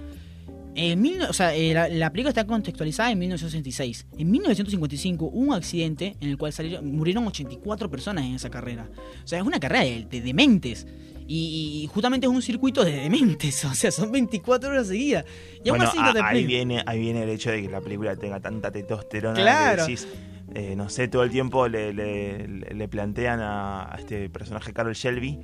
En 0.80 1.00
mil- 1.02 1.22
o 1.22 1.32
sea, 1.32 1.54
eh, 1.56 1.74
la, 1.74 1.88
la 1.88 2.10
película 2.12 2.28
está 2.30 2.46
contextualizada 2.46 3.10
en 3.10 3.18
1966. 3.18 4.06
En 4.16 4.30
1955 4.30 5.24
hubo 5.26 5.36
un 5.48 5.52
accidente 5.54 6.16
en 6.20 6.28
el 6.30 6.36
cual 6.38 6.52
salieron, 6.52 6.86
murieron 6.94 7.26
84 7.26 7.90
personas 7.90 8.24
en 8.24 8.34
esa 8.36 8.48
carrera. 8.48 8.88
O 9.24 9.26
sea, 9.26 9.40
es 9.40 9.44
una 9.44 9.58
carrera 9.58 9.82
de, 9.84 10.06
de 10.08 10.20
dementes. 10.20 10.86
Y, 11.30 11.82
y 11.84 11.86
justamente 11.88 12.26
es 12.26 12.32
un 12.32 12.40
circuito 12.42 12.84
de 12.84 12.92
dementes. 12.92 13.64
O 13.64 13.74
sea, 13.74 13.90
son 13.90 14.12
24 14.12 14.70
horas 14.70 14.86
seguidas. 14.86 15.24
Y 15.64 15.68
aún 15.68 15.78
Bueno, 15.78 15.90
así 15.90 15.98
no 16.00 16.12
te 16.12 16.20
a- 16.20 16.28
ahí 16.28 16.46
viene, 16.46 16.82
ahí 16.86 17.00
viene 17.00 17.24
el 17.24 17.28
hecho 17.30 17.50
de 17.50 17.60
que 17.62 17.68
la 17.68 17.80
película 17.80 18.14
tenga 18.16 18.38
tanta 18.40 18.70
testosterona 18.70 19.34
Claro. 19.34 19.84
que 19.84 19.90
decís, 19.92 20.08
eh, 20.54 20.74
no 20.76 20.88
sé, 20.88 21.08
todo 21.08 21.24
el 21.24 21.30
tiempo 21.30 21.66
le, 21.68 21.92
le- 21.92 22.46
le 22.46 22.88
plantean 22.88 23.40
a, 23.40 23.92
a 23.92 23.96
este 23.98 24.30
personaje 24.30 24.72
Carol 24.72 24.94
Shelby 24.94 25.40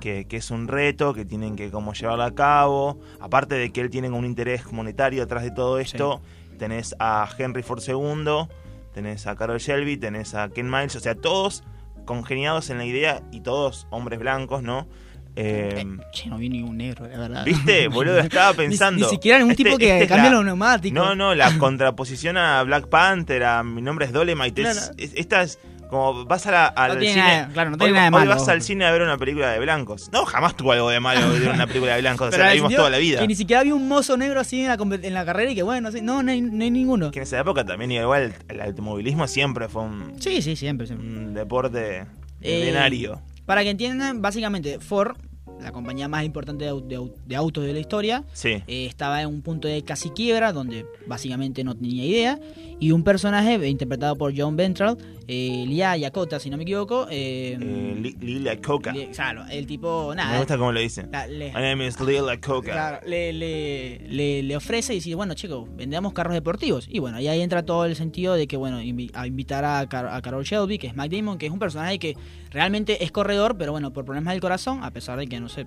que, 0.00 0.24
que 0.26 0.38
es 0.38 0.50
un 0.50 0.66
reto, 0.66 1.14
que 1.14 1.24
tienen 1.24 1.54
que 1.56 1.70
como 1.70 1.92
llevarlo 1.92 2.24
a 2.24 2.34
cabo. 2.34 2.98
Aparte 3.20 3.54
de 3.54 3.70
que 3.70 3.80
él 3.80 3.90
tiene 3.90 4.08
un 4.10 4.24
interés 4.24 4.70
monetario 4.72 5.22
atrás 5.22 5.44
de 5.44 5.50
todo 5.52 5.78
esto, 5.78 6.20
tenés 6.58 6.96
a 6.98 7.28
Henry 7.38 7.62
Ford 7.62 7.82
II, 7.86 8.48
tenés 8.92 9.26
a 9.26 9.36
Carol 9.36 9.58
Shelby, 9.58 9.96
tenés 9.96 10.34
a 10.34 10.48
Ken 10.48 10.68
Miles, 10.68 10.96
o 10.96 11.00
sea, 11.00 11.14
todos 11.14 11.62
congeniados 12.04 12.70
en 12.70 12.78
la 12.78 12.84
idea 12.86 13.22
y 13.30 13.40
todos 13.40 13.86
hombres 13.90 14.18
blancos, 14.18 14.62
¿no? 14.62 14.88
Eh, 15.36 15.74
Eh, 15.76 15.86
che, 16.12 16.28
no 16.28 16.38
vi 16.38 16.48
ningún 16.48 16.76
negro, 16.76 17.06
la 17.06 17.16
verdad. 17.16 17.44
¿Viste? 17.44 17.86
Boludo, 17.88 18.18
estaba 18.18 18.50
Ni- 18.50 18.56
pensando. 18.56 19.04
Ni, 19.06 19.08
siquiera 19.10 19.44
un 19.44 19.52
Este- 19.52 19.62
tipo 19.64 19.78
que 19.78 19.92
este 19.94 20.08
cambia 20.08 20.28
los 20.30 20.44
neumáticos. 20.44 20.92
No, 20.92 21.14
no, 21.14 21.36
la 21.36 21.56
contraposición 21.56 22.36
a 22.36 22.60
Black 22.64 22.88
Panther, 22.88 23.44
a 23.44 23.62
mi 23.62 23.80
nombre 23.80 24.06
es 24.06 24.12
Dolemite. 24.12 24.62
es- 24.62 24.76
Claro. 24.76 24.92
es- 24.98 25.12
esta 25.14 25.42
es 25.42 25.60
Como 25.90 26.24
vas 26.24 26.46
a 26.46 26.50
la- 26.52 26.66
al 26.66 26.92
No 26.94 26.98
tiene 26.98 27.14
cine. 27.14 27.26
nada- 27.26 27.48
claro, 27.52 27.70
no 27.70 27.76
tiene 27.76 27.92
hoy, 27.92 27.96
nada 27.98 28.10
de 28.10 28.16
hoy 28.16 28.20
malo. 28.28 28.38
vas 28.40 28.48
al 28.48 28.62
cine 28.62 28.84
a 28.86 28.92
ver 28.92 29.02
una 29.02 29.18
película 29.18 29.50
de 29.52 29.58
blancos. 29.58 30.08
No, 30.12 30.24
jamás 30.24 30.56
tuvo 30.56 30.72
algo 30.72 30.88
de 30.88 31.00
malo 31.00 31.28
ver 31.32 31.48
una 31.48 31.66
película 31.66 31.94
de 31.94 32.00
blancos. 32.00 32.28
o 32.28 32.30
sea, 32.30 32.46
la 32.46 32.52
vimos 32.54 32.74
toda 32.74 32.88
la 32.90 32.98
vida. 32.98 33.18
Que 33.20 33.26
ni 33.28 33.34
siquiera 33.34 33.60
había 33.60 33.74
un 33.74 33.88
mozo 33.88 34.16
negro 34.16 34.40
así 34.40 34.60
en 34.62 34.68
la, 34.68 34.78
compe- 34.78 35.04
en 35.04 35.12
la 35.14 35.24
carrera 35.24 35.50
y 35.50 35.54
que 35.54 35.62
bueno, 35.62 35.90
no, 36.02 36.22
no 36.22 36.30
hay, 36.32 36.40
no 36.40 36.62
hay 36.64 36.70
ninguno. 36.70 37.10
Que 37.10 37.18
en 37.18 37.24
esa 37.24 37.40
época 37.40 37.64
también 37.64 37.90
igual 37.92 38.34
el 38.48 38.60
automovilismo 38.60 39.26
siempre 39.26 39.68
fue 39.68 39.82
un, 39.82 40.14
Sí, 40.20 40.40
sí, 40.42 40.56
siempre. 40.56 40.86
siempre. 40.86 41.06
un 41.08 41.34
deporte 41.34 42.06
Eh, 42.40 42.60
milenario. 42.60 43.20
Para 43.44 43.62
que 43.64 43.70
entiendan, 43.70 44.22
básicamente, 44.22 44.78
Ford, 44.78 45.16
la 45.62 45.72
compañía 45.72 46.08
más 46.08 46.24
importante 46.24 46.64
de, 46.64 46.72
de 46.82 47.10
de 47.26 47.36
autos 47.36 47.64
de 47.64 47.72
la 47.72 47.78
historia, 47.78 48.24
Sí. 48.32 48.62
eh, 48.66 48.86
estaba 48.86 49.22
en 49.22 49.28
un 49.28 49.42
punto 49.42 49.68
de 49.68 49.82
casi 49.82 50.10
quiebra, 50.10 50.52
donde 50.52 50.86
básicamente 51.06 51.62
no 51.64 51.74
tenía 51.74 52.04
idea, 52.04 52.40
y 52.78 52.92
un 52.92 53.04
personaje 53.04 53.54
eh, 53.54 53.68
interpretado 53.68 54.16
por 54.16 54.32
John 54.36 54.56
Ventral, 54.56 54.96
eh, 55.28 55.64
Lia 55.68 55.96
Yakota, 55.96 56.40
si 56.40 56.50
no 56.50 56.56
me 56.56 56.64
equivoco, 56.64 57.06
eh, 57.10 57.56
Eh, 57.60 57.96
Li- 58.00 58.16
Lila 58.20 58.56
Coca. 58.60 58.92
le- 58.92 59.10
claro, 59.10 59.44
el 59.50 59.66
tipo, 59.66 60.12
nada, 60.14 60.32
Me 60.32 60.38
gusta 60.38 60.56
cómo 60.58 60.72
lo 60.72 60.80
dice. 60.80 61.06
la- 61.12 61.26
le, 61.26 61.48
My 61.52 61.60
name 61.60 61.86
is 61.86 62.00
Lila 62.00 62.40
Coca. 62.40 62.72
claro, 62.72 63.06
le, 63.06 63.32
le- 63.32 64.42
le- 64.42 64.56
ofrece 64.56 64.92
y 64.92 64.96
dice, 64.96 65.14
bueno, 65.14 65.34
chicos, 65.34 65.68
vendemos 65.76 66.12
carros 66.12 66.34
deportivos. 66.34 66.86
Y 66.90 66.98
bueno, 66.98 67.20
y 67.20 67.28
ahí 67.28 67.40
entra 67.40 67.62
todo 67.64 67.84
el 67.84 67.94
sentido 67.96 68.34
de 68.34 68.46
que, 68.48 68.56
bueno, 68.56 68.80
invi- 68.82 69.10
a 69.14 69.26
invitar 69.26 69.64
a, 69.64 69.86
Car- 69.88 70.08
a 70.08 70.20
Carol 70.22 70.44
Shelby, 70.44 70.78
que 70.78 70.86
es 70.88 70.96
Matt 70.96 71.10
Damon, 71.12 71.38
que 71.38 71.46
es 71.46 71.52
un 71.52 71.58
personaje 71.58 71.98
que 71.98 72.16
realmente 72.50 73.04
es 73.04 73.12
corredor, 73.12 73.56
pero 73.56 73.72
bueno, 73.72 73.92
por 73.92 74.04
problemas 74.04 74.32
del 74.34 74.40
corazón, 74.40 74.82
a 74.82 74.90
pesar 74.90 75.18
de 75.18 75.26
que, 75.28 75.38
no 75.38 75.48
sé, 75.50 75.66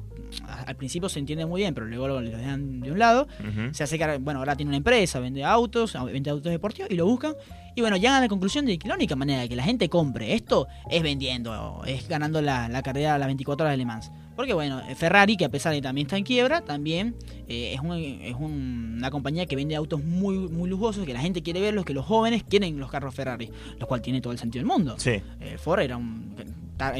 al 0.65 0.75
principio 0.75 1.07
se 1.09 1.19
entiende 1.19 1.45
muy 1.45 1.61
bien, 1.61 1.73
pero 1.75 1.85
luego 1.85 2.07
lo, 2.07 2.21
lo 2.21 2.29
dejan 2.37 2.79
de 2.81 2.91
un 2.91 2.97
lado, 2.97 3.27
se 3.73 3.83
hace 3.83 3.99
car- 3.99 4.19
bueno, 4.19 4.39
ahora 4.39 4.55
tiene 4.55 4.69
una 4.69 4.77
empresa, 4.77 5.19
vende 5.19 5.43
autos, 5.43 5.93
vende 6.11 6.29
autos 6.31 6.51
deportivos 6.51 6.89
y 6.89 6.95
lo 6.95 7.05
buscan. 7.05 7.33
Y 7.75 7.81
bueno, 7.81 7.97
llegan 7.97 8.15
a 8.15 8.21
la 8.21 8.27
conclusión 8.29 8.65
de 8.65 8.77
que 8.79 8.87
la 8.87 8.95
única 8.95 9.15
manera 9.15 9.41
de 9.41 9.49
que 9.49 9.55
la 9.55 9.63
gente 9.63 9.89
compre 9.89 10.33
esto 10.33 10.67
es 10.89 11.01
vendiendo, 11.01 11.81
es 11.85 12.07
ganando 12.07 12.41
la, 12.41 12.67
la 12.69 12.81
carrera 12.83 13.15
a 13.15 13.17
las 13.17 13.27
24 13.27 13.65
horas 13.65 13.73
de 13.73 13.77
Le 13.77 13.85
Mans. 13.85 14.11
Porque 14.35 14.53
bueno, 14.53 14.81
Ferrari, 14.95 15.37
que 15.37 15.45
a 15.45 15.49
pesar 15.49 15.71
de 15.73 15.77
que 15.77 15.83
también 15.83 16.07
está 16.07 16.17
en 16.17 16.23
quiebra, 16.23 16.61
también 16.61 17.15
eh, 17.47 17.73
es, 17.75 17.79
un- 17.81 17.93
es 17.97 18.35
un- 18.35 18.95
una 18.97 19.11
compañía 19.11 19.45
que 19.45 19.55
vende 19.55 19.75
autos 19.75 20.03
muy, 20.03 20.37
muy 20.49 20.69
lujosos, 20.69 21.05
que 21.05 21.13
la 21.13 21.19
gente 21.19 21.43
quiere 21.43 21.61
verlos, 21.61 21.85
que 21.85 21.93
los 21.93 22.05
jóvenes 22.05 22.43
quieren 22.43 22.79
los 22.79 22.89
carros 22.89 23.13
Ferrari, 23.13 23.51
lo 23.79 23.85
cual 23.87 24.01
tiene 24.01 24.21
todo 24.21 24.33
el 24.33 24.39
sentido 24.39 24.61
del 24.61 24.67
mundo. 24.67 24.95
Sí. 24.97 25.21
Eh, 25.39 25.57
Ford 25.59 25.81
era 25.81 25.97
un, 25.97 26.35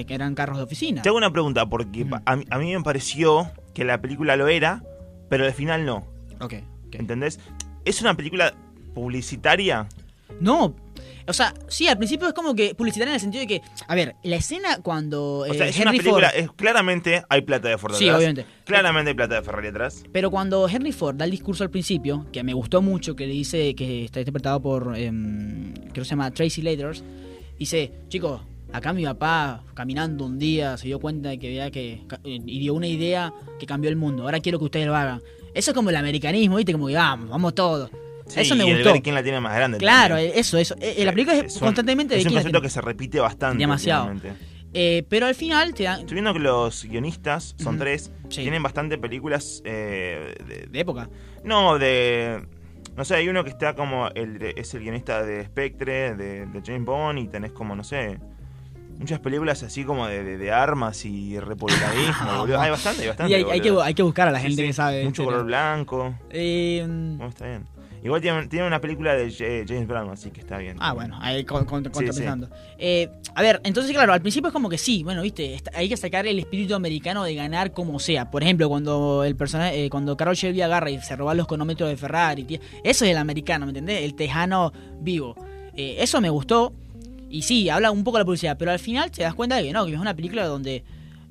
que 0.08 0.14
eran 0.14 0.36
carros 0.36 0.58
de 0.58 0.64
oficina. 0.64 1.02
Te 1.02 1.10
hago 1.10 1.18
una 1.18 1.32
pregunta, 1.32 1.66
porque 1.66 2.06
a, 2.26 2.36
mí- 2.36 2.46
a 2.50 2.58
mí 2.60 2.76
me 2.76 2.82
pareció 2.84 3.50
que 3.74 3.84
la 3.84 4.00
película 4.00 4.36
lo 4.36 4.48
era, 4.48 4.84
pero 5.30 5.46
al 5.46 5.54
final 5.54 5.86
no. 5.86 6.06
Ok, 6.40 6.54
ok. 6.88 6.96
¿Entendés? 6.96 7.40
¿Es 7.86 8.00
una 8.02 8.14
película 8.16 8.54
publicitaria? 8.94 9.88
No, 10.40 10.76
o 11.28 11.34
sea, 11.34 11.54
sí, 11.68 11.88
al 11.88 11.98
principio 11.98 12.28
es 12.28 12.34
como 12.34 12.54
que 12.56 12.76
publicitaria 12.76 13.12
en 13.12 13.16
el 13.16 13.22
sentido 13.22 13.42
de 13.42 13.48
que, 13.48 13.62
a 13.88 13.96
ver, 13.96 14.16
la 14.24 14.36
escena 14.36 14.78
cuando 14.82 15.40
O 15.40 15.54
sea, 15.54 15.66
eh, 15.66 15.70
es 15.70 15.76
una 15.78 15.92
Henry 15.92 15.98
película, 16.00 16.30
Ford, 16.30 16.40
es, 16.40 16.52
claramente 16.52 17.24
hay 17.30 17.42
plata 17.42 17.70
de 17.70 17.78
Ford 17.78 17.94
Sí, 17.96 18.06
atrás. 18.06 18.18
obviamente. 18.18 18.46
Claramente 18.66 19.10
hay 19.12 19.16
plata 19.16 19.36
de 19.36 19.42
Ferrari 19.42 19.68
atrás. 19.70 20.04
pero 20.12 20.30
cuando 20.32 20.68
Henry 20.68 20.92
Ford 20.92 21.16
da 21.16 21.26
el 21.26 21.32
discurso 21.32 21.64
al 21.64 21.70
principio, 21.70 22.26
que 22.32 22.44
me 22.44 22.54
gustó 22.54 22.82
mucho, 22.82 23.16
que 23.16 23.26
le 23.28 23.34
dice 23.34 23.76
que 23.76 24.06
está 24.06 24.20
interpretado 24.20 24.62
por, 24.62 24.98
em, 24.98 25.74
creo 25.74 25.94
que 25.94 26.04
se 26.06 26.10
llama 26.12 26.32
Tracy 26.32 26.62
Laters, 26.62 27.04
dice, 27.58 27.92
chicos, 28.10 28.42
acá 28.72 28.92
mi 28.94 29.04
papá 29.04 29.64
caminando 29.76 30.26
un 30.26 30.40
día 30.40 30.78
se 30.78 30.88
dio 30.88 31.00
cuenta 31.00 31.30
de 31.30 31.38
que 31.40 31.48
veía 31.48 31.70
que 31.72 32.02
eh, 32.24 32.40
y 32.46 32.60
dio 32.60 32.74
una 32.74 32.88
idea 32.88 33.34
que 33.60 33.66
cambió 33.66 33.90
el 33.90 33.96
mundo. 33.96 34.24
Ahora 34.24 34.40
quiero 34.40 34.58
que 34.60 34.66
ustedes 34.66 34.88
lo 34.88 34.96
hagan. 34.96 35.22
Eso 35.54 35.70
es 35.72 35.76
como 35.76 35.92
el 35.92 35.96
americanismo, 35.96 36.56
¿viste? 36.58 36.72
Como 36.74 36.88
que 36.88 36.96
vamos, 36.96 37.30
vamos 37.30 37.54
todos. 37.54 37.92
Sí, 38.28 38.40
eso 38.42 38.56
me 38.56 38.66
y 38.66 38.70
el 38.70 38.78
gustó. 38.78 38.94
ver 38.94 39.02
quién 39.02 39.16
la 39.16 39.24
tiene 39.24 39.40
más 39.42 39.56
grande. 39.56 39.78
Claro, 39.78 40.16
también. 40.16 40.34
eso, 40.36 40.58
eso. 40.58 40.76
Eh, 40.80 41.04
la 41.06 41.12
película 41.12 41.38
es, 41.38 41.54
un- 41.56 41.60
constantemente 41.62 42.16
Es 42.16 42.24
de 42.24 42.28
un 42.28 42.30
quién 42.30 42.36
la 42.36 42.42
concepto 42.42 42.62
que 42.62 42.70
se 42.70 42.82
repite 42.82 43.20
bastante. 43.20 43.58
Demasiado. 43.60 44.12
Eh, 44.76 45.06
pero 45.08 45.28
al 45.28 45.36
final 45.36 45.74
te 45.76 45.84
dan... 45.84 46.00
Estoy 46.00 46.16
viendo 46.16 46.34
que 46.34 46.40
los 46.40 46.84
guionistas, 46.86 47.54
son 47.60 47.78
tres, 47.78 48.12
Sí. 48.30 48.42
tienen 48.42 48.64
bastante 48.64 48.98
películas 48.98 49.62
eh, 49.66 50.36
de, 50.48 50.68
De 50.68 50.80
época. 50.80 51.10
No, 51.44 51.78
de. 51.78 52.48
No 52.96 53.06
sé, 53.06 53.16
hay 53.16 53.28
uno 53.28 53.44
que 53.44 53.50
está 53.52 53.76
como. 53.76 54.08
El, 54.16 54.42
es 54.42 54.74
el 54.74 54.82
guionista 54.82 55.24
de 55.24 55.44
Spectre, 55.46 56.16
de, 56.16 56.46
de 56.48 56.62
James 56.66 56.86
Bond, 56.86 57.20
y 57.20 57.28
tenés 57.28 57.52
como, 57.52 57.76
no 57.76 57.84
sé. 57.84 58.20
Muchas 58.98 59.20
películas 59.20 59.62
así 59.64 59.84
como 59.84 60.08
de, 60.08 60.24
de- 60.24 60.38
de 60.38 60.52
armas 60.52 61.04
y 61.06 61.40
republicanismo, 61.40 62.32
boludo. 62.40 62.60
Hay 62.60 62.70
bastante, 62.72 63.02
hay 63.02 63.08
bastante. 63.10 63.32
Y 63.32 63.36
hay, 63.36 63.44
hay 63.52 63.62
que, 63.62 63.72
hay 63.82 63.94
que 63.94 64.04
buscar 64.04 64.28
a 64.28 64.32
la 64.32 64.40
Sí, 64.40 64.48
gente 64.48 64.62
sí, 64.62 64.68
que 64.68 64.74
sabe. 64.74 65.04
Mucho 65.04 65.24
color 65.26 65.46
blanco. 65.46 66.16
Eh, 66.30 66.84
Bueno, 66.88 67.28
está 67.28 67.46
bien. 67.48 67.66
Igual 68.04 68.22
tiene, 68.22 68.48
tiene 68.48 68.68
una 68.68 68.82
película 68.82 69.16
de 69.16 69.32
J- 69.32 69.66
James 69.68 69.88
Brown, 69.88 70.10
así 70.10 70.30
que 70.32 70.42
está 70.42 70.58
bien. 70.58 70.76
ah, 70.80 70.92
bueno, 70.94 71.18
ahí 71.22 71.44
con, 71.46 71.64
con- 71.66 71.84
Sí. 72.12 72.22
Eh, 72.78 73.10
a 73.34 73.42
ver, 73.42 73.62
entonces, 73.64 73.94
claro, 73.94 74.12
al 74.12 74.20
principio 74.22 74.48
es 74.50 74.54
como 74.54 74.68
que 74.70 74.78
sí, 74.78 75.04
bueno, 75.04 75.22
viste, 75.22 75.60
hay 75.74 75.88
que 75.88 75.96
sacar 75.96 76.28
el 76.28 76.38
espíritu 76.38 76.76
americano 76.76 77.24
de 77.24 77.34
ganar 77.36 77.72
como 77.72 78.00
sea. 78.00 78.30
Por 78.30 78.44
ejemplo, 78.44 78.68
cuando 78.68 79.24
el 79.24 79.36
personaje, 79.38 79.86
eh, 79.86 79.90
cuando 79.90 80.18
Carol 80.18 80.36
Shelby 80.36 80.62
agarra 80.62 80.90
y 80.90 81.00
se 81.02 81.16
roba 81.16 81.34
los 81.34 81.48
cronómetros 81.48 81.90
de 81.90 81.96
Ferrari, 81.98 82.44
tío, 82.44 82.60
eso 82.84 83.06
es 83.06 83.12
el 83.12 83.18
americano, 83.18 83.66
¿me 83.66 83.70
entendés? 83.72 84.04
El 84.04 84.16
tejano 84.16 84.74
vivo. 85.00 85.36
Eh, 85.76 85.96
eso 86.00 86.20
me 86.20 86.30
gustó. 86.30 86.74
Y 87.30 87.42
sí, 87.44 87.70
habla 87.70 87.90
un 87.90 88.04
poco 88.04 88.18
de 88.18 88.22
la 88.24 88.26
publicidad, 88.26 88.58
pero 88.60 88.72
al 88.72 88.80
final 88.80 89.10
te 89.12 89.24
das 89.24 89.34
cuenta 89.34 89.56
de 89.56 89.64
que 89.64 89.72
no, 89.72 89.86
que 89.86 89.94
es 89.94 90.00
una 90.00 90.14
película 90.14 90.46
donde 90.46 90.84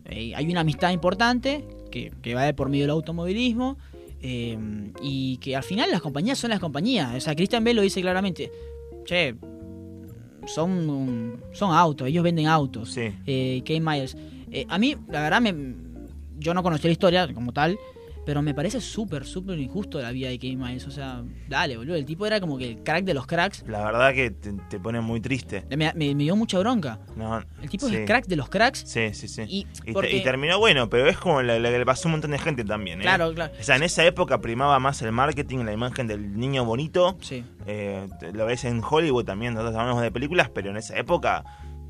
eh, 0.07 0.33
hay 0.35 0.51
una 0.51 0.61
amistad 0.63 0.91
importante 0.91 1.65
que, 1.93 2.13
que 2.23 2.35
va 2.35 2.43
de 2.45 2.55
por 2.55 2.69
medio 2.71 2.85
del 2.85 2.91
automovilismo. 2.93 3.77
Eh, 4.23 4.57
y 5.03 5.37
que 5.39 5.57
al 5.57 5.65
final 5.65 5.91
las 5.91 6.01
compañías 6.01 6.39
son 6.39 6.51
las 6.51 6.61
compañías. 6.61 7.15
O 7.17 7.21
sea, 7.21 7.35
Christian 7.35 7.65
Bell 7.65 7.77
lo 7.77 7.83
dice 7.83 8.01
claramente. 8.01 8.51
Che, 9.05 9.35
son, 10.47 11.41
son 11.53 11.75
autos, 11.75 12.09
ellos 12.09 12.25
venden 12.25 12.47
autos. 12.47 12.93
Sí. 12.93 13.13
Eh, 13.27 13.63
Kane 13.65 13.81
Myers. 13.81 14.17
Eh, 14.51 14.67
a 14.69 14.79
mí, 14.79 14.97
la 15.09 15.23
verdad, 15.23 15.41
me, 15.41 15.55
yo 16.39 16.55
no 16.55 16.63
conocía 16.63 16.89
la 16.89 16.93
historia 16.93 17.35
como 17.35 17.53
tal, 17.53 17.79
pero 18.25 18.43
me 18.43 18.55
parece 18.55 18.81
súper, 18.81 19.25
súper 19.25 19.59
injusto 19.59 20.01
la 20.01 20.11
vida 20.13 20.29
de 20.29 20.39
Kane 20.39 20.57
Myers. 20.57 20.87
O 20.87 20.91
sea, 20.91 21.23
dale, 21.49 21.77
boludo. 21.77 21.97
El 21.97 22.05
tipo 22.05 22.25
era 22.27 22.41
como 22.41 22.57
que 22.59 22.69
el 22.69 22.83
crack 22.83 23.05
de 23.05 23.15
los 23.15 23.27
cracks. 23.27 23.65
La 23.67 23.85
verdad 23.85 24.13
que 24.15 24.31
te, 24.31 24.53
te 24.71 24.79
pone 24.79 25.01
muy 25.01 25.21
triste. 25.21 25.65
Me, 25.71 25.77
me- 25.77 25.93
me 26.15 26.23
dio 26.23 26.37
mucha 26.37 26.59
bronca. 26.59 26.99
No, 27.17 27.43
El 27.61 27.69
tipo 27.69 27.89
sí. 27.89 27.95
es 27.95 28.01
el 28.01 28.07
crack 28.07 28.27
de 28.27 28.37
los 28.37 28.49
cracks. 28.49 28.85
Sí, 28.87 29.13
sí, 29.15 29.29
sí. 29.29 29.43
Y, 29.49 29.59
Y, 29.61 29.65
te- 29.65 29.93
porque- 29.93 30.17
y 30.17 30.23
terminó 30.23 30.59
bueno, 30.59 30.89
pero 30.89 31.09
es 31.09 31.19
como 31.19 31.43
la, 31.43 31.59
la 31.59 31.71
que 31.71 31.79
le 31.79 31.87
pasó 31.87 32.07
a 32.07 32.09
un 32.09 32.13
montón 32.13 32.31
de 32.31 32.39
gente 32.39 32.65
también, 32.65 33.01
¿eh? 33.01 33.03
Claro, 33.03 33.33
claro. 33.35 33.53
O 33.59 33.63
sea, 33.63 33.77
en 33.77 33.83
esa 33.83 34.05
época 34.05 34.41
primaba 34.41 34.79
más 34.79 35.03
el 35.03 35.13
marketing, 35.13 35.65
la 35.65 35.73
imagen 35.73 36.07
del 36.07 36.39
niño 36.39 36.65
bonito. 36.65 37.17
Sí. 37.21 37.45
Eh, 37.67 38.09
lo 38.33 38.47
ves 38.47 38.65
en 38.65 38.83
Hollywood 38.89 39.25
también, 39.25 39.55
nosotros 39.55 39.77
hablamos 39.79 40.03
de 40.03 40.11
películas, 40.11 40.49
pero 40.49 40.71
en 40.71 40.77
esa 40.77 40.97
época 40.99 41.45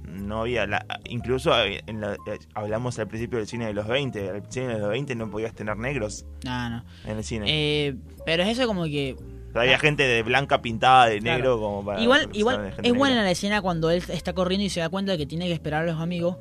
no 0.07 0.41
había... 0.43 0.67
La, 0.67 0.85
incluso 1.09 1.53
eh, 1.65 1.83
en 1.87 2.01
la- 2.01 2.15
eh, 2.15 2.38
hablamos 2.55 2.99
al 2.99 3.09
principio 3.09 3.38
del 3.38 3.47
cine 3.47 3.67
de 3.67 3.75
los 3.75 3.87
20. 3.87 4.31
Al 4.31 4.43
cine 4.53 4.69
de 4.75 4.79
los 4.79 4.88
20 4.88 5.15
no 5.15 5.31
podías 5.31 5.55
tener 5.55 5.77
negros 5.77 6.25
No, 6.45 6.71
no. 6.71 6.85
en 7.07 7.17
el 7.19 7.25
cine. 7.25 7.45
Eh, 7.49 7.95
pero 8.27 8.43
es 8.43 8.51
eso 8.59 8.67
como 8.67 8.85
que 8.85 9.17
O 9.49 9.53
sea, 9.53 9.62
había 9.62 9.79
gente 9.79 10.03
de 10.05 10.23
blanca 10.23 10.62
pintada 10.62 11.07
de 11.07 11.19
Claro. 11.21 11.37
negro 11.38 11.61
como 11.61 11.85
para... 11.85 12.01
Igual, 12.01 12.29
igual 12.33 12.73
es 12.83 12.93
buena 12.93 13.15
negra. 13.15 13.25
la 13.25 13.31
escena 13.31 13.61
cuando 13.62 13.91
él 13.91 14.03
está 14.09 14.33
corriendo 14.33 14.65
y 14.65 14.71
se 14.71 14.81
da 14.81 14.88
cuenta 14.88 15.12
de 15.12 15.19
que 15.19 15.27
tiene 15.27 15.47
que 15.47 15.53
esperar 15.53 15.83
a 15.83 15.93
los 15.93 16.01
amigos. 16.01 16.37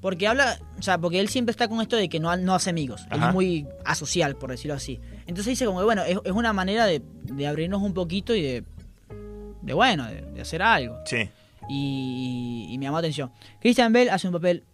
Porque 0.00 0.26
habla, 0.26 0.58
o 0.78 0.82
sea, 0.82 0.98
porque 0.98 1.20
él 1.20 1.28
siempre 1.28 1.52
está 1.52 1.68
con 1.68 1.80
esto 1.80 1.94
de 1.96 2.08
que 2.08 2.18
no, 2.18 2.36
no 2.36 2.54
hace 2.56 2.70
amigos. 2.70 3.02
Él 3.12 3.20
es 3.22 3.32
muy 3.32 3.66
asocial, 3.84 4.34
por 4.34 4.50
decirlo 4.50 4.74
así. 4.74 5.00
Entonces 5.28 5.46
dice 5.46 5.64
como 5.64 5.78
que, 5.78 5.84
bueno, 5.84 6.02
es, 6.02 6.18
es 6.24 6.32
una 6.32 6.52
manera 6.52 6.86
de, 6.86 7.02
de 7.22 7.46
abrirnos 7.46 7.80
un 7.82 7.94
poquito 7.94 8.34
y 8.34 8.42
de, 8.42 8.64
de 9.62 9.74
bueno, 9.74 10.04
de, 10.08 10.22
de 10.22 10.40
hacer 10.40 10.60
algo. 10.60 10.96
Sí. 11.06 11.28
Y, 11.68 12.66
y 12.70 12.78
me 12.78 12.84
llamó 12.86 12.96
la 12.96 13.00
atención. 13.00 13.30
Christian 13.60 13.92
Bell 13.92 14.10
hace 14.10 14.26
un 14.26 14.32
papel 14.32 14.64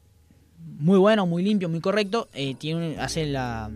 muy 0.79 0.98
bueno, 0.98 1.27
muy 1.27 1.42
limpio, 1.42 1.68
muy 1.68 1.81
correcto. 1.81 2.29
Eh, 2.35 2.55
tiene, 2.55 2.96
hace 2.98 3.27
la, 3.27 3.70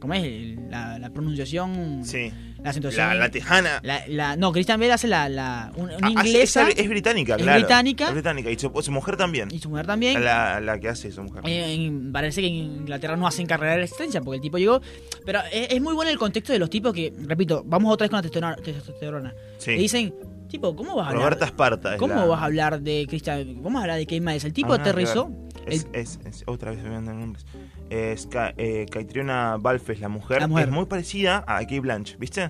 ¿cómo 0.00 0.14
es? 0.14 0.56
La, 0.70 0.98
la 0.98 1.10
pronunciación, 1.10 2.00
Sí. 2.04 2.32
la 2.62 2.70
acentuación. 2.70 3.08
La, 3.08 3.14
la 3.14 3.30
tejana. 3.30 3.80
La- 3.82 4.06
la- 4.08 4.36
no, 4.36 4.52
Christian 4.52 4.80
Bell 4.80 4.90
hace 4.92 5.06
la, 5.08 5.28
la 5.28 5.72
un- 5.76 5.90
una 5.90 5.98
Ah, 6.02 6.10
inglesa 6.10 6.68
es, 6.68 6.78
es 6.78 6.88
británica, 6.88 7.36
es 7.36 7.42
claro. 7.42 7.58
británica. 7.60 8.06
Es 8.08 8.12
británica. 8.14 8.50
Y 8.50 8.58
su, 8.58 8.70
su 8.82 8.90
mujer 8.92 9.16
también. 9.16 9.48
y 9.52 9.58
su 9.58 9.68
mujer 9.68 9.86
también. 9.86 10.22
La, 10.24 10.60
la 10.60 10.78
que 10.80 10.88
hace 10.88 11.12
su 11.12 11.22
mujer. 11.22 11.42
Eh, 11.46 11.72
en- 11.74 12.12
parece 12.12 12.40
que 12.40 12.48
en 12.48 12.54
Inglaterra 12.54 13.16
no 13.16 13.26
hacen 13.26 13.46
carrera 13.46 13.72
de 13.72 13.78
la 13.78 13.84
existencia 13.84 14.20
porque 14.20 14.36
el 14.36 14.42
tipo 14.42 14.58
llegó. 14.58 14.80
Pero 15.24 15.40
es, 15.52 15.68
es 15.70 15.80
muy 15.80 15.94
bueno 15.94 16.10
el 16.10 16.18
contexto 16.18 16.52
de 16.52 16.58
los 16.58 16.70
tipos 16.70 16.92
que, 16.92 17.12
repito, 17.26 17.62
vamos 17.66 17.92
otra 17.92 18.04
vez 18.04 18.10
con 18.10 18.18
la 18.18 18.22
testosterona. 18.22 18.56
testosterona. 18.56 19.34
Sí. 19.58 19.70
Le 19.72 19.78
dicen, 19.78 20.14
tipo, 20.54 20.74
¿cómo 20.76 20.96
vas 20.96 21.06
a 21.06 21.10
hablar? 21.10 21.22
Roberta 21.24 21.44
Esparta. 21.46 21.94
es 21.94 21.98
¿Cómo 22.00 22.14
la- 22.14 22.24
vas 22.24 22.40
a 22.40 22.44
hablar 22.44 22.80
de 22.80 23.06
Christian? 23.08 23.54
¿Cómo 23.62 23.70
vas 23.74 23.76
a 23.76 23.80
hablar 23.82 23.96
de 23.98 24.06
Kate 24.06 24.20
Miles? 24.20 24.44
El 24.44 24.52
tipo 24.52 24.72
Ah, 24.72 24.76
aterrizó. 24.76 25.30
Es, 25.66 25.86
es- 25.92 26.20
es- 26.24 26.44
otra 26.46 26.70
vez 26.70 26.82
me 26.82 26.90
vienen 26.90 27.18
nombres. 27.20 27.44
Es 27.90 28.28
eh, 28.56 28.86
Caitriona 28.90 29.56
Balfe 29.58 29.92
es 29.94 30.00
la 30.00 30.08
mujer. 30.08 30.40
La 30.40 30.46
mujer. 30.48 30.68
Es 30.68 30.74
muy 30.74 30.86
parecida 30.86 31.44
a 31.46 31.60
Kate 31.60 31.80
Blanche, 31.80 32.16
¿viste? 32.18 32.48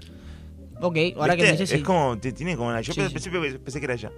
Ok, 0.80 0.96
ahora 1.16 1.36
que 1.36 1.42
me 1.44 1.52
dices, 1.52 1.68
sí. 1.70 1.76
Es 1.76 1.82
como, 1.82 2.18
tiene 2.18 2.56
como 2.56 2.72
la. 2.72 2.80
Yo 2.80 2.92
Sí, 2.92 3.00
principio 3.00 3.40
pensé 3.40 3.78
que 3.78 3.84
era 3.84 3.94
ella. 3.94 4.10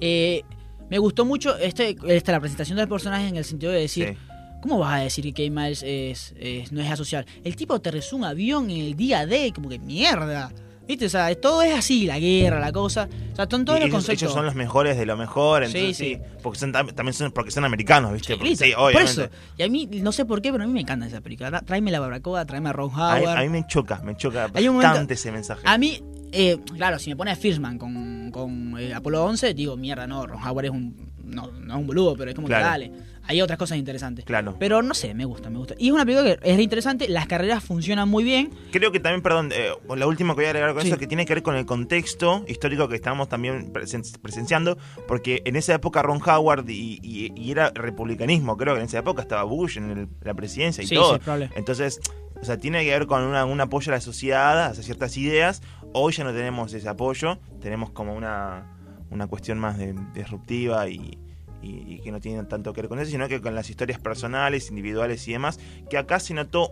Eh, 0.00 0.42
me 0.88 0.98
gustó 0.98 1.24
mucho 1.24 1.56
este, 1.58 1.96
esta, 2.08 2.32
la 2.32 2.40
presentación 2.40 2.78
del 2.78 2.88
personaje 2.88 3.28
en 3.28 3.36
el 3.36 3.44
sentido 3.44 3.72
de 3.72 3.80
decir. 3.80 4.16
¿cómo 4.62 4.78
vas 4.78 4.92
a 4.92 4.98
decir 5.04 5.24
que 5.24 5.32
Kate 5.32 5.48
Miles 5.50 5.82
es, 5.82 6.34
es- 6.38 6.70
no 6.70 6.82
es 6.82 6.90
asocial? 6.90 7.24
El 7.44 7.56
tipo 7.56 7.72
aterrizó 7.74 8.14
un 8.16 8.24
avión 8.24 8.68
en 8.70 8.80
el 8.82 8.94
día 8.94 9.24
D, 9.24 9.52
como 9.54 9.70
que 9.70 9.78
mierda. 9.78 10.52
¿Viste? 10.90 11.06
O 11.06 11.08
sea, 11.08 11.32
todo 11.36 11.62
es 11.62 11.72
así, 11.72 12.04
la 12.06 12.18
guerra, 12.18 12.58
la 12.58 12.72
cosa. 12.72 13.08
O 13.32 13.36
sea, 13.36 13.46
son 13.48 13.64
todos 13.64 13.78
Y 13.78 13.82
los 13.82 13.86
ellos, 13.88 13.94
conceptos. 13.94 14.22
ellos 14.22 14.32
son 14.34 14.44
los 14.44 14.56
mejores 14.56 14.98
de 14.98 15.06
lo 15.06 15.16
mejor, 15.16 15.62
entonces 15.62 15.96
sí. 15.96 16.14
sí, 16.16 16.20
porque 16.42 16.58
son 16.58 16.72
tam- 16.72 16.92
también 16.92 17.14
son 17.14 17.30
porque 17.30 17.52
son 17.52 17.64
americanos, 17.64 18.12
¿viste? 18.12 18.36
Porque 18.36 18.56
por 18.92 19.02
eso. 19.02 19.28
Y 19.56 19.62
a 19.62 19.68
mí, 19.68 19.88
no 20.02 20.10
sé 20.10 20.24
por 20.24 20.42
qué, 20.42 20.50
pero 20.50 20.64
a 20.64 20.66
mí 20.66 20.72
me 20.72 20.80
encanta 20.80 21.06
esa 21.06 21.20
película. 21.20 21.60
Tráeme 21.62 21.92
la 21.92 22.00
barbacoa, 22.00 22.44
tráeme 22.44 22.70
a 22.70 22.72
Ron 22.72 22.90
A 22.94 23.16
Howard. 23.20 23.38
a 23.38 23.42
mí 23.42 23.48
me 23.50 23.64
choca, 23.68 24.00
me 24.02 24.16
choca 24.16 24.46
Hay 24.52 24.66
bastante 24.66 24.70
momento- 24.88 25.14
ese 25.14 25.30
mensaje. 25.30 25.62
A 25.64 25.78
mí, 25.78 26.02
eh, 26.32 26.58
claro, 26.76 26.98
si 26.98 27.10
me 27.10 27.16
pone 27.16 27.30
a 27.30 27.36
Fishman 27.36 27.78
con, 27.78 28.32
con 28.32 28.76
eh, 28.78 28.92
Apolo 28.92 29.24
11, 29.24 29.54
digo, 29.54 29.76
mierda, 29.76 30.08
no, 30.08 30.26
Ron 30.26 30.42
Howard 30.44 30.64
es 30.64 30.70
un. 30.72 31.08
No, 31.22 31.46
no 31.52 31.74
es 31.74 31.80
un 31.80 31.86
boludo, 31.86 32.16
pero 32.16 32.30
es 32.30 32.34
como 32.34 32.48
Claro. 32.48 32.64
que 32.64 32.68
dale. 32.70 32.92
Hay 33.30 33.40
otras 33.42 33.58
cosas 33.58 33.78
interesantes. 33.78 34.24
Claro. 34.24 34.56
Pero 34.58 34.82
no 34.82 34.92
sé, 34.92 35.14
me 35.14 35.24
gusta, 35.24 35.50
me 35.50 35.58
gusta. 35.58 35.74
Y 35.78 35.86
es 35.88 35.92
una 35.92 36.04
película 36.04 36.36
que 36.36 36.50
es 36.50 36.56
re 36.56 36.62
interesante, 36.62 37.08
las 37.08 37.26
carreras 37.28 37.62
funcionan 37.62 38.08
muy 38.08 38.24
bien. 38.24 38.50
Creo 38.72 38.90
que 38.90 38.98
también, 38.98 39.22
perdón, 39.22 39.50
eh, 39.54 39.70
la 39.96 40.06
última 40.08 40.34
que 40.34 40.38
voy 40.40 40.44
a 40.46 40.48
agregar 40.48 40.72
con 40.74 40.82
Sí. 40.82 40.88
eso, 40.88 40.98
que 40.98 41.06
tiene 41.06 41.24
que 41.26 41.34
ver 41.34 41.42
con 41.44 41.54
el 41.54 41.64
contexto 41.64 42.44
histórico 42.48 42.88
que 42.88 42.96
estamos 42.96 43.28
también 43.28 43.72
presen- 43.72 44.18
presenciando, 44.20 44.76
porque 45.06 45.42
en 45.44 45.54
esa 45.54 45.74
época 45.74 46.02
Ron 46.02 46.20
Howard 46.28 46.68
y, 46.68 46.98
y- 47.02 47.32
y 47.36 47.50
era 47.52 47.70
republicanismo, 47.72 48.56
creo 48.56 48.74
que 48.74 48.80
en 48.80 48.86
esa 48.86 48.98
época 48.98 49.22
estaba 49.22 49.44
Bush 49.44 49.78
en 49.78 49.90
el- 49.90 50.08
la 50.22 50.34
presidencia 50.34 50.82
y 50.82 50.88
Sí, 50.88 50.94
todo. 50.96 51.14
sí. 51.16 51.44
Entonces, 51.54 52.00
o 52.40 52.44
sea, 52.44 52.56
tiene 52.56 52.82
que 52.84 52.90
ver 52.90 53.06
con 53.06 53.22
una- 53.22 53.44
un 53.44 53.60
apoyo 53.60 53.92
a 53.92 53.94
la 53.94 54.00
sociedad, 54.00 54.66
hacia 54.66 54.82
ciertas 54.82 55.16
ideas. 55.16 55.62
Hoy 55.92 56.12
ya 56.12 56.24
no 56.24 56.32
tenemos 56.32 56.72
ese 56.72 56.88
apoyo, 56.88 57.38
tenemos 57.60 57.90
como 57.90 58.14
una, 58.14 58.66
una 59.10 59.26
cuestión 59.28 59.58
más 59.60 59.78
de- 59.78 59.94
disruptiva 60.14 60.88
y, 60.88 61.18
y- 61.62 61.94
y 61.94 62.00
que 62.00 62.10
no 62.12 62.20
tiene 62.20 62.42
tanto 62.44 62.72
que 62.72 62.82
ver 62.82 62.88
con 62.88 62.98
eso, 63.00 63.10
sino 63.10 63.28
que 63.28 63.40
con 63.40 63.54
las 63.54 63.68
historias 63.70 63.98
personales, 64.00 64.68
individuales 64.70 65.26
y 65.28 65.32
demás, 65.32 65.58
que 65.88 65.98
acá 65.98 66.20
se 66.20 66.34
notó 66.34 66.70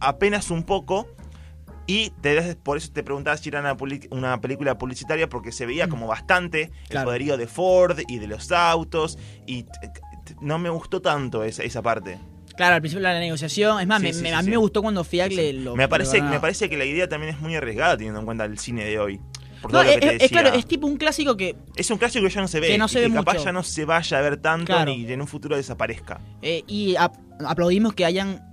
apenas 0.00 0.50
un 0.50 0.62
poco. 0.64 1.08
Y 1.86 2.10
te 2.20 2.54
por 2.54 2.76
eso 2.76 2.92
te 2.92 3.02
preguntaba 3.02 3.36
si 3.36 3.48
era 3.48 3.60
una, 3.60 3.76
una 4.10 4.40
película 4.40 4.78
publicitaria, 4.78 5.28
porque 5.28 5.50
se 5.50 5.66
veía 5.66 5.88
como 5.88 6.06
bastante 6.06 6.70
el 6.88 7.02
poderío 7.02 7.36
de 7.36 7.48
Ford 7.48 7.98
y 8.06 8.18
de 8.18 8.28
los 8.28 8.52
autos, 8.52 9.18
y 9.46 9.64
no 10.40 10.58
me 10.60 10.68
gustó 10.70 11.02
tanto 11.02 11.42
esa, 11.42 11.64
esa 11.64 11.82
parte. 11.82 12.18
Claro, 12.56 12.76
al 12.76 12.80
principio 12.80 13.02
la 13.02 13.18
negociación. 13.18 13.80
Es 13.80 13.86
más, 13.88 14.00
Sí, 14.00 14.06
me- 14.08 14.12
sí, 14.12 14.22
me- 14.22 14.32
a 14.34 14.38
mí 14.38 14.44
sí. 14.44 14.50
me 14.50 14.56
gustó 14.58 14.82
cuando 14.82 15.02
Fiac 15.02 15.32
le 15.32 15.52
lo. 15.54 15.74
me, 15.74 15.88
parece, 15.88 16.22
me 16.22 16.38
parece 16.38 16.68
que 16.68 16.76
la 16.76 16.84
idea 16.84 17.08
también 17.08 17.34
es 17.34 17.40
muy 17.40 17.56
arriesgada 17.56 17.96
teniendo 17.96 18.20
en 18.20 18.26
cuenta 18.26 18.44
el 18.44 18.58
cine 18.58 18.84
de 18.84 18.98
hoy. 19.00 19.20
Por 19.60 19.72
No, 19.72 19.78
todo 19.80 19.84
lo 19.84 19.90
es, 19.90 19.94
que 19.96 20.06
te 20.08 20.16
es- 20.16 20.22
es 20.22 20.30
claro, 20.30 20.52
es 20.54 20.66
tipo 20.66 20.86
un 20.86 20.96
clásico 20.96 21.36
que 21.36 21.56
Es 21.76 21.90
un 21.90 21.98
clásico 21.98 22.24
que 22.26 22.30
ya 22.32 22.40
no 22.40 22.48
se 22.48 22.60
ve. 22.60 22.68
Que 22.68 22.78
no 22.78 22.86
y 22.86 22.88
se 22.88 23.00
ve 23.00 23.06
que 23.08 23.12
capaz 23.14 23.32
mucho. 23.34 23.44
ya 23.44 23.52
no 23.52 23.62
se 23.62 23.84
vaya 23.84 24.18
a 24.18 24.20
ver 24.22 24.36
tanto 24.38 24.66
Claro. 24.66 24.90
ni 24.94 25.04
en 25.10 25.20
un 25.20 25.26
futuro 25.26 25.56
desaparezca. 25.56 26.20
Eh, 26.42 26.62
y 26.66 26.96
ap- 26.96 27.16
aplaudimos 27.46 27.92
que 27.94 28.04
hayan 28.04 28.46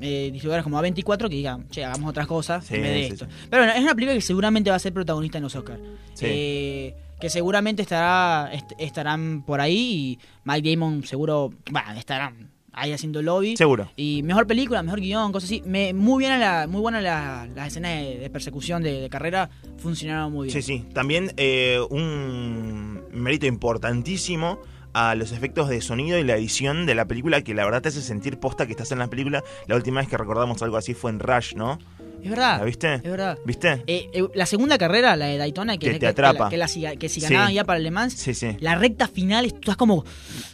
eh, 0.00 0.30
distribuidoras 0.32 0.64
como 0.64 0.78
A24 0.82 1.28
que 1.30 1.36
digan, 1.36 1.68
che, 1.68 1.84
hagamos 1.84 2.10
otras 2.10 2.26
cosas 2.26 2.66
Sí, 2.66 2.74
en 2.74 2.82
vez 2.82 2.90
de 2.92 3.06
sí, 3.06 3.12
esto. 3.12 3.24
sí. 3.26 3.30
Pero 3.48 3.62
bueno, 3.62 3.78
es 3.78 3.82
una 3.82 3.94
película 3.94 4.14
que 4.14 4.20
seguramente 4.20 4.68
va 4.68 4.76
a 4.76 4.80
ser 4.80 4.92
protagonista 4.92 5.38
en 5.38 5.44
los 5.44 5.54
Oscars. 5.54 5.80
Eh, 6.20 6.94
que 7.20 7.30
seguramente 7.30 7.80
estará 7.82 8.50
est- 8.52 8.72
estarán 8.78 9.44
por 9.46 9.60
ahí 9.60 9.78
y 9.78 10.18
Mike 10.44 10.68
Damon 10.74 11.04
seguro, 11.04 11.52
bueno, 11.70 11.92
estarán 11.96 12.50
ahí 12.74 12.92
haciendo 12.92 13.22
lobby. 13.22 13.56
Seguro. 13.56 13.90
Y 13.96 14.22
mejor 14.22 14.46
película, 14.46 14.82
mejor 14.82 15.00
guion, 15.00 15.32
cosas 15.32 15.48
así. 15.48 15.62
Me, 15.66 15.92
muy 15.94 16.24
bien 16.24 16.38
la, 16.40 16.66
muy 16.66 16.80
buena 16.80 17.00
la- 17.00 17.48
las 17.54 17.68
escenas 17.68 17.92
de, 18.02 18.18
de 18.18 18.30
persecución 18.30 18.82
de, 18.82 19.00
de 19.00 19.08
carrera 19.08 19.50
funcionaron 19.78 20.32
muy 20.32 20.48
bien. 20.48 20.62
Sí, 20.62 20.78
sí. 20.80 20.84
También 20.92 21.32
eh, 21.36 21.80
un 21.90 23.02
mérito 23.12 23.46
importantísimo 23.46 24.58
a 24.92 25.14
los 25.16 25.32
efectos 25.32 25.68
de 25.68 25.80
sonido 25.80 26.18
y 26.18 26.24
la 26.24 26.36
edición 26.36 26.86
de 26.86 26.94
la 26.94 27.04
película 27.06 27.42
que 27.42 27.52
la 27.54 27.64
verdad 27.64 27.82
te 27.82 27.88
hace 27.88 28.00
sentir 28.02 28.38
posta 28.38 28.66
que 28.66 28.72
estás 28.72 28.92
en 28.92 28.98
la 29.00 29.08
película. 29.08 29.42
La 29.66 29.74
última 29.76 30.00
vez 30.00 30.08
que 30.08 30.16
recordamos 30.16 30.62
algo 30.62 30.76
así 30.76 30.94
fue 30.94 31.10
en 31.10 31.18
Rush, 31.18 31.54
¿no? 31.56 31.78
Es 32.24 32.30
verdad. 32.30 32.58
¿La 32.58 32.64
viste? 32.64 32.94
Es 32.94 33.02
verdad. 33.02 33.38
¿Viste? 33.44 33.82
Eh, 33.86 34.08
eh, 34.14 34.26
la 34.34 34.46
segunda 34.46 34.78
carrera, 34.78 35.14
la 35.14 35.26
de 35.26 35.36
Daytona, 35.36 35.74
que, 35.74 35.80
Que 35.80 35.86
que- 35.86 35.92
te 35.94 35.98
que 36.00 36.06
atrapa. 36.06 36.44
la- 36.44 36.48
que, 36.50 36.56
la 36.56 36.68
si- 36.68 36.96
que 36.96 37.08
si 37.10 37.20
Sí. 37.20 37.26
ganaban 37.26 37.52
ya 37.52 37.64
para 37.64 37.76
el 37.76 37.82
Le 37.84 37.90
Mans, 37.90 38.14
Sí, 38.14 38.32
sí. 38.32 38.56
la 38.60 38.76
recta 38.76 39.06
final 39.08 39.44
estás 39.44 39.76
como 39.76 40.04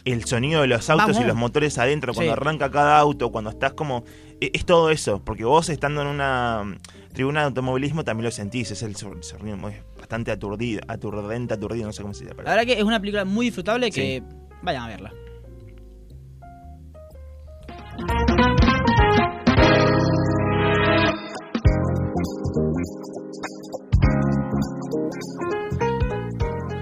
El 0.03 0.25
sonido 0.25 0.61
de 0.61 0.67
los 0.67 0.89
autos 0.89 1.07
Vamos. 1.07 1.21
y 1.23 1.25
los 1.25 1.35
motores 1.37 1.77
adentro, 1.77 2.13
cuando 2.13 2.33
arranca 2.33 2.69
cada 2.69 2.99
auto, 2.99 3.31
cuando 3.31 3.49
estás 3.51 3.71
como... 3.73 4.03
e- 4.41 4.51
Es 4.53 4.65
todo 4.65 4.89
eso, 4.91 5.23
porque 5.23 5.45
vos 5.45 5.69
estando 5.69 6.01
en 6.01 6.07
una 6.07 6.63
mm, 6.65 6.77
tribuna 7.13 7.39
de 7.41 7.45
automovilismo 7.45 8.03
también 8.03 8.25
lo 8.25 8.31
sentís, 8.31 8.69
es 8.71 8.83
el 8.83 8.95
sonido 8.97 9.57
bastante 9.97 10.31
aturdido, 10.31 10.81
aturdente, 10.89 11.53
aturdido, 11.53 11.85
no 11.87 11.93
sé 11.93 12.01
cómo 12.01 12.13
se 12.13 12.25
llama. 12.25 12.43
La 12.43 12.51
verdad 12.51 12.65
que 12.65 12.73
es 12.79 12.83
una 12.83 12.99
película 12.99 13.23
muy 13.23 13.45
disfrutable 13.45 13.91
que 13.91 14.21
vayan 14.61 14.83
a 14.83 14.87
verla. 14.89 15.13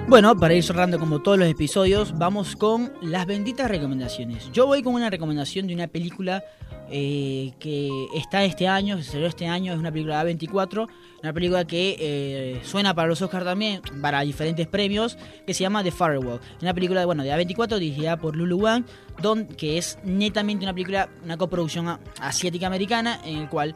Bueno, 0.09 0.35
para 0.35 0.55
ir 0.55 0.63
cerrando 0.63 0.97
como 0.97 1.21
todos 1.21 1.37
los 1.37 1.47
episodios, 1.47 2.17
vamos 2.17 2.55
con 2.55 2.91
las 2.99 3.27
benditas 3.27 3.69
recomendaciones. 3.69 4.51
Yo 4.51 4.65
voy 4.65 4.81
con 4.81 4.95
una 4.95 5.11
recomendación 5.11 5.67
de 5.67 5.75
una 5.75 5.85
película 5.85 6.43
eh, 6.89 7.53
que 7.59 8.07
está 8.15 8.43
este 8.43 8.67
año, 8.67 8.95
se 8.95 9.03
estrenó 9.03 9.27
este 9.27 9.45
año, 9.45 9.71
es 9.71 9.77
una 9.77 9.91
película 9.91 10.23
de 10.23 10.35
A24, 10.35 10.87
una 11.21 11.31
película 11.31 11.67
que 11.67 11.95
eh, 11.99 12.59
suena 12.63 12.95
para 12.95 13.07
los 13.07 13.21
Oscars 13.21 13.45
también, 13.45 13.83
para 14.01 14.21
diferentes 14.21 14.65
premios, 14.65 15.15
que 15.45 15.53
se 15.53 15.61
llama 15.61 15.83
The 15.83 15.91
Firewall. 15.91 16.39
Una 16.59 16.73
película 16.73 17.05
bueno, 17.05 17.21
de 17.21 17.31
A24 17.31 17.77
dirigida 17.77 18.17
por 18.17 18.35
Lulu 18.35 18.57
Wang, 18.57 18.85
don, 19.21 19.45
que 19.45 19.77
es 19.77 19.99
netamente 20.03 20.65
una 20.65 20.73
película, 20.73 21.07
una 21.23 21.37
coproducción 21.37 21.99
asiática-americana, 22.19 23.21
en 23.25 23.37
el 23.37 23.47
cual 23.47 23.75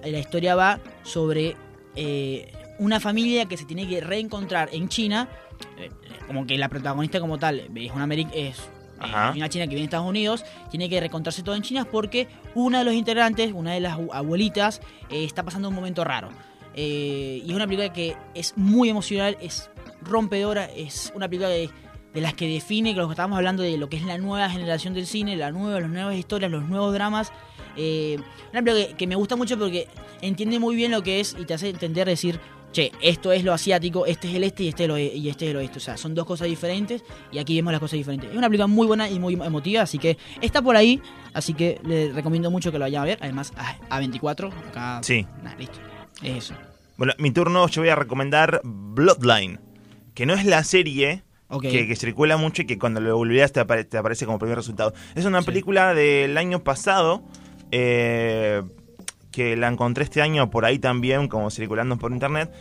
la 0.00 0.18
historia 0.20 0.54
va 0.54 0.78
sobre 1.02 1.56
eh, 1.96 2.52
una 2.82 3.00
familia 3.00 3.46
que 3.46 3.56
se 3.56 3.64
tiene 3.64 3.88
que 3.88 4.00
reencontrar 4.00 4.68
en 4.72 4.88
China, 4.88 5.28
eh, 5.78 5.90
como 6.26 6.46
que 6.46 6.58
la 6.58 6.68
protagonista 6.68 7.20
como 7.20 7.38
tal 7.38 7.60
es 7.74 7.92
una, 7.92 8.06
ameri- 8.06 8.30
es, 8.34 8.58
eh, 8.58 9.36
una 9.36 9.48
china 9.48 9.64
que 9.64 9.70
viene 9.74 9.80
de 9.80 9.84
Estados 9.84 10.08
Unidos, 10.08 10.44
tiene 10.70 10.88
que 10.88 10.98
reencontrarse 11.00 11.42
todo 11.42 11.54
en 11.54 11.62
China 11.62 11.86
porque 11.90 12.28
una 12.54 12.80
de 12.80 12.84
los 12.84 12.94
integrantes, 12.94 13.52
una 13.52 13.72
de 13.72 13.80
las 13.80 13.94
abu- 13.94 14.12
abuelitas, 14.12 14.80
eh, 15.10 15.24
está 15.24 15.42
pasando 15.44 15.68
un 15.68 15.74
momento 15.74 16.04
raro. 16.04 16.28
Eh, 16.74 17.42
y 17.44 17.48
es 17.50 17.54
una 17.54 17.66
película 17.66 17.92
que 17.92 18.16
es 18.34 18.56
muy 18.56 18.88
emocional, 18.88 19.36
es 19.40 19.70
rompedora, 20.02 20.64
es 20.64 21.12
una 21.14 21.28
película 21.28 21.50
de, 21.50 21.68
de 22.14 22.20
las 22.20 22.34
que 22.34 22.48
define 22.48 22.94
lo 22.94 23.06
que 23.06 23.12
estábamos 23.12 23.36
hablando 23.36 23.62
de 23.62 23.76
lo 23.76 23.88
que 23.88 23.96
es 23.96 24.02
la 24.04 24.18
nueva 24.18 24.48
generación 24.50 24.94
del 24.94 25.06
cine, 25.06 25.36
la 25.36 25.50
nueva, 25.50 25.80
las 25.80 25.90
nuevas 25.90 26.16
historias, 26.16 26.50
los 26.50 26.64
nuevos 26.68 26.92
dramas. 26.94 27.30
Eh, 27.76 28.18
una 28.52 28.62
película 28.62 28.88
que, 28.88 28.94
que 28.96 29.06
me 29.06 29.14
gusta 29.16 29.36
mucho 29.36 29.58
porque 29.58 29.86
entiende 30.20 30.58
muy 30.58 30.76
bien 30.76 30.90
lo 30.90 31.02
que 31.02 31.20
es 31.20 31.36
y 31.38 31.44
te 31.46 31.54
hace 31.54 31.70
entender 31.70 32.06
decir, 32.06 32.38
che, 32.72 32.90
esto 33.00 33.30
es 33.32 33.44
lo 33.44 33.52
asiático, 33.52 34.06
este 34.06 34.28
es 34.28 34.34
el 34.34 34.44
este 34.44 34.64
y 34.64 34.68
este 34.68 34.84
es, 34.84 34.88
lo, 34.88 34.98
y 34.98 35.28
este 35.28 35.44
es 35.46 35.50
el 35.52 35.56
oeste. 35.58 35.78
O 35.78 35.80
sea, 35.80 35.96
son 35.96 36.14
dos 36.14 36.24
cosas 36.26 36.48
diferentes 36.48 37.04
y 37.30 37.38
aquí 37.38 37.54
vemos 37.54 37.72
las 37.72 37.80
cosas 37.80 37.98
diferentes. 37.98 38.30
Es 38.30 38.36
una 38.36 38.48
película 38.48 38.66
muy 38.66 38.86
buena 38.86 39.08
y 39.10 39.18
muy 39.18 39.34
emotiva, 39.34 39.82
así 39.82 39.98
que 39.98 40.16
está 40.40 40.60
por 40.62 40.76
ahí. 40.76 41.00
Así 41.34 41.54
que 41.54 41.80
le 41.84 42.12
recomiendo 42.12 42.50
mucho 42.50 42.72
que 42.72 42.78
lo 42.78 42.84
vayan 42.84 43.02
a 43.02 43.06
ver. 43.06 43.18
Además, 43.20 43.52
a, 43.88 43.98
24 43.98 44.48
acá. 44.48 45.00
Sí. 45.02 45.26
Nah, 45.42 45.54
listo. 45.56 45.78
Es 46.22 46.36
eso. 46.44 46.54
Bueno, 46.96 47.12
mi 47.18 47.30
turno 47.30 47.66
yo 47.68 47.82
voy 47.82 47.88
a 47.88 47.94
recomendar 47.96 48.60
Bloodline, 48.64 49.58
que 50.14 50.26
no 50.26 50.34
es 50.34 50.44
la 50.44 50.62
serie 50.64 51.22
que, 51.60 51.86
que 51.86 51.96
circula 51.96 52.36
mucho 52.36 52.62
y 52.62 52.66
que 52.66 52.78
cuando 52.78 53.00
lo 53.00 53.18
olvidas 53.18 53.52
te, 53.52 53.60
apare- 53.60 53.84
te 53.88 53.98
aparece 53.98 54.24
como 54.26 54.38
primer 54.38 54.56
resultado. 54.56 54.92
Es 55.14 55.24
una 55.26 55.40
Sí. 55.40 55.46
película 55.46 55.94
del 55.94 56.36
año 56.38 56.62
pasado, 56.64 57.22
eh, 57.70 58.62
que 59.32 59.56
la 59.56 59.66
encontré 59.68 60.04
este 60.04 60.22
año 60.22 60.48
por 60.50 60.64
ahí 60.64 60.78
también, 60.78 61.26
como 61.26 61.50
circulando 61.50 61.96
por 61.98 62.12
internet, 62.12 62.52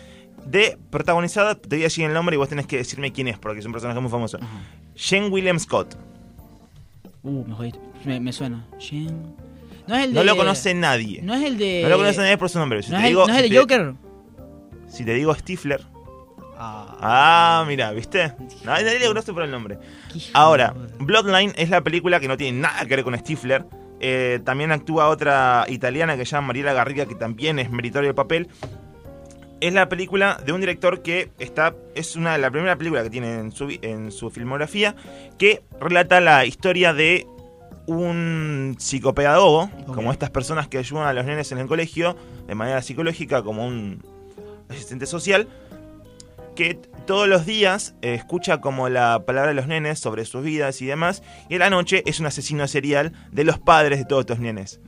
de 0.45 0.77
protagonizada, 0.89 1.53
te 1.55 1.67
voy 1.69 1.81
a 1.81 1.83
decir 1.83 2.05
el 2.05 2.13
nombre 2.13 2.35
y 2.35 2.37
vos 2.37 2.49
tenés 2.49 2.65
que 2.65 2.77
decirme 2.77 3.11
quién 3.11 3.27
es, 3.27 3.37
porque 3.37 3.59
es 3.59 3.65
un 3.65 3.71
personaje 3.73 3.99
muy 3.99 4.09
famoso. 4.09 4.37
Ajá. 4.41 4.47
Jane 4.95 5.27
William 5.29 5.59
Scott. 5.59 5.95
Uh, 7.23 7.45
me 7.45 7.53
jodiste. 7.53 7.79
Me, 8.05 8.19
me 8.19 8.33
suena. 8.33 8.65
Shen- 8.79 9.35
No 9.87 9.95
es 9.95 10.05
el 10.05 10.13
de. 10.13 10.19
No 10.19 10.23
lo 10.23 10.35
conoce 10.35 10.73
nadie. 10.73 11.21
No 11.21 11.35
es 11.35 11.43
el 11.43 11.57
de. 11.57 11.81
No 11.83 11.89
lo 11.89 11.97
conoce 11.97 12.17
nadie 12.19 12.37
por 12.37 12.49
su 12.49 12.57
nombre. 12.57 12.81
Si 12.81 12.91
No 12.91 12.97
te 12.97 13.03
es 13.03 13.05
el, 13.05 13.09
digo, 13.09 13.27
no 13.27 13.33
es 13.33 13.39
el 13.39 13.43
si 13.45 13.49
de 13.49 13.55
te- 13.55 13.61
Joker. 13.61 13.93
Si 14.87 15.05
te 15.05 15.13
digo 15.13 15.35
Stifler. 15.35 15.81
Ah, 16.57 16.97
Ah, 16.99 17.65
mira, 17.67 17.91
¿viste? 17.91 18.33
Nadie, 18.65 18.83
nadie 18.85 18.99
le 18.99 19.07
conoce 19.07 19.33
por 19.33 19.43
el 19.43 19.51
nombre. 19.51 19.77
Ahora, 20.33 20.73
Bloodline 20.99 21.53
es 21.55 21.69
la 21.69 21.81
película 21.81 22.19
que 22.19 22.27
no 22.27 22.37
tiene 22.37 22.59
nada 22.59 22.85
que 22.85 22.95
ver 22.95 23.03
con 23.03 23.17
Stifler. 23.17 23.65
Eh, 24.03 24.39
también 24.43 24.71
actúa 24.71 25.09
otra 25.09 25.65
italiana 25.69 26.17
que 26.17 26.25
se 26.25 26.31
llama 26.31 26.47
Mariela 26.47 26.73
Garriga, 26.73 27.05
que 27.05 27.13
también 27.13 27.59
es 27.59 27.69
meritorio 27.69 28.09
el 28.09 28.15
papel. 28.15 28.49
Es 29.61 29.73
la 29.73 29.87
película 29.89 30.41
de 30.43 30.53
un 30.53 30.59
director 30.59 31.03
que 31.03 31.29
está. 31.37 31.75
Es 31.93 32.15
una 32.15 32.35
la 32.39 32.49
primera 32.49 32.75
película 32.75 33.03
que 33.03 33.11
tiene 33.11 33.35
en 33.35 33.51
su, 33.51 33.69
en 33.83 34.11
su 34.11 34.31
filmografía. 34.31 34.95
Que 35.37 35.61
relata 35.79 36.19
la 36.19 36.45
historia 36.45 36.93
de 36.93 37.27
un 37.85 38.75
psicopedagogo, 38.79 39.69
como 39.85 40.11
estas 40.11 40.31
personas 40.31 40.67
que 40.67 40.79
ayudan 40.79 41.05
a 41.05 41.13
los 41.13 41.25
nenes 41.25 41.51
en 41.51 41.59
el 41.59 41.67
colegio 41.67 42.15
de 42.47 42.55
manera 42.55 42.81
psicológica, 42.81 43.43
como 43.43 43.67
un 43.67 44.03
asistente 44.69 45.05
social, 45.05 45.47
que 46.55 46.75
todos 47.05 47.27
los 47.27 47.45
días 47.45 47.95
eh, 48.01 48.13
escucha 48.13 48.59
como 48.61 48.89
la 48.89 49.23
palabra 49.25 49.49
de 49.49 49.55
los 49.55 49.67
nenes 49.67 49.99
sobre 49.99 50.25
sus 50.25 50.43
vidas 50.43 50.81
y 50.81 50.85
demás, 50.85 51.23
y 51.49 51.55
a 51.55 51.59
la 51.59 51.69
noche 51.69 52.03
es 52.05 52.19
un 52.19 52.25
asesino 52.27 52.67
serial 52.67 53.13
de 53.31 53.43
los 53.43 53.59
padres 53.59 53.99
de 53.99 54.05
todos 54.05 54.21
estos 54.21 54.39
nenes. 54.39 54.79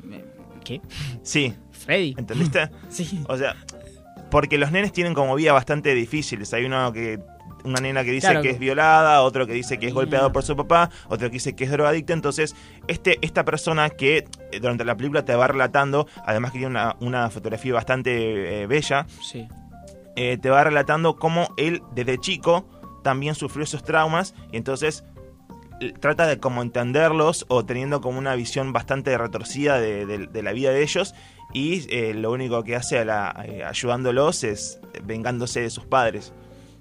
¿Qué? 0.63 0.81
Sí, 1.23 1.53
Freddy. 1.71 2.15
¿entendiste? 2.17 2.69
Sí. 2.89 3.23
O 3.27 3.37
sea, 3.37 3.55
porque 4.31 4.57
los 4.57 4.71
nenes 4.71 4.91
tienen 4.93 5.13
como 5.13 5.35
vida 5.35 5.51
bastante 5.53 5.93
difíciles. 5.93 6.53
Hay 6.53 6.65
uno 6.65 6.91
que 6.93 7.19
una 7.65 7.79
nena 7.79 8.03
que 8.03 8.11
dice 8.11 8.27
Claro. 8.27 8.41
que 8.41 8.49
es 8.49 8.59
violada, 8.59 9.21
otro 9.21 9.47
que 9.47 9.53
dice 9.53 9.77
que 9.79 9.87
es 9.87 9.93
golpeado 9.93 10.31
por 10.33 10.43
su 10.43 10.55
papá, 10.55 10.89
otro 11.07 11.27
que 11.29 11.33
dice 11.35 11.55
que 11.55 11.63
es 11.63 11.71
drogadicta. 11.71 12.11
Entonces, 12.13 12.55
este, 12.87 13.17
esta 13.21 13.45
persona 13.45 13.89
que 13.89 14.25
eh, 14.51 14.59
durante 14.59 14.83
la 14.83 14.95
película 14.97 15.23
te 15.23 15.33
va 15.35 15.47
relatando, 15.47 16.07
además 16.25 16.51
que 16.51 16.59
tiene 16.59 16.71
una, 16.71 16.95
una 16.99 17.29
fotografía 17.29 17.73
bastante 17.73 18.63
eh, 18.63 18.67
bella, 18.67 19.05
Sí. 19.21 19.47
Eh, 20.15 20.37
te 20.37 20.49
va 20.49 20.63
relatando 20.63 21.15
cómo 21.15 21.53
él 21.57 21.81
desde 21.93 22.17
chico 22.19 22.65
también 23.03 23.35
sufrió 23.35 23.63
esos 23.63 23.83
traumas 23.83 24.33
y 24.51 24.57
entonces 24.57 25.03
l- 25.81 25.93
trata 25.93 26.25
de 26.27 26.39
como 26.39 26.61
entenderlos 26.61 27.45
o 27.49 27.65
teniendo 27.65 27.99
como 28.01 28.17
una 28.19 28.35
visión 28.35 28.73
bastante 28.73 29.17
retorcida 29.17 29.79
de 29.79 30.41
la 30.43 30.51
vida 30.53 30.71
de 30.71 30.83
ellos 30.83 31.13
y 31.53 31.85
eh, 31.95 32.13
lo 32.13 32.31
único 32.31 32.63
que 32.63 32.75
hace 32.75 32.99
a 32.99 33.05
la- 33.05 33.45
eh, 33.47 33.63
ayudándolos 33.63 34.43
es 34.43 34.79
vengándose 35.03 35.61
de 35.61 35.69
sus 35.69 35.85
padres. 35.85 36.33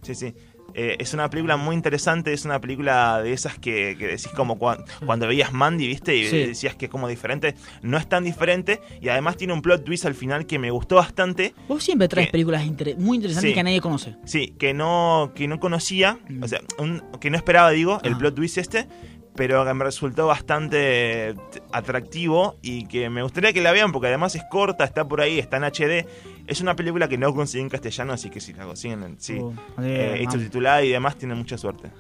Sí, 0.03 0.15
sí. 0.15 0.35
Eh, 0.75 0.97
es 0.99 1.13
una 1.15 1.29
película 1.31 1.57
muy 1.57 1.75
interesante, 1.77 2.33
es 2.33 2.45
una 2.45 2.61
película 2.61 3.21
de 3.23 3.33
esas 3.33 3.59
que, 3.59 3.97
que 3.99 4.07
decís 4.07 4.29
como 4.29 4.59
cuan- 4.59 4.85
cuando 5.05 5.27
veías 5.27 5.53
Mandy, 5.53 5.87
¿viste? 5.87 6.17
Y 6.17 6.27
Sí. 6.27 6.39
decías 6.39 6.75
que 6.77 6.87
es 6.87 6.91
como 6.91 7.09
diferente. 7.09 7.55
No 7.83 7.99
es 7.99 8.09
tan 8.09 8.25
diferente 8.25 8.81
y 9.01 9.09
además 9.09 9.37
tiene 9.37 9.53
un 9.53 9.63
plot 9.63 9.85
twist 9.85 10.07
al 10.07 10.15
final 10.15 10.47
que 10.47 10.59
me 10.59 10.71
gustó 10.71 10.97
bastante. 10.97 11.55
Vos 11.69 11.83
siempre 11.85 12.09
traes 12.09 12.29
Que- 12.29 12.33
películas 12.33 12.65
inter- 12.65 12.97
muy 12.99 13.17
interesantes 13.17 13.51
Sí. 13.51 13.55
que 13.55 13.63
nadie 13.63 13.81
conoce. 13.81 14.17
Sí, 14.25 14.55
que 14.59 14.73
no, 14.75 15.33
que 15.35 15.47
no 15.49 15.61
conocía, 15.61 16.19
Mm. 16.29 16.43
o 16.43 16.49
sea, 16.49 16.61
un- 16.79 17.03
que 17.21 17.31
no 17.31 17.37
esperaba, 17.37 17.71
digo, 17.71 18.01
el 18.03 18.15
Ah. 18.15 18.19
plot 18.19 18.35
twist 18.35 18.59
este, 18.59 18.87
pero 19.35 19.65
que 19.65 19.75
me 19.75 19.85
resultó 19.85 20.27
bastante 20.27 21.35
atractivo 21.73 22.57
y 22.63 22.87
que 22.87 23.09
me 23.09 23.23
gustaría 23.23 23.53
que 23.53 23.63
la 23.63 23.73
vean 23.73 23.93
porque 23.93 24.09
además 24.09 24.35
es 24.35 24.45
corta, 24.51 24.85
está 24.85 25.07
por 25.07 25.21
ahí, 25.21 25.39
está 25.39 25.57
en 25.57 25.65
HD. 25.65 26.07
Es 26.47 26.61
una 26.61 26.77
película 26.77 27.09
que 27.09 27.17
no 27.17 27.35
consigue 27.35 27.63
en 27.63 27.69
castellano, 27.69 28.13
así 28.13 28.29
que 28.29 28.41
si 28.41 28.53
la 28.53 28.65
consiguen, 28.65 29.17
sí. 29.19 29.39
Uh, 29.39 29.55
Eh, 29.81 30.27
eh, 30.29 30.85
y 30.85 30.89
demás, 30.91 31.17
tienen 31.17 31.39
mucha 31.39 31.57
suerte. 31.57 31.91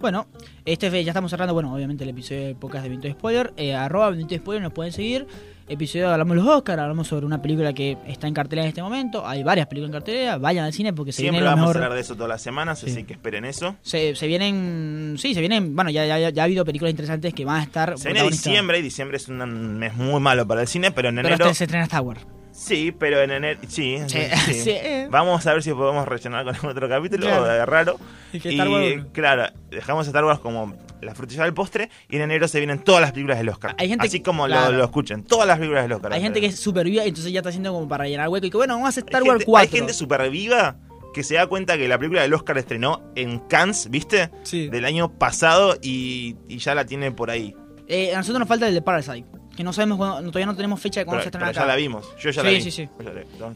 Bueno, 0.00 0.26
este 0.64 0.90
ya 1.02 1.10
estamos 1.10 1.30
cerrando, 1.30 1.54
bueno, 1.54 1.74
obviamente 1.74 2.04
el 2.04 2.10
episodio 2.10 2.46
de 2.46 2.54
podcast 2.54 2.82
de 2.82 2.88
Viento 2.90 3.08
de 3.08 3.14
Spoiler. 3.14 3.52
Eh, 3.56 3.74
arroba 3.74 4.10
Viento 4.10 4.34
de 4.34 4.38
Spoiler 4.38 4.62
nos 4.62 4.72
pueden 4.72 4.92
seguir. 4.92 5.26
Episodio 5.66 6.10
hablamos 6.10 6.36
de 6.36 6.42
los 6.42 6.52
Oscars, 6.56 6.78
hablamos 6.78 7.08
sobre 7.08 7.24
una 7.24 7.40
película 7.40 7.72
que 7.72 7.96
está 8.06 8.26
en 8.28 8.34
cartelera 8.34 8.64
en 8.64 8.68
este 8.68 8.82
momento. 8.82 9.26
Hay 9.26 9.42
varias 9.42 9.66
películas 9.66 9.88
en 9.88 9.92
cartelera, 9.94 10.36
vayan 10.36 10.66
al 10.66 10.74
cine 10.74 10.92
porque 10.92 11.10
se 11.10 11.22
Siempre 11.22 11.40
viene 11.40 11.46
vamos 11.54 11.68
mejor. 11.68 11.76
a 11.76 11.84
hablar 11.86 11.94
de 11.94 12.00
eso 12.02 12.14
todas 12.16 12.28
las 12.28 12.42
semanas, 12.42 12.80
Sí. 12.80 12.90
así 12.90 13.04
que 13.04 13.14
esperen 13.14 13.46
eso. 13.46 13.74
Se, 13.80 14.14
se 14.14 14.26
vienen, 14.26 15.14
sí, 15.18 15.32
se 15.32 15.40
vienen, 15.40 15.74
bueno, 15.74 15.90
ya, 15.90 16.04
ya, 16.04 16.28
ya 16.28 16.42
ha 16.42 16.44
habido 16.44 16.66
películas 16.66 16.90
interesantes 16.90 17.32
que 17.32 17.46
van 17.46 17.60
a 17.60 17.62
estar. 17.62 17.96
Se 17.98 18.12
viene 18.12 18.28
diciembre 18.28 18.78
y 18.78 18.82
diciembre 18.82 19.16
es 19.16 19.26
un 19.28 19.78
mes 19.78 19.94
muy 19.96 20.20
malo 20.20 20.46
para 20.46 20.60
el 20.60 20.68
cine, 20.68 20.90
pero 20.90 21.08
en 21.08 21.16
Pero 21.16 21.28
enero... 21.28 21.44
hasta 21.46 21.54
se 21.54 21.64
estrena 21.64 21.84
Star 21.84 22.02
Wars. 22.02 22.20
Sí, 22.56 22.92
pero 22.96 23.20
en 23.20 23.32
enero... 23.32 23.60
Sí, 23.68 23.98
Sí, 24.06 24.18
sí. 24.46 24.52
sí. 24.64 24.76
Vamos 25.10 25.44
a 25.46 25.52
ver 25.52 25.62
si 25.62 25.72
podemos 25.72 26.06
rellenar 26.06 26.44
con 26.58 26.70
otro 26.70 26.88
capítulo 26.88 27.26
Claro. 27.26 27.50
eh, 27.50 27.66
raro. 27.66 27.98
Y 28.32 28.38
que 28.40 28.52
Y 28.52 28.54
Star 28.54 28.68
Wars- 28.68 29.06
claro, 29.12 29.46
dejamos 29.70 30.06
a 30.06 30.10
Star 30.10 30.24
Wars 30.24 30.38
como 30.38 30.76
la 31.02 31.14
frutilla 31.14 31.42
del 31.44 31.52
postre 31.52 31.90
y 32.08 32.16
en 32.16 32.22
enero 32.22 32.46
se 32.48 32.58
vienen 32.60 32.78
todas 32.78 33.00
las 33.02 33.10
películas 33.12 33.38
del 33.38 33.48
Oscar. 33.48 33.74
Hay 33.78 33.88
gente 33.88 34.06
Así 34.06 34.20
como 34.20 34.46
lo- 34.46 34.54
claro. 34.54 34.72
lo, 34.76 34.84
escuchen, 34.84 35.24
todas 35.24 35.46
las 35.48 35.58
películas 35.58 35.82
del 35.84 35.92
Oscar. 35.92 36.12
Hay 36.12 36.22
gente 36.22 36.40
que 36.40 36.46
es 36.46 36.58
super 36.58 36.86
viva 36.86 37.04
y 37.04 37.08
entonces 37.08 37.32
ya 37.32 37.40
está 37.40 37.48
haciendo 37.50 37.72
como 37.72 37.88
para 37.88 38.06
llenar 38.06 38.28
hueco 38.28 38.46
y 38.46 38.50
que 38.50 38.56
bueno, 38.56 38.74
vamos 38.74 38.86
a 38.86 38.88
hacer 38.90 39.04
Star 39.04 39.22
Wars 39.24 39.32
gente- 39.40 39.44
4. 39.46 39.62
Hay 39.72 39.78
gente 39.78 39.92
súper 39.92 40.30
viva 40.30 40.76
que 41.12 41.22
se 41.22 41.34
da 41.34 41.46
cuenta 41.46 41.76
que 41.76 41.86
la 41.88 41.98
película 41.98 42.22
del 42.22 42.32
Oscar 42.34 42.56
estrenó 42.58 43.02
en 43.16 43.38
Cannes, 43.40 43.88
¿viste? 43.90 44.30
Sí. 44.44 44.68
Del 44.68 44.84
año 44.84 45.10
pasado 45.18 45.76
y, 45.82 46.36
y 46.48 46.58
ya 46.58 46.74
la 46.74 46.86
tiene 46.86 47.12
por 47.12 47.30
ahí. 47.30 47.54
Eh, 47.86 48.14
a 48.14 48.18
nosotros 48.18 48.38
nos 48.40 48.48
falta 48.48 48.66
el 48.66 48.74
de 48.74 48.80
Parasite, 48.82 49.26
que 49.56 49.64
no 49.64 49.72
sabemos 49.72 49.98
cuándo, 49.98 50.20
no- 50.20 50.28
todavía 50.28 50.46
no 50.46 50.56
tenemos 50.56 50.80
fecha 50.80 51.00
de 51.00 51.06
cuándo 51.06 51.22
se 51.22 51.28
estrena 51.28 51.48
acá. 51.48 51.60
ya 51.60 51.66
la 51.66 51.76
vimos. 51.76 52.06
Yo 52.18 52.30
ya 52.30 52.42
Sí, 52.42 52.46
la 52.46 52.50
vi. 52.50 52.60
sí, 52.60 52.70
sí. 52.70 52.88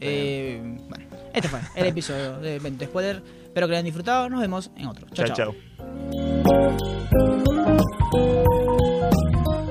Eh, 0.01 0.59
bueno, 0.89 1.05
este 1.33 1.47
fue 1.49 1.59
el 1.75 1.85
episodio 1.87 2.39
de 2.39 2.59
Vento 2.59 2.85
Spoiler. 2.85 3.21
Espero 3.43 3.67
que 3.67 3.71
lo 3.71 3.75
hayan 3.77 3.85
disfrutado. 3.85 4.29
Nos 4.29 4.41
vemos 4.41 4.71
en 4.77 4.87
otro. 4.87 5.07
Chao, 5.13 5.27
chao, 5.27 5.35
chao. 5.35 5.55
chao. 9.55 9.68